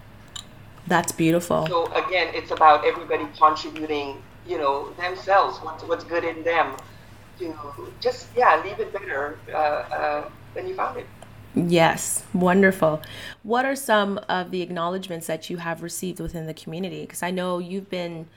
that's 0.87 1.11
beautiful. 1.11 1.67
So 1.67 1.85
again, 1.93 2.33
it's 2.33 2.51
about 2.51 2.85
everybody 2.85 3.27
contributing, 3.37 4.21
you 4.47 4.57
know, 4.57 4.89
themselves, 4.93 5.59
what's, 5.59 5.83
what's 5.83 6.03
good 6.03 6.23
in 6.23 6.43
them, 6.43 6.75
to 7.39 7.53
just 8.01 8.27
yeah, 8.35 8.61
leave 8.65 8.79
it 8.79 8.91
better 8.91 9.37
uh, 9.53 9.57
uh, 9.57 10.29
than 10.55 10.67
you 10.67 10.75
found 10.75 10.97
it. 10.97 11.05
Yes, 11.65 12.23
wonderful. 12.33 13.01
What 13.41 13.65
are 13.65 13.75
some 13.75 14.19
of 14.29 14.51
the 14.51 14.61
acknowledgments 14.61 15.27
that 15.27 15.49
you 15.49 15.57
have 15.57 15.81
received 15.81 16.19
within 16.19 16.45
the 16.45 16.53
community? 16.53 17.01
Because 17.01 17.23
I 17.23 17.31
know 17.31 17.57
you've 17.57 17.89
been, 17.89 18.27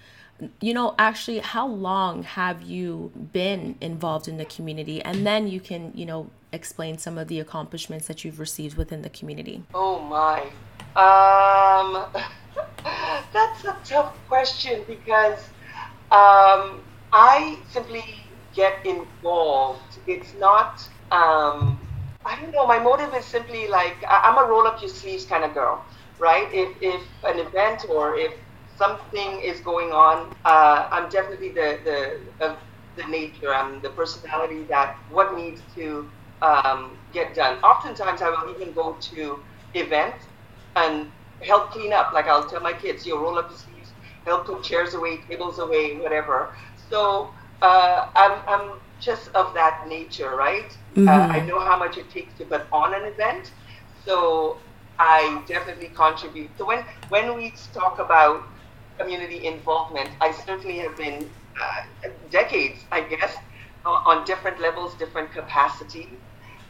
you 0.61 0.73
know, 0.73 0.95
actually, 0.99 1.41
how 1.41 1.67
long 1.67 2.23
have 2.23 2.63
you 2.63 3.13
been 3.33 3.77
involved 3.81 4.27
in 4.27 4.39
the 4.39 4.47
community? 4.47 5.03
And 5.03 5.27
then 5.27 5.49
you 5.49 5.61
can, 5.61 5.93
you 5.95 6.07
know, 6.07 6.31
explain 6.53 6.97
some 6.97 7.19
of 7.19 7.29
the 7.29 7.41
accomplishments 7.41 8.07
that 8.07 8.25
you've 8.25 8.41
received 8.41 8.77
within 8.79 9.03
the 9.03 9.11
community. 9.11 9.63
Oh, 9.75 10.01
my. 10.01 10.41
Um, 10.97 12.07
that's 13.33 13.65
a 13.65 13.77
tough 13.85 14.17
question 14.29 14.83
because 14.89 15.41
um, 16.11 16.81
I 17.13 17.59
simply 17.71 18.05
get 18.55 18.85
involved. 18.87 19.99
It's 20.07 20.33
not. 20.39 20.89
Um, 21.13 21.79
I 22.25 22.41
don't 22.41 22.53
know. 22.53 22.67
My 22.67 22.79
motive 22.79 23.15
is 23.15 23.25
simply 23.27 23.69
like 23.69 23.97
I'm 24.09 24.39
a 24.39 24.49
roll 24.49 24.67
up 24.67 24.81
your 24.83 24.91
sleeves 24.91 25.25
kind 25.27 25.45
of 25.45 25.55
girl, 25.55 25.85
right? 26.19 26.49
If 26.53 26.77
if 26.83 27.03
an 27.25 27.39
event 27.39 27.87
or 27.89 28.17
if 28.17 28.33
something 28.67 29.41
is 29.43 29.61
going 29.63 29.91
on, 29.93 30.33
uh, 30.45 30.87
I'm 30.93 31.09
definitely 31.09 31.53
the 31.55 31.79
the 31.85 32.47
of 32.47 32.59
the 32.97 33.05
nature. 33.07 33.55
I'm 33.55 33.81
the 33.81 33.91
personality 33.91 34.67
that 34.69 34.97
what 35.09 35.35
needs 35.35 35.63
to 35.75 36.11
um, 36.43 36.99
get 37.13 37.35
done. 37.35 37.59
Oftentimes, 37.63 38.21
I 38.23 38.29
will 38.31 38.55
even 38.55 38.75
go 38.75 38.99
to 39.13 39.45
events 39.75 40.27
and 40.77 41.13
help 41.43 41.71
clean 41.71 41.93
up. 41.93 42.13
Like 42.13 42.27
I'll 42.27 42.49
tell 42.49 42.61
my 42.61 42.75
kids, 42.75 43.07
you 43.07 43.19
roll 43.21 43.39
up 43.39 43.49
your 43.49 43.59
sleeves, 43.59 43.95
help 44.27 44.47
put 44.47 44.63
chairs 44.63 44.95
away, 44.95 45.23
tables 45.29 45.59
away, 45.59 45.99
whatever. 45.99 46.53
So 46.77 47.33
uh, 47.63 48.05
I'm 48.15 48.43
I'm 48.47 48.71
just 49.01 49.29
of 49.35 49.55
that 49.55 49.87
nature, 49.89 50.37
right? 50.37 50.77
Mm-hmm. 50.95 51.09
Uh, 51.09 51.13
I 51.13 51.41
know 51.41 51.61
how 51.61 51.79
much 51.79 51.97
it 51.99 52.11
takes 52.11 52.37
to 52.39 52.45
put 52.45 52.63
on 52.73 52.95
an 52.95 53.05
event, 53.05 53.53
so 54.05 54.59
I 54.99 55.43
definitely 55.47 55.89
contribute. 55.89 56.51
So 56.59 56.67
when 56.67 56.85
when 57.09 57.37
we 57.37 57.55
talk 57.73 57.99
about 57.99 58.43
community 58.99 59.47
involvement, 59.47 60.11
I 60.21 60.33
certainly 60.33 60.79
have 60.79 60.97
been 60.97 61.29
uh, 61.61 62.09
decades, 62.31 62.85
I 62.93 63.01
guess, 63.01 63.37
on 63.85 64.25
different 64.25 64.61
levels, 64.61 64.95
different 64.95 65.33
capacity. 65.33 66.09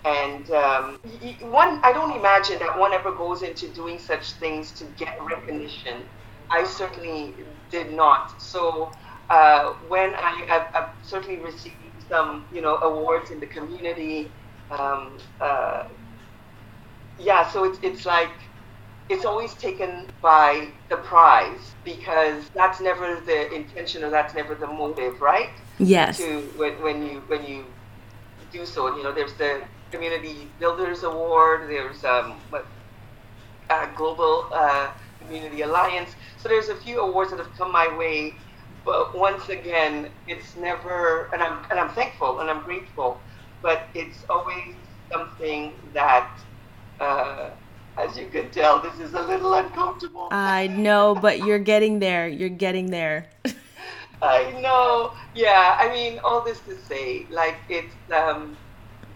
And 0.04 0.50
um, 0.52 0.98
one, 1.40 1.80
I 1.82 1.92
don't 1.92 2.16
imagine 2.16 2.58
that 2.60 2.78
one 2.78 2.92
ever 2.92 3.12
goes 3.12 3.42
into 3.42 3.68
doing 3.68 3.98
such 3.98 4.32
things 4.34 4.72
to 4.72 4.84
get 4.96 5.20
recognition. 5.22 6.02
I 6.50 6.64
certainly 6.64 7.34
did 7.70 7.92
not. 7.92 8.40
So 8.40 8.92
uh, 9.28 9.74
when 9.88 10.14
I, 10.14 10.44
have 10.48 10.68
I've 10.74 11.06
certainly 11.06 11.36
received 11.36 11.76
some, 12.10 12.44
you 12.52 12.60
know, 12.60 12.76
awards 12.78 13.30
in 13.30 13.40
the 13.40 13.46
community. 13.46 14.30
Um, 14.70 15.18
uh, 15.40 15.84
yeah, 17.18 17.48
so 17.50 17.64
it's, 17.64 17.78
it's 17.82 18.04
like 18.04 18.30
it's 19.08 19.24
always 19.24 19.54
taken 19.54 20.06
by 20.22 20.68
surprise 20.88 21.74
because 21.84 22.48
that's 22.54 22.80
never 22.80 23.20
the 23.26 23.52
intention 23.52 24.04
or 24.04 24.10
that's 24.10 24.34
never 24.34 24.54
the 24.54 24.66
motive, 24.66 25.20
right? 25.20 25.50
Yes. 25.78 26.18
To 26.18 26.40
when, 26.56 26.80
when 26.82 27.02
you 27.06 27.22
when 27.26 27.44
you 27.44 27.64
do 28.52 28.64
so, 28.66 28.96
you 28.96 29.02
know, 29.02 29.12
there's 29.12 29.34
the 29.34 29.62
Community 29.90 30.48
Builders 30.58 31.02
Award. 31.02 31.68
There's 31.68 32.04
um, 32.04 32.40
what, 32.50 32.66
uh, 33.70 33.86
Global 33.96 34.46
uh, 34.52 34.90
Community 35.20 35.62
Alliance. 35.62 36.14
So 36.38 36.48
there's 36.48 36.68
a 36.68 36.76
few 36.76 37.00
awards 37.00 37.30
that 37.30 37.38
have 37.38 37.54
come 37.56 37.72
my 37.72 37.88
way, 37.96 38.34
but 38.84 39.16
once 39.16 39.48
again, 39.48 40.10
it's 40.26 40.56
never, 40.56 41.28
and 41.32 41.42
I'm 41.42 41.64
and 41.70 41.78
I'm 41.78 41.90
thankful 41.90 42.40
and 42.40 42.50
I'm 42.50 42.64
grateful, 42.64 43.22
but 43.62 43.88
it's 43.94 44.24
always 44.28 44.76
something 45.12 45.74
that. 45.94 46.28
Uh, 46.98 47.50
as 47.98 48.16
you 48.16 48.28
can 48.28 48.50
tell, 48.50 48.80
this 48.80 48.98
is 48.98 49.14
a 49.14 49.20
little 49.20 49.52
uncomfortable. 49.54 50.28
I 50.30 50.68
know, 50.68 51.14
but 51.20 51.40
you're 51.40 51.58
getting 51.58 51.98
there. 51.98 52.28
You're 52.28 52.48
getting 52.48 52.90
there. 52.90 53.30
I 54.22 54.52
know. 54.60 55.12
Yeah, 55.34 55.76
I 55.78 55.92
mean, 55.92 56.18
all 56.24 56.44
this 56.44 56.60
to 56.62 56.76
say, 56.78 57.28
like, 57.30 57.58
it's 57.68 57.94
um, 58.14 58.58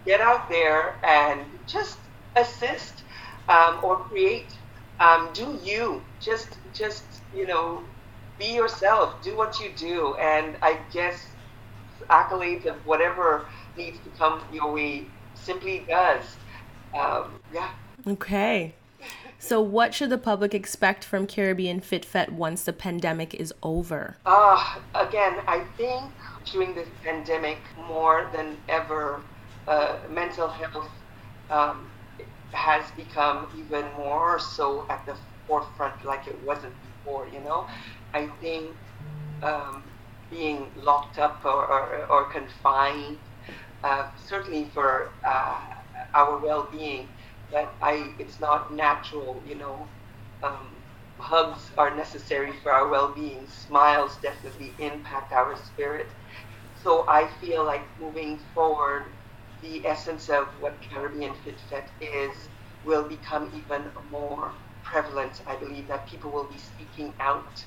get 0.05 0.21
out 0.21 0.49
there 0.49 0.95
and 1.05 1.45
just 1.67 1.97
assist 2.35 3.03
um, 3.47 3.79
or 3.83 4.05
create. 4.05 4.53
Um, 4.99 5.31
do 5.33 5.59
you 5.61 6.03
just 6.21 6.59
just 6.73 7.23
you 7.33 7.45
know 7.47 7.89
be 8.37 8.53
yourself. 8.53 9.21
Do 9.23 9.35
what 9.35 9.59
you 9.59 9.71
do, 9.75 10.15
and 10.15 10.55
I 10.61 10.79
guess 10.91 11.27
accolades 12.09 12.65
of 12.65 12.75
whatever 12.85 13.45
needs 13.77 13.97
to 13.99 14.09
come 14.17 14.41
your 14.51 14.71
way 14.71 15.05
simply 15.33 15.85
does. 15.87 16.23
Um, 16.93 17.39
yeah. 17.53 17.71
Okay. 18.07 18.73
So, 19.37 19.61
what 19.61 19.93
should 19.93 20.09
the 20.09 20.17
public 20.17 20.53
expect 20.53 21.03
from 21.03 21.27
Caribbean 21.27 21.81
FitFet 21.81 22.31
once 22.31 22.63
the 22.63 22.73
pandemic 22.73 23.33
is 23.33 23.53
over? 23.61 24.17
Uh, 24.25 24.79
again, 24.95 25.35
I 25.45 25.63
think 25.77 26.03
during 26.45 26.73
this 26.73 26.87
pandemic, 27.03 27.57
more 27.87 28.29
than 28.33 28.57
ever, 28.69 29.21
uh, 29.67 29.97
mental 30.09 30.47
health 30.47 30.89
um, 31.49 31.87
has 32.53 32.89
become 32.91 33.47
even 33.57 33.85
more 33.97 34.39
so 34.39 34.85
at 34.89 35.05
the 35.05 35.15
forefront 35.47 36.03
like 36.05 36.27
it 36.27 36.41
wasn't 36.43 36.73
before, 37.05 37.27
you 37.27 37.41
know? 37.41 37.67
I 38.13 38.27
think 38.41 38.77
um, 39.41 39.83
being 40.29 40.71
locked 40.75 41.19
up 41.19 41.41
or, 41.45 41.65
or, 41.71 42.05
or 42.07 42.31
confined, 42.31 43.19
uh, 43.83 44.07
certainly 44.17 44.69
for 44.73 45.11
uh, 45.25 45.59
our 46.15 46.39
well 46.39 46.67
being, 46.71 47.09
but 47.51 47.75
I 47.81 48.13
it's 48.19 48.39
not 48.39 48.73
natural, 48.73 49.43
you 49.45 49.55
know. 49.55 49.89
Um, 50.43 50.83
hugs 51.19 51.71
are 51.77 51.95
necessary 51.95 52.53
for 52.63 52.71
our 52.71 52.89
well-being. 52.89 53.47
Smiles 53.47 54.17
definitely 54.21 54.75
impact 54.79 55.31
our 55.33 55.55
spirit. 55.55 56.07
So 56.73 57.05
I 57.09 57.27
feel 57.39 57.65
like 57.65 57.99
moving 57.99 58.39
forward, 58.53 59.03
the 59.61 59.85
essence 59.85 60.29
of 60.29 60.47
what 60.59 60.81
Caribbean 60.89 61.35
Fit 61.35 61.59
Fet 61.69 61.91
is 62.01 62.49
will 62.83 63.07
become 63.07 63.51
even 63.53 63.91
more 64.09 64.53
prevalent. 64.85 65.41
I 65.47 65.57
believe 65.57 65.89
that 65.89 66.07
people 66.09 66.31
will 66.33 66.49
be 66.49 66.59
seeking 66.59 67.15
out 67.21 67.65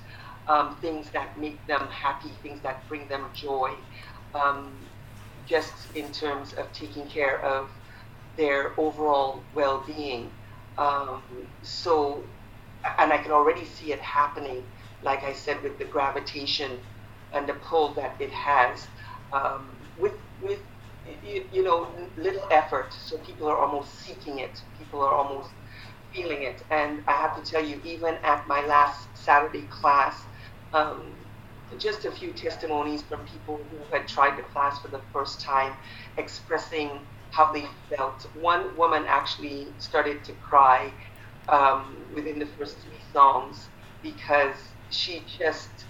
um, 0.49 0.79
things 0.81 1.11
that 1.13 1.39
make 1.39 1.67
them 1.69 1.89
happy, 1.91 2.31
things 2.43 2.63
that 2.63 2.89
bring 2.89 3.09
them 3.09 3.31
joy, 3.35 3.73
um, 4.35 4.91
just 5.47 5.91
in 5.95 6.13
terms 6.13 6.55
of 6.55 6.73
taking 6.73 7.09
care 7.11 7.45
of 7.45 7.71
their 8.37 8.79
overall 8.81 9.49
well-being. 9.55 10.33
Um, 10.79 11.49
so, 11.63 12.27
and 12.99 13.13
I 13.13 13.19
can 13.19 13.33
already 13.33 13.67
see 13.67 13.93
it 13.93 14.01
happening, 14.01 14.65
like 15.03 15.25
I 15.25 15.35
said, 15.35 15.63
with 15.63 15.79
the 15.79 15.87
gravitation 15.87 16.81
and 17.33 17.49
the 17.49 17.55
pull 17.55 17.95
that 17.97 18.17
it 18.21 18.33
has, 18.33 18.89
um, 19.33 19.89
with 19.97 20.15
with 20.41 20.61
you, 21.05 21.45
you, 21.53 21.65
know 21.65 22.11
little 22.17 22.43
effort. 22.53 22.95
So 23.07 23.19
people 23.19 23.49
are 23.49 23.59
almost 23.59 24.03
seeking 24.03 24.41
it. 24.41 24.59
People 24.77 25.03
are 25.03 25.15
almost 25.15 25.51
feeling 26.19 26.45
it. 26.45 26.63
And 26.71 27.05
I 27.09 27.13
have 27.13 27.45
to 27.45 27.51
tell 27.51 27.65
you, 27.65 27.81
even 27.85 28.17
at 28.25 28.49
my 28.49 28.67
last 28.67 29.19
Saturday 29.25 29.69
class. 29.81 30.29
Um, 30.73 31.27
just 31.79 32.05
a 32.07 32.13
few 32.13 32.33
testimonies 32.35 33.03
from 33.03 33.27
people 33.27 33.67
who 33.71 33.87
had 33.93 34.09
tried 34.09 34.39
the 34.39 34.43
class 34.43 34.81
for 34.81 34.89
the 34.89 35.03
first 35.13 35.45
time, 35.45 35.75
expressing 36.17 37.09
how 37.31 37.53
they 37.53 37.67
felt. 37.97 38.27
One 38.35 38.77
woman 38.77 39.05
actually 39.09 39.75
started 39.79 40.25
to 40.25 40.35
cry 40.35 40.93
um, 41.49 42.07
within 42.15 42.39
the 42.39 42.47
first 42.47 42.83
three 42.83 43.01
songs 43.13 43.71
because 44.03 44.75
she 44.91 45.27
just 45.39 45.87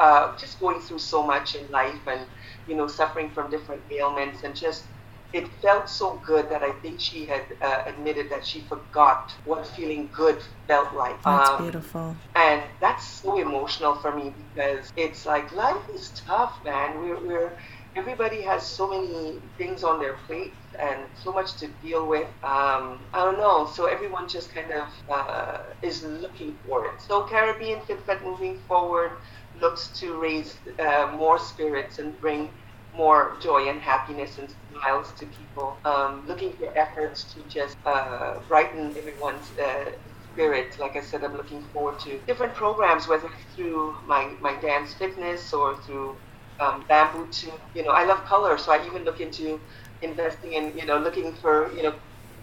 uh, 0.00 0.36
just 0.38 0.60
going 0.60 0.80
through 0.80 0.98
so 0.98 1.26
much 1.26 1.54
in 1.54 1.70
life 1.70 2.06
and 2.06 2.28
you 2.66 2.76
know 2.76 2.88
suffering 2.88 3.30
from 3.30 3.50
different 3.50 3.82
ailments 3.90 4.42
and 4.44 4.56
just 4.56 4.93
it 5.32 5.48
felt 5.60 5.88
so 5.88 6.20
good 6.24 6.48
that 6.50 6.62
I 6.62 6.72
think 6.72 7.00
she 7.00 7.26
had 7.26 7.42
uh, 7.60 7.82
admitted 7.86 8.30
that 8.30 8.46
she 8.46 8.60
forgot 8.60 9.32
what 9.44 9.66
feeling 9.66 10.08
good 10.12 10.42
felt 10.68 10.94
like. 10.94 11.20
That's 11.22 11.50
um, 11.50 11.62
beautiful. 11.62 12.16
And 12.36 12.62
that's 12.80 13.04
so 13.04 13.38
emotional 13.40 13.96
for 13.96 14.14
me 14.14 14.32
because 14.54 14.92
it's 14.96 15.26
like 15.26 15.52
life 15.52 15.82
is 15.92 16.10
tough, 16.10 16.58
man. 16.64 17.00
We're, 17.00 17.26
we're 17.26 17.52
everybody 17.96 18.42
has 18.42 18.66
so 18.66 18.88
many 18.88 19.40
things 19.56 19.84
on 19.84 20.00
their 20.00 20.14
plate 20.26 20.52
and 20.78 21.00
so 21.22 21.32
much 21.32 21.54
to 21.54 21.68
deal 21.82 22.06
with. 22.06 22.26
Um, 22.42 23.00
I 23.12 23.24
don't 23.24 23.38
know. 23.38 23.66
So 23.66 23.86
everyone 23.86 24.28
just 24.28 24.54
kind 24.54 24.72
of 24.72 24.88
uh, 25.08 25.58
is 25.82 26.02
looking 26.02 26.56
for 26.66 26.86
it. 26.86 27.00
So 27.00 27.22
Caribbean 27.22 27.80
Fit 27.82 28.00
Fet 28.00 28.24
moving 28.24 28.58
forward 28.66 29.12
looks 29.60 29.88
to 30.00 30.20
raise 30.20 30.56
uh, 30.78 31.12
more 31.16 31.38
spirits 31.38 31.98
and 31.98 32.18
bring 32.20 32.50
more 32.96 33.36
joy 33.40 33.68
and 33.68 33.80
happiness 33.80 34.38
and 34.38 34.48
smiles 34.74 35.12
to 35.12 35.26
people. 35.26 35.76
Um, 35.84 36.24
looking 36.26 36.52
for 36.52 36.76
efforts 36.76 37.32
to 37.34 37.42
just 37.48 37.76
uh, 37.86 38.38
brighten 38.48 38.94
everyone's 38.96 39.50
uh, 39.58 39.90
spirit. 40.32 40.78
Like 40.78 40.96
I 40.96 41.00
said, 41.00 41.24
I'm 41.24 41.36
looking 41.36 41.62
forward 41.72 41.98
to 42.00 42.18
different 42.26 42.54
programs, 42.54 43.08
whether 43.08 43.30
through 43.54 43.96
my, 44.06 44.32
my 44.40 44.54
dance 44.60 44.94
fitness 44.94 45.52
or 45.52 45.76
through 45.82 46.16
um, 46.60 46.84
Bamboo 46.88 47.28
2, 47.32 47.52
you 47.74 47.82
know, 47.82 47.90
I 47.90 48.04
love 48.04 48.24
color, 48.26 48.56
so 48.58 48.72
I 48.72 48.84
even 48.86 49.04
look 49.04 49.20
into 49.20 49.60
investing 50.02 50.52
in, 50.52 50.76
you 50.76 50.86
know, 50.86 50.98
looking 50.98 51.32
for, 51.34 51.72
you 51.74 51.82
know, 51.82 51.94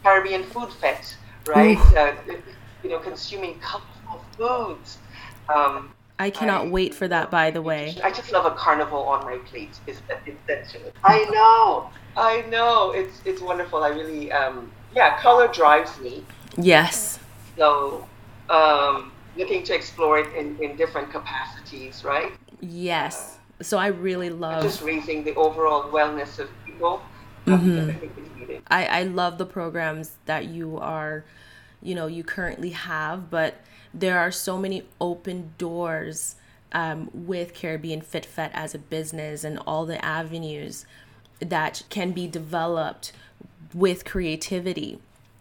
Caribbean 0.03 0.43
food 0.43 0.71
fest, 0.73 1.15
right? 1.47 1.77
Uh, 1.95 2.13
you 2.83 2.89
know, 2.89 2.99
consuming 2.99 3.59
colorful 3.59 4.25
foods. 4.37 4.97
Um, 5.53 5.93
I 6.19 6.29
cannot 6.29 6.67
I, 6.67 6.69
wait 6.69 6.93
for 6.93 7.07
that, 7.07 7.31
by 7.31 7.51
the 7.51 7.61
way. 7.61 7.97
I 8.03 8.11
just 8.11 8.31
love 8.31 8.45
a 8.45 8.51
carnival 8.51 9.03
on 9.03 9.25
my 9.25 9.37
plate. 9.37 9.79
Is 9.87 10.01
essential. 10.27 10.91
I 11.03 11.25
know, 11.31 11.89
I 12.15 12.41
know. 12.49 12.91
It's 12.91 13.21
it's 13.25 13.41
wonderful. 13.41 13.83
I 13.83 13.89
really, 13.89 14.31
um, 14.31 14.71
yeah, 14.95 15.19
color 15.19 15.47
drives 15.47 15.99
me. 15.99 16.23
Yes. 16.57 17.19
So, 17.57 18.07
um, 18.49 19.11
looking 19.37 19.63
to 19.63 19.75
explore 19.75 20.19
it 20.19 20.33
in, 20.35 20.57
in 20.61 20.75
different 20.75 21.11
capacities, 21.11 22.03
right? 22.03 22.31
Yes. 22.59 23.37
Uh, 23.59 23.63
so 23.63 23.77
I 23.77 23.87
really 23.87 24.29
love 24.29 24.63
just 24.63 24.81
raising 24.81 25.23
the 25.23 25.35
overall 25.35 25.89
wellness 25.91 26.39
of 26.39 26.49
people. 26.65 27.01
Mm-hmm. 27.45 28.57
I, 28.67 28.85
I 28.85 29.03
love 29.03 29.37
the 29.37 29.45
programs 29.45 30.17
that 30.25 30.45
you 30.45 30.77
are, 30.77 31.23
you 31.81 31.95
know, 31.95 32.07
you 32.07 32.23
currently 32.23 32.71
have, 32.71 33.29
but 33.29 33.61
there 33.93 34.19
are 34.19 34.31
so 34.31 34.57
many 34.57 34.83
open 34.99 35.53
doors 35.57 36.35
um, 36.71 37.09
with 37.13 37.53
Caribbean 37.53 38.01
Fit 38.01 38.25
Fet 38.25 38.51
as 38.53 38.73
a 38.73 38.79
business 38.79 39.43
and 39.43 39.59
all 39.65 39.85
the 39.85 40.03
avenues 40.03 40.85
that 41.41 41.83
can 41.89 42.11
be 42.11 42.27
developed 42.27 43.11
with 43.73 44.05
creativity. 44.05 44.99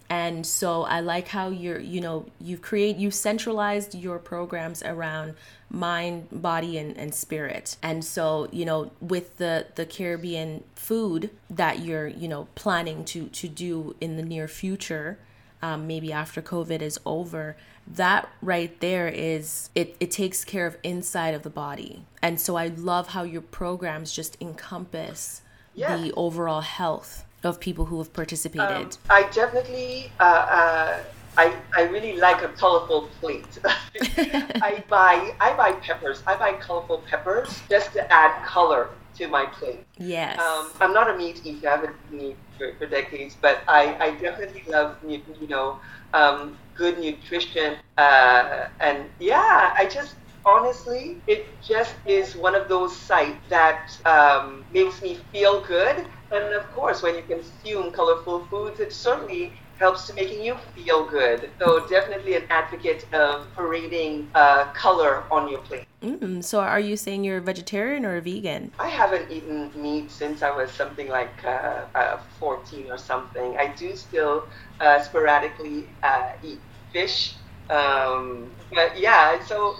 And 0.08 0.44
so 0.44 0.82
I 0.82 0.98
like 0.98 1.28
how 1.28 1.50
you're, 1.50 1.78
you 1.78 2.00
know, 2.00 2.26
you 2.40 2.58
create, 2.58 2.96
you 2.96 3.12
centralized 3.12 3.94
your 3.94 4.18
programs 4.18 4.82
around 4.82 5.34
mind, 5.70 6.26
body, 6.32 6.76
and, 6.78 6.96
and 6.96 7.14
spirit. 7.14 7.76
And 7.80 8.04
so, 8.04 8.48
you 8.50 8.64
know, 8.64 8.90
with 9.00 9.36
the, 9.36 9.66
the 9.76 9.86
Caribbean 9.86 10.64
food 10.74 11.30
that 11.48 11.78
you're, 11.78 12.08
you 12.08 12.26
know, 12.26 12.48
planning 12.56 13.04
to, 13.04 13.28
to 13.28 13.46
do 13.46 13.94
in 14.00 14.16
the 14.16 14.24
near 14.24 14.48
future, 14.48 15.16
um, 15.62 15.86
maybe 15.86 16.12
after 16.12 16.42
COVID 16.42 16.82
is 16.82 16.98
over, 17.06 17.56
that 17.86 18.28
right 18.42 18.78
there 18.80 19.06
is 19.06 19.70
it, 19.76 19.96
it 20.00 20.10
takes 20.10 20.44
care 20.44 20.66
of 20.66 20.76
inside 20.82 21.34
of 21.34 21.42
the 21.44 21.50
body. 21.50 22.04
And 22.20 22.40
so 22.40 22.56
I 22.56 22.66
love 22.66 23.08
how 23.08 23.22
your 23.22 23.42
programs 23.42 24.12
just 24.12 24.36
encompass 24.40 25.42
yes. 25.80 26.00
the 26.00 26.12
overall 26.12 26.60
health 26.60 27.24
of 27.42 27.60
people 27.60 27.86
who 27.86 27.98
have 27.98 28.12
participated. 28.12 28.86
Um, 28.86 28.90
I 29.08 29.22
definitely 29.30 30.12
uh, 30.20 30.22
uh, 30.22 30.98
I, 31.36 31.54
I 31.76 31.82
really 31.82 32.16
like 32.16 32.42
a 32.42 32.48
colorful 32.48 33.08
plate. 33.20 33.58
I 33.64 34.82
buy 34.88 35.32
I 35.40 35.54
buy 35.54 35.72
peppers. 35.72 36.22
I 36.26 36.36
buy 36.36 36.52
colorful 36.54 36.98
peppers 37.08 37.62
just 37.68 37.92
to 37.94 38.12
add 38.12 38.44
color 38.44 38.90
to 39.16 39.28
my 39.28 39.46
plate. 39.46 39.84
Yes. 39.98 40.38
Um, 40.38 40.70
I'm 40.80 40.92
not 40.92 41.10
a 41.10 41.16
meat 41.16 41.40
eater. 41.44 41.68
I 41.68 41.76
haven't 41.76 41.96
eaten 42.06 42.18
meat 42.18 42.36
for, 42.58 42.74
for 42.74 42.86
decades, 42.86 43.36
but 43.40 43.62
I, 43.68 43.96
I 43.98 44.10
definitely 44.16 44.64
love 44.68 44.96
you 45.06 45.22
know 45.48 45.78
um, 46.12 46.56
good 46.74 46.98
nutrition, 46.98 47.76
uh, 47.96 48.66
and 48.80 49.04
yeah, 49.18 49.74
I 49.76 49.86
just 49.86 50.14
honestly, 50.44 51.22
it 51.26 51.62
just 51.62 51.94
is 52.06 52.34
one 52.34 52.54
of 52.54 52.68
those 52.68 52.96
sites 52.96 53.48
that 53.48 53.90
um, 54.04 54.64
makes 54.70 55.02
me 55.02 55.18
feel 55.32 55.62
good. 55.64 56.06
And 56.32 56.54
of 56.54 56.70
course, 56.70 57.02
when 57.02 57.16
you 57.16 57.22
consume 57.22 57.92
colorful 57.92 58.46
foods, 58.46 58.80
it 58.80 58.92
certainly 58.92 59.54
helps 59.78 60.06
to 60.06 60.14
making 60.14 60.42
you 60.44 60.56
feel 60.74 61.08
good. 61.08 61.52
So 61.60 61.86
definitely 61.88 62.36
an 62.36 62.44
advocate 62.50 63.04
of 63.12 63.52
parading 63.54 64.30
uh, 64.34 64.66
color 64.72 65.24
on 65.32 65.48
your 65.48 65.60
plate. 65.60 65.86
Mm, 66.02 66.42
so 66.42 66.60
are 66.60 66.80
you 66.80 66.96
saying 66.96 67.24
you're 67.24 67.38
a 67.38 67.42
vegetarian 67.42 68.06
or 68.06 68.16
a 68.16 68.22
vegan? 68.22 68.72
I 68.78 68.88
haven't 68.88 69.30
eaten 69.30 69.70
meat 69.76 70.10
since 70.10 70.42
I 70.42 70.50
was 70.50 70.70
something 70.70 71.08
like 71.08 71.44
uh, 71.44 71.86
uh, 71.94 72.18
14 72.38 72.90
or 72.90 72.98
something. 72.98 73.56
I 73.58 73.74
do 73.76 73.94
still 73.96 74.44
uh, 74.80 75.02
sporadically 75.02 75.88
uh, 76.02 76.28
eat 76.42 76.60
fish. 76.92 77.36
Um, 77.68 78.52
but 78.74 78.98
yeah, 78.98 79.38
so 79.44 79.74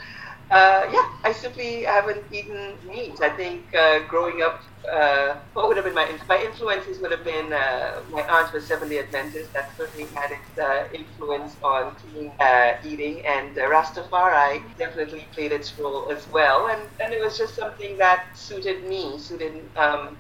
uh, 0.51 0.83
yeah, 0.93 1.05
I 1.25 1.33
simply 1.33 1.85
haven't 1.85 2.25
eaten 2.33 2.79
meat. 2.85 3.19
I 3.23 3.31
think 3.31 3.73
uh, 3.75 4.01
growing 4.09 4.43
up, 4.43 4.61
uh, 4.93 5.37
what 5.53 5.69
would 5.69 5.77
have 5.77 5.85
been 5.85 5.95
my 5.95 6.11
my 6.29 6.43
influences 6.43 7.01
would 7.01 7.13
have 7.13 7.25
been 7.25 7.53
uh, 7.53 8.03
my 8.11 8.23
aunt 8.23 8.53
was 8.53 8.67
Seventh 8.67 8.91
Day 8.91 8.99
Adventist. 8.99 9.53
That 9.55 9.77
certainly 9.77 10.11
had 10.17 10.31
its 10.33 10.59
uh, 10.59 10.85
influence 10.93 11.57
on 11.63 11.95
clean 12.01 12.33
uh, 12.41 12.73
eating, 12.85 13.23
and 13.27 13.57
Rastafari 13.57 14.63
definitely 14.77 15.29
played 15.35 15.53
its 15.53 15.79
role 15.79 16.11
as 16.11 16.27
well. 16.29 16.69
And 16.69 16.89
and 16.99 17.13
it 17.13 17.21
was 17.23 17.39
just 17.39 17.55
something 17.55 17.97
that 17.99 18.21
suited 18.35 18.85
me, 18.85 19.19
suited 19.21 19.71
um, 19.77 20.19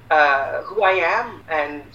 who 0.68 0.82
I 0.84 1.00
am, 1.18 1.42
and 1.48 1.92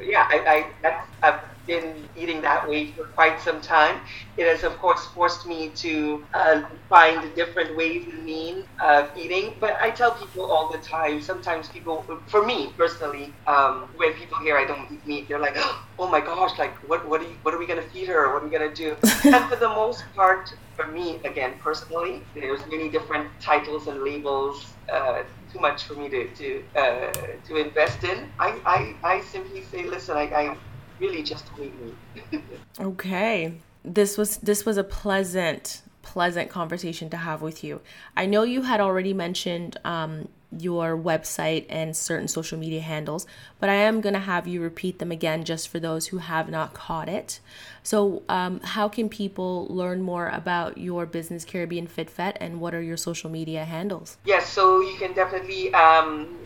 yeah, 0.00 0.26
I, 0.30 0.38
I 0.46 0.66
that's. 0.82 1.06
I've, 1.22 1.40
been 1.66 2.08
eating 2.16 2.40
that 2.42 2.68
way 2.68 2.92
for 2.92 3.04
quite 3.04 3.40
some 3.40 3.60
time. 3.60 4.00
It 4.36 4.46
has, 4.46 4.64
of 4.64 4.78
course, 4.78 5.06
forced 5.06 5.46
me 5.46 5.70
to 5.76 6.24
uh, 6.34 6.62
find 6.88 7.34
different 7.34 7.76
ways 7.76 8.06
and 8.10 8.24
means 8.24 8.64
of 8.82 9.10
eating. 9.16 9.54
But 9.60 9.76
I 9.80 9.90
tell 9.90 10.12
people 10.12 10.50
all 10.50 10.70
the 10.70 10.78
time, 10.78 11.20
sometimes 11.20 11.68
people, 11.68 12.04
for 12.26 12.44
me 12.44 12.72
personally, 12.76 13.32
um, 13.46 13.88
when 13.96 14.12
people 14.14 14.38
hear 14.38 14.56
I 14.56 14.64
don't 14.64 14.90
eat 14.92 15.06
meat, 15.06 15.28
they're 15.28 15.38
like, 15.38 15.56
oh 15.56 16.08
my 16.10 16.20
gosh, 16.20 16.58
like, 16.58 16.74
what, 16.88 17.06
what, 17.08 17.20
are, 17.20 17.24
you, 17.24 17.36
what 17.42 17.54
are 17.54 17.58
we 17.58 17.66
going 17.66 17.82
to 17.82 17.88
feed 17.90 18.08
her? 18.08 18.32
What 18.32 18.42
are 18.42 18.46
we 18.46 18.50
going 18.50 18.68
to 18.68 18.74
do? 18.74 18.96
and 19.24 19.44
for 19.48 19.56
the 19.56 19.68
most 19.68 20.04
part, 20.14 20.52
for 20.76 20.86
me, 20.86 21.20
again, 21.24 21.54
personally, 21.60 22.22
there's 22.34 22.60
many 22.70 22.88
different 22.88 23.28
titles 23.40 23.86
and 23.86 24.02
labels. 24.02 24.66
Uh, 24.90 25.22
too 25.52 25.58
much 25.58 25.84
for 25.84 25.94
me 25.94 26.08
to 26.08 26.28
to 26.34 26.62
uh, 26.76 27.12
to 27.46 27.56
invest 27.56 28.04
in. 28.04 28.30
I, 28.38 28.58
I, 28.64 28.94
I 29.02 29.20
simply 29.20 29.62
say, 29.62 29.84
listen, 29.84 30.16
I, 30.16 30.22
I 30.22 30.56
really 31.00 31.22
just 31.22 31.46
meet 31.58 31.72
me. 31.80 32.40
okay. 32.80 33.54
This 33.84 34.18
was 34.18 34.36
this 34.38 34.66
was 34.66 34.76
a 34.76 34.84
pleasant 34.84 35.82
pleasant 36.02 36.50
conversation 36.50 37.10
to 37.10 37.16
have 37.16 37.42
with 37.42 37.62
you. 37.62 37.80
I 38.16 38.26
know 38.26 38.42
you 38.42 38.62
had 38.62 38.80
already 38.80 39.12
mentioned 39.12 39.76
um, 39.84 40.28
your 40.56 40.96
website 40.96 41.66
and 41.68 41.96
certain 41.96 42.26
social 42.26 42.58
media 42.58 42.80
handles, 42.80 43.26
but 43.60 43.68
I 43.68 43.74
am 43.74 44.00
going 44.00 44.14
to 44.14 44.20
have 44.20 44.48
you 44.48 44.60
repeat 44.60 44.98
them 44.98 45.12
again 45.12 45.44
just 45.44 45.68
for 45.68 45.78
those 45.78 46.08
who 46.08 46.18
have 46.18 46.48
not 46.48 46.74
caught 46.74 47.08
it. 47.08 47.40
So, 47.82 48.22
um, 48.28 48.60
how 48.60 48.88
can 48.88 49.08
people 49.08 49.66
learn 49.68 50.02
more 50.02 50.28
about 50.28 50.78
your 50.78 51.06
business, 51.06 51.44
Caribbean 51.44 51.86
Fit 51.86 52.10
Fet, 52.10 52.36
and 52.40 52.60
what 52.60 52.74
are 52.74 52.82
your 52.82 52.96
social 52.96 53.30
media 53.30 53.64
handles? 53.64 54.16
Yes, 54.24 54.48
so 54.48 54.80
you 54.80 54.96
can 54.96 55.12
definitely 55.12 55.72
um, 55.72 56.36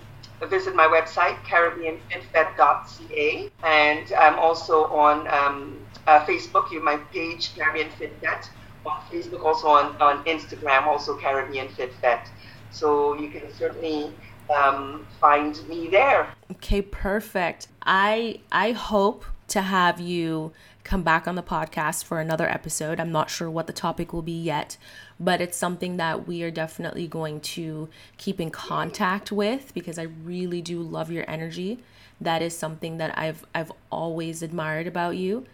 visit 0.43 0.75
my 0.75 0.87
website, 0.87 1.37
caribbeanfitfet.ca, 1.45 3.51
and 3.63 4.13
I'm 4.13 4.39
also 4.39 4.85
on 4.85 5.27
um, 5.29 5.79
uh, 6.07 6.25
Facebook. 6.25 6.71
You 6.71 6.83
my 6.83 6.97
page, 7.13 7.55
Caribbean 7.57 7.91
Fit 7.91 8.13
Fet, 8.21 8.49
on 8.85 9.01
Facebook, 9.11 9.45
also 9.45 9.69
on, 9.69 9.97
on 10.01 10.25
Instagram, 10.25 10.87
also 10.87 11.17
Caribbean 11.17 11.69
Fit 11.69 11.93
Fet. 11.95 12.31
So 12.71 13.15
you 13.15 13.31
can 13.31 13.53
certainly 13.55 14.13
um, 14.55 15.07
find 15.21 15.67
me 15.69 15.89
there. 15.89 16.29
Okay, 16.53 16.83
perfect. 16.83 17.69
I 17.83 18.41
I 18.53 18.73
hope 18.73 19.25
to 19.49 19.63
have 19.63 20.01
you 20.01 20.53
come 20.83 21.03
back 21.03 21.27
on 21.27 21.35
the 21.35 21.43
podcast 21.43 22.05
for 22.05 22.21
another 22.21 22.49
episode. 22.49 23.01
I'm 23.01 23.13
not 23.13 23.31
sure 23.31 23.51
what 23.51 23.67
the 23.67 23.73
topic 23.73 24.13
will 24.13 24.23
be 24.23 24.39
yet, 24.39 24.77
but 25.19 25.41
it's 25.41 25.57
something 25.57 25.97
that 25.97 26.27
we 26.27 26.43
are 26.43 26.51
definitely 26.51 27.07
going 27.07 27.41
to 27.41 27.89
keep 28.19 28.41
in 28.41 28.51
contact 28.51 29.31
with 29.31 29.73
because 29.75 29.99
I 29.99 30.03
really 30.03 30.61
do 30.61 30.81
love 30.81 31.11
your 31.11 31.29
energy. 31.29 31.79
That 32.21 32.43
is 32.43 32.57
something 32.57 32.99
that 32.99 33.17
I've 33.19 33.45
I've 33.55 33.73
always 33.91 34.43
admired 34.43 34.87
about 34.87 35.17
you 35.17 35.47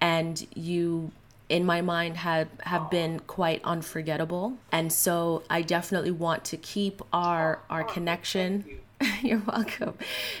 and 0.00 0.46
you 0.54 1.12
in 1.48 1.64
my 1.64 1.80
mind 1.80 2.18
have 2.18 2.48
have 2.60 2.90
been 2.90 3.20
quite 3.20 3.60
unforgettable. 3.64 4.58
And 4.70 4.92
so 4.92 5.42
I 5.48 5.62
definitely 5.62 6.10
want 6.10 6.44
to 6.46 6.56
keep 6.56 7.02
our 7.12 7.60
our 7.70 7.84
connection 7.84 8.64
You're 9.22 9.42
welcome. 9.46 9.94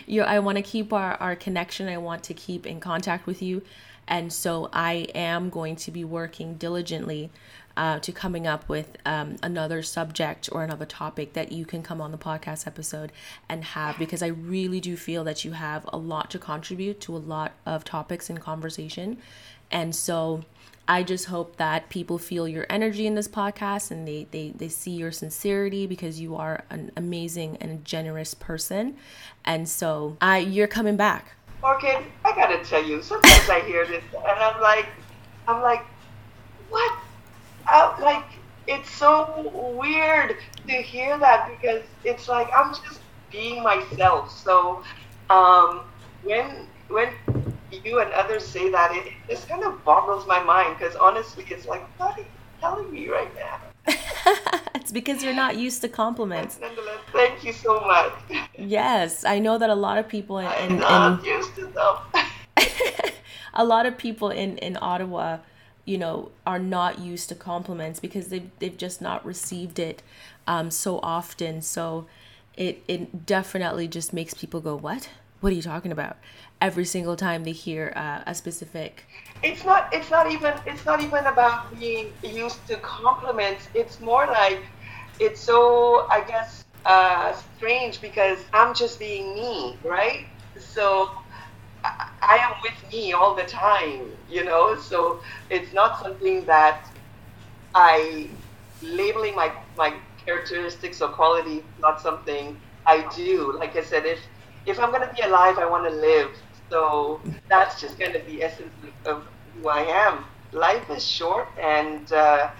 You, 0.06 0.22
I 0.22 0.38
want 0.40 0.56
to 0.56 0.62
keep 0.62 0.92
our, 0.92 1.14
our 1.14 1.36
connection. 1.36 1.88
I 1.88 1.98
want 1.98 2.22
to 2.24 2.34
keep 2.34 2.66
in 2.66 2.80
contact 2.80 3.26
with 3.26 3.42
you. 3.42 3.62
And 4.06 4.32
so 4.32 4.70
I 4.72 5.08
am 5.14 5.50
going 5.50 5.76
to 5.76 5.90
be 5.90 6.04
working 6.04 6.54
diligently 6.54 7.30
uh, 7.78 8.00
to 8.00 8.10
coming 8.10 8.44
up 8.44 8.68
with 8.68 8.96
um, 9.06 9.36
another 9.40 9.84
subject 9.84 10.48
or 10.50 10.64
another 10.64 10.84
topic 10.84 11.34
that 11.34 11.52
you 11.52 11.64
can 11.64 11.80
come 11.80 12.00
on 12.00 12.10
the 12.10 12.18
podcast 12.18 12.66
episode 12.66 13.12
and 13.48 13.62
have 13.62 13.96
because 13.98 14.20
I 14.20 14.26
really 14.26 14.80
do 14.80 14.96
feel 14.96 15.22
that 15.24 15.44
you 15.44 15.52
have 15.52 15.88
a 15.92 15.96
lot 15.96 16.28
to 16.32 16.40
contribute 16.40 17.00
to 17.02 17.16
a 17.16 17.18
lot 17.18 17.52
of 17.64 17.84
topics 17.84 18.28
and 18.28 18.40
conversation. 18.40 19.18
And 19.70 19.94
so 19.94 20.44
I 20.88 21.04
just 21.04 21.26
hope 21.26 21.56
that 21.58 21.88
people 21.88 22.18
feel 22.18 22.48
your 22.48 22.66
energy 22.68 23.06
in 23.06 23.14
this 23.14 23.28
podcast 23.28 23.92
and 23.92 24.08
they, 24.08 24.26
they, 24.32 24.50
they 24.56 24.68
see 24.68 24.90
your 24.90 25.12
sincerity 25.12 25.86
because 25.86 26.18
you 26.18 26.34
are 26.34 26.64
an 26.70 26.90
amazing 26.96 27.58
and 27.60 27.84
generous 27.84 28.34
person. 28.34 28.96
And 29.44 29.68
so 29.68 30.16
I 30.20 30.38
you're 30.38 30.66
coming 30.66 30.96
back. 30.96 31.36
Orchid, 31.62 32.04
I 32.24 32.34
gotta 32.34 32.64
tell 32.64 32.84
you, 32.84 33.02
sometimes 33.02 33.48
I 33.48 33.60
hear 33.60 33.86
this 33.86 34.02
and 34.12 34.26
I'm 34.26 34.60
like, 34.60 34.86
I'm 35.46 35.62
like, 35.62 35.84
what? 36.70 36.98
Like, 38.00 38.24
it's 38.66 38.90
so 38.90 39.76
weird 39.78 40.36
to 40.66 40.72
hear 40.72 41.18
that 41.18 41.50
because 41.50 41.82
it's 42.04 42.28
like 42.28 42.48
I'm 42.56 42.74
just 42.74 43.00
being 43.30 43.62
myself. 43.62 44.30
So, 44.30 44.82
um, 45.30 45.82
when 46.22 46.66
when 46.88 47.12
you 47.70 48.00
and 48.00 48.12
others 48.12 48.44
say 48.46 48.70
that, 48.70 48.94
it 48.94 49.12
just 49.28 49.48
kind 49.48 49.64
of 49.64 49.84
boggles 49.84 50.26
my 50.26 50.42
mind 50.42 50.78
because 50.78 50.96
honestly, 50.96 51.44
it's 51.48 51.66
like, 51.66 51.82
what 51.98 52.16
are 52.16 52.20
you 52.20 52.26
telling 52.60 52.90
me 52.92 53.08
right 53.08 53.30
now? 53.34 53.60
it's 54.74 54.92
because 54.92 55.22
you're 55.22 55.34
not 55.34 55.56
used 55.56 55.80
to 55.82 55.88
compliments. 55.88 56.58
Nonetheless, 56.60 56.98
thank 57.12 57.44
you 57.44 57.52
so 57.52 57.80
much. 57.80 58.12
Yes, 58.56 59.24
I 59.24 59.38
know 59.38 59.58
that 59.58 59.70
a 59.70 59.74
lot 59.74 59.98
of 59.98 60.08
people 60.08 60.38
in, 60.38 60.46
in, 60.46 60.72
I'm 60.72 60.78
not 60.78 61.20
in, 61.20 61.24
used 61.26 61.54
to 61.56 61.66
them. 61.66 61.96
a 63.54 63.64
lot 63.64 63.86
of 63.86 63.96
people 63.96 64.30
in 64.30 64.58
in 64.58 64.78
Ottawa, 64.80 65.38
you 65.88 65.96
know, 65.96 66.30
are 66.46 66.58
not 66.58 66.98
used 66.98 67.30
to 67.30 67.34
compliments 67.34 67.98
because 67.98 68.28
they've 68.28 68.50
they've 68.58 68.76
just 68.76 69.00
not 69.00 69.24
received 69.24 69.78
it 69.78 70.02
um, 70.46 70.70
so 70.70 71.00
often. 71.02 71.62
So 71.62 72.06
it 72.54 72.82
it 72.86 73.24
definitely 73.24 73.88
just 73.88 74.12
makes 74.12 74.34
people 74.34 74.60
go, 74.60 74.76
"What? 74.76 75.08
What 75.40 75.50
are 75.50 75.56
you 75.56 75.62
talking 75.62 75.90
about?" 75.90 76.18
Every 76.60 76.84
single 76.84 77.16
time 77.16 77.44
they 77.44 77.52
hear 77.52 77.94
uh, 77.96 78.20
a 78.26 78.34
specific. 78.34 79.06
It's 79.42 79.64
not. 79.64 79.88
It's 79.90 80.10
not 80.10 80.30
even. 80.30 80.52
It's 80.66 80.84
not 80.84 81.00
even 81.00 81.24
about 81.24 81.78
being 81.80 82.12
used 82.22 82.66
to 82.68 82.76
compliments. 82.76 83.68
It's 83.72 83.98
more 83.98 84.26
like, 84.26 84.60
it's 85.18 85.40
so. 85.40 86.06
I 86.10 86.20
guess 86.20 86.66
uh, 86.84 87.32
strange 87.56 88.02
because 88.02 88.38
I'm 88.52 88.74
just 88.74 88.98
being 88.98 89.34
me, 89.34 89.78
right? 89.82 90.26
So 90.58 91.10
I 91.84 92.36
am 92.38 92.52
with 92.62 92.92
me 92.92 93.12
all 93.12 93.34
the 93.34 93.44
time, 93.44 94.12
you 94.28 94.44
know. 94.44 94.76
So 94.76 95.22
it's 95.50 95.72
not 95.72 95.98
something 96.02 96.44
that 96.46 96.90
I 97.74 98.30
labeling 98.82 99.34
my 99.34 99.52
my 99.76 99.94
characteristics 100.24 101.00
or 101.00 101.08
quality. 101.08 101.64
Not 101.78 102.00
something 102.00 102.60
I 102.86 103.06
do. 103.14 103.56
Like 103.58 103.76
I 103.76 103.82
said, 103.82 104.06
if 104.06 104.20
if 104.66 104.78
I'm 104.80 104.92
gonna 104.92 105.12
be 105.14 105.22
alive, 105.22 105.58
I 105.58 105.66
want 105.66 105.88
to 105.88 105.94
live. 105.94 106.30
So 106.70 107.22
that's 107.48 107.80
just 107.80 107.98
gonna 107.98 108.20
be 108.20 108.42
essence 108.42 108.72
of 109.06 109.26
who 109.54 109.68
I 109.68 109.82
am. 109.82 110.24
Life 110.52 110.90
is 110.90 111.06
short, 111.06 111.48
and 111.60 112.10
uh, 112.12 112.50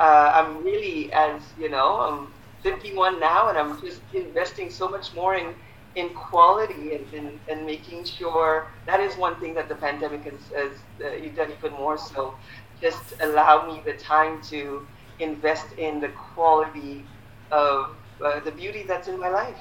uh, 0.00 0.30
I'm 0.34 0.62
really, 0.64 1.12
as 1.12 1.42
you 1.58 1.68
know, 1.68 2.00
I'm 2.00 2.34
51 2.62 3.20
now, 3.20 3.48
and 3.48 3.58
I'm 3.58 3.80
just 3.80 4.02
investing 4.12 4.70
so 4.70 4.88
much 4.88 5.14
more 5.14 5.34
in 5.36 5.54
in 5.96 6.10
quality 6.10 6.94
and, 6.94 7.14
and, 7.14 7.40
and 7.48 7.66
making 7.66 8.04
sure 8.04 8.66
that 8.86 9.00
is 9.00 9.16
one 9.16 9.36
thing 9.40 9.54
that 9.54 9.68
the 9.68 9.74
pandemic 9.74 10.24
has, 10.24 10.40
has 10.56 10.72
uh, 11.04 11.36
done 11.36 11.52
even 11.58 11.72
more 11.72 11.96
so. 11.96 12.34
Just 12.80 13.14
allow 13.20 13.66
me 13.66 13.80
the 13.84 13.94
time 13.94 14.42
to 14.44 14.86
invest 15.18 15.66
in 15.78 16.00
the 16.00 16.08
quality 16.08 17.04
of 17.50 17.94
uh, 18.24 18.40
the 18.40 18.50
beauty 18.50 18.82
that's 18.82 19.08
in 19.08 19.18
my 19.18 19.28
life. 19.28 19.56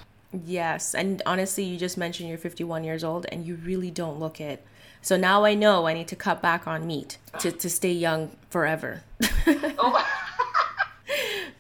Yes, 0.46 0.96
and 0.96 1.22
honestly, 1.28 1.64
you 1.64 1.78
just 1.78 1.96
mentioned 1.96 2.28
you're 2.28 2.40
51 2.40 2.84
years 2.84 3.04
old, 3.04 3.28
and 3.32 3.46
you 3.46 3.56
really 3.58 3.92
don't 3.92 4.20
look 4.20 4.42
it. 4.42 4.66
So 5.00 5.16
now 5.16 5.44
I 5.44 5.54
know 5.54 5.86
I 5.86 5.94
need 5.94 6.08
to 6.08 6.16
cut 6.16 6.42
back 6.42 6.66
on 6.66 6.88
meat 6.88 7.20
to, 7.40 7.52
to 7.52 7.70
stay 7.70 7.92
young 7.92 8.36
forever. 8.50 9.04
oh. 9.48 10.10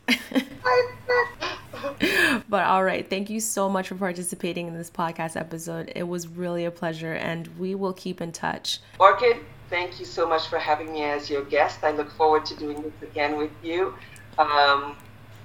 but 2.49 2.63
all 2.65 2.83
right, 2.83 3.09
thank 3.09 3.29
you 3.29 3.39
so 3.39 3.69
much 3.69 3.87
for 3.87 3.95
participating 3.95 4.67
in 4.67 4.77
this 4.77 4.89
podcast 4.89 5.35
episode. 5.35 5.91
It 5.95 6.03
was 6.03 6.27
really 6.27 6.65
a 6.65 6.71
pleasure, 6.71 7.13
and 7.13 7.47
we 7.59 7.75
will 7.75 7.93
keep 7.93 8.21
in 8.21 8.31
touch. 8.31 8.79
Orchid, 8.99 9.37
thank 9.69 9.99
you 9.99 10.05
so 10.05 10.27
much 10.27 10.47
for 10.47 10.59
having 10.59 10.93
me 10.93 11.03
as 11.03 11.29
your 11.29 11.43
guest. 11.43 11.83
I 11.83 11.91
look 11.91 12.11
forward 12.11 12.45
to 12.47 12.55
doing 12.55 12.81
this 12.81 12.93
again 13.01 13.37
with 13.37 13.51
you. 13.63 13.93
Um, 14.37 14.95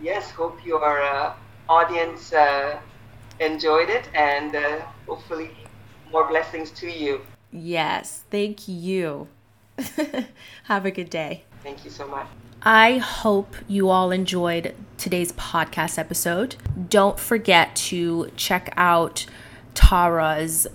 yes, 0.00 0.30
hope 0.30 0.64
your 0.64 1.02
uh, 1.02 1.34
audience 1.68 2.32
uh, 2.32 2.78
enjoyed 3.40 3.90
it, 3.90 4.08
and 4.14 4.54
uh, 4.54 4.80
hopefully 5.06 5.50
more 6.10 6.26
blessings 6.26 6.70
to 6.72 6.90
you. 6.90 7.20
Yes, 7.50 8.24
thank 8.30 8.68
you. 8.68 9.28
Have 10.64 10.84
a 10.84 10.90
good 10.90 11.10
day. 11.10 11.44
Thank 11.62 11.84
you 11.84 11.90
so 11.90 12.06
much. 12.06 12.26
I 12.62 12.98
hope 12.98 13.54
you 13.68 13.88
all 13.88 14.10
enjoyed 14.10 14.74
today's 14.96 15.30
podcast 15.32 15.96
episode. 15.96 16.56
Don't 16.88 17.18
forget 17.18 17.76
to 17.76 18.32
check 18.36 18.72
out 18.76 19.26
Tara's 19.74 20.66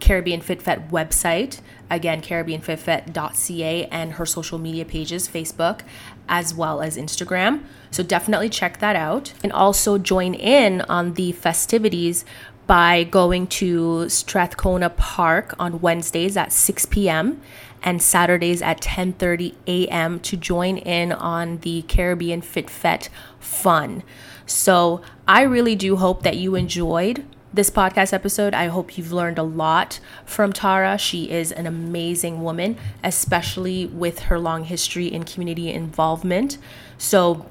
Caribbean 0.00 0.42
Fit 0.42 0.60
Fet 0.60 0.90
website. 0.90 1.60
Again, 1.88 2.20
CaribbeanFitFet.ca 2.20 3.86
and 3.86 4.12
her 4.12 4.26
social 4.26 4.58
media 4.58 4.84
pages, 4.84 5.28
Facebook 5.28 5.80
as 6.28 6.54
well 6.54 6.82
as 6.82 6.96
Instagram. 6.96 7.64
So 7.90 8.02
definitely 8.02 8.50
check 8.50 8.78
that 8.78 8.94
out. 8.94 9.32
And 9.42 9.50
also 9.50 9.96
join 9.96 10.34
in 10.34 10.82
on 10.82 11.14
the 11.14 11.32
festivities 11.32 12.24
by 12.66 13.02
going 13.02 13.48
to 13.48 14.08
Strathcona 14.08 14.90
Park 14.90 15.54
on 15.58 15.80
Wednesdays 15.80 16.36
at 16.36 16.52
6 16.52 16.86
p.m. 16.86 17.40
and 17.82 18.02
Saturdays 18.02 18.62
at 18.62 18.80
10:30 18.80 19.54
a.m. 19.66 20.20
to 20.20 20.36
join 20.36 20.78
in 20.78 21.12
on 21.12 21.58
the 21.58 21.82
Caribbean 21.82 22.40
Fit 22.40 22.70
Fet 22.70 23.08
fun. 23.38 24.02
So, 24.46 25.00
I 25.28 25.42
really 25.42 25.76
do 25.76 25.96
hope 25.96 26.22
that 26.22 26.36
you 26.36 26.54
enjoyed 26.56 27.24
this 27.52 27.70
podcast 27.70 28.12
episode. 28.12 28.54
I 28.54 28.66
hope 28.66 28.96
you've 28.96 29.12
learned 29.12 29.38
a 29.38 29.42
lot 29.42 30.00
from 30.24 30.52
Tara. 30.52 30.98
She 30.98 31.30
is 31.30 31.52
an 31.52 31.66
amazing 31.66 32.42
woman, 32.42 32.76
especially 33.02 33.86
with 33.86 34.20
her 34.20 34.38
long 34.38 34.64
history 34.64 35.06
in 35.06 35.24
community 35.24 35.70
involvement. 35.70 36.58
So, 36.98 37.46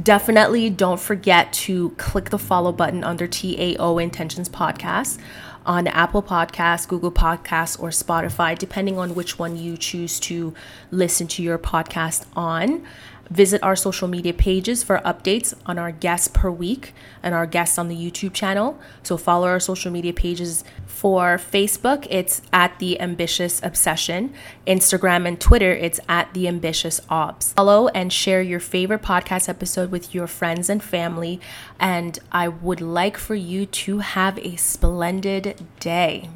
definitely 0.00 0.70
don't 0.70 1.00
forget 1.00 1.52
to 1.52 1.90
click 1.90 2.30
the 2.30 2.38
follow 2.38 2.72
button 2.72 3.04
under 3.04 3.26
TAO 3.26 3.98
Intentions 3.98 4.48
Podcast 4.48 5.18
on 5.66 5.86
Apple 5.86 6.22
Podcasts, 6.22 6.86
Google 6.86 7.12
Podcasts, 7.12 7.80
or 7.80 7.88
Spotify, 7.88 8.58
depending 8.58 8.98
on 8.98 9.14
which 9.14 9.38
one 9.38 9.56
you 9.56 9.76
choose 9.76 10.18
to 10.20 10.54
listen 10.90 11.26
to 11.28 11.42
your 11.42 11.58
podcast 11.58 12.24
on. 12.34 12.84
Visit 13.32 13.62
our 13.62 13.74
social 13.74 14.08
media 14.08 14.34
pages 14.34 14.82
for 14.82 14.98
updates 14.98 15.54
on 15.64 15.78
our 15.78 15.90
guests 15.90 16.28
per 16.28 16.50
week 16.50 16.92
and 17.22 17.34
our 17.34 17.46
guests 17.46 17.78
on 17.78 17.88
the 17.88 17.96
YouTube 17.96 18.34
channel. 18.34 18.78
So 19.02 19.16
follow 19.16 19.46
our 19.46 19.58
social 19.58 19.90
media 19.90 20.12
pages 20.12 20.64
for 20.86 21.38
Facebook, 21.38 22.06
it's 22.10 22.42
at 22.52 22.78
The 22.78 23.00
Ambitious 23.00 23.62
Obsession. 23.62 24.34
Instagram 24.66 25.26
and 25.26 25.40
Twitter, 25.40 25.72
it's 25.72 25.98
at 26.10 26.34
The 26.34 26.46
Ambitious 26.46 27.00
Obs. 27.08 27.54
Follow 27.54 27.88
and 27.88 28.12
share 28.12 28.42
your 28.42 28.60
favorite 28.60 29.00
podcast 29.00 29.48
episode 29.48 29.90
with 29.90 30.14
your 30.14 30.26
friends 30.26 30.68
and 30.68 30.82
family. 30.82 31.40
And 31.80 32.18
I 32.30 32.48
would 32.48 32.82
like 32.82 33.16
for 33.16 33.34
you 33.34 33.64
to 33.64 34.00
have 34.00 34.38
a 34.40 34.56
splendid 34.56 35.66
day. 35.80 36.28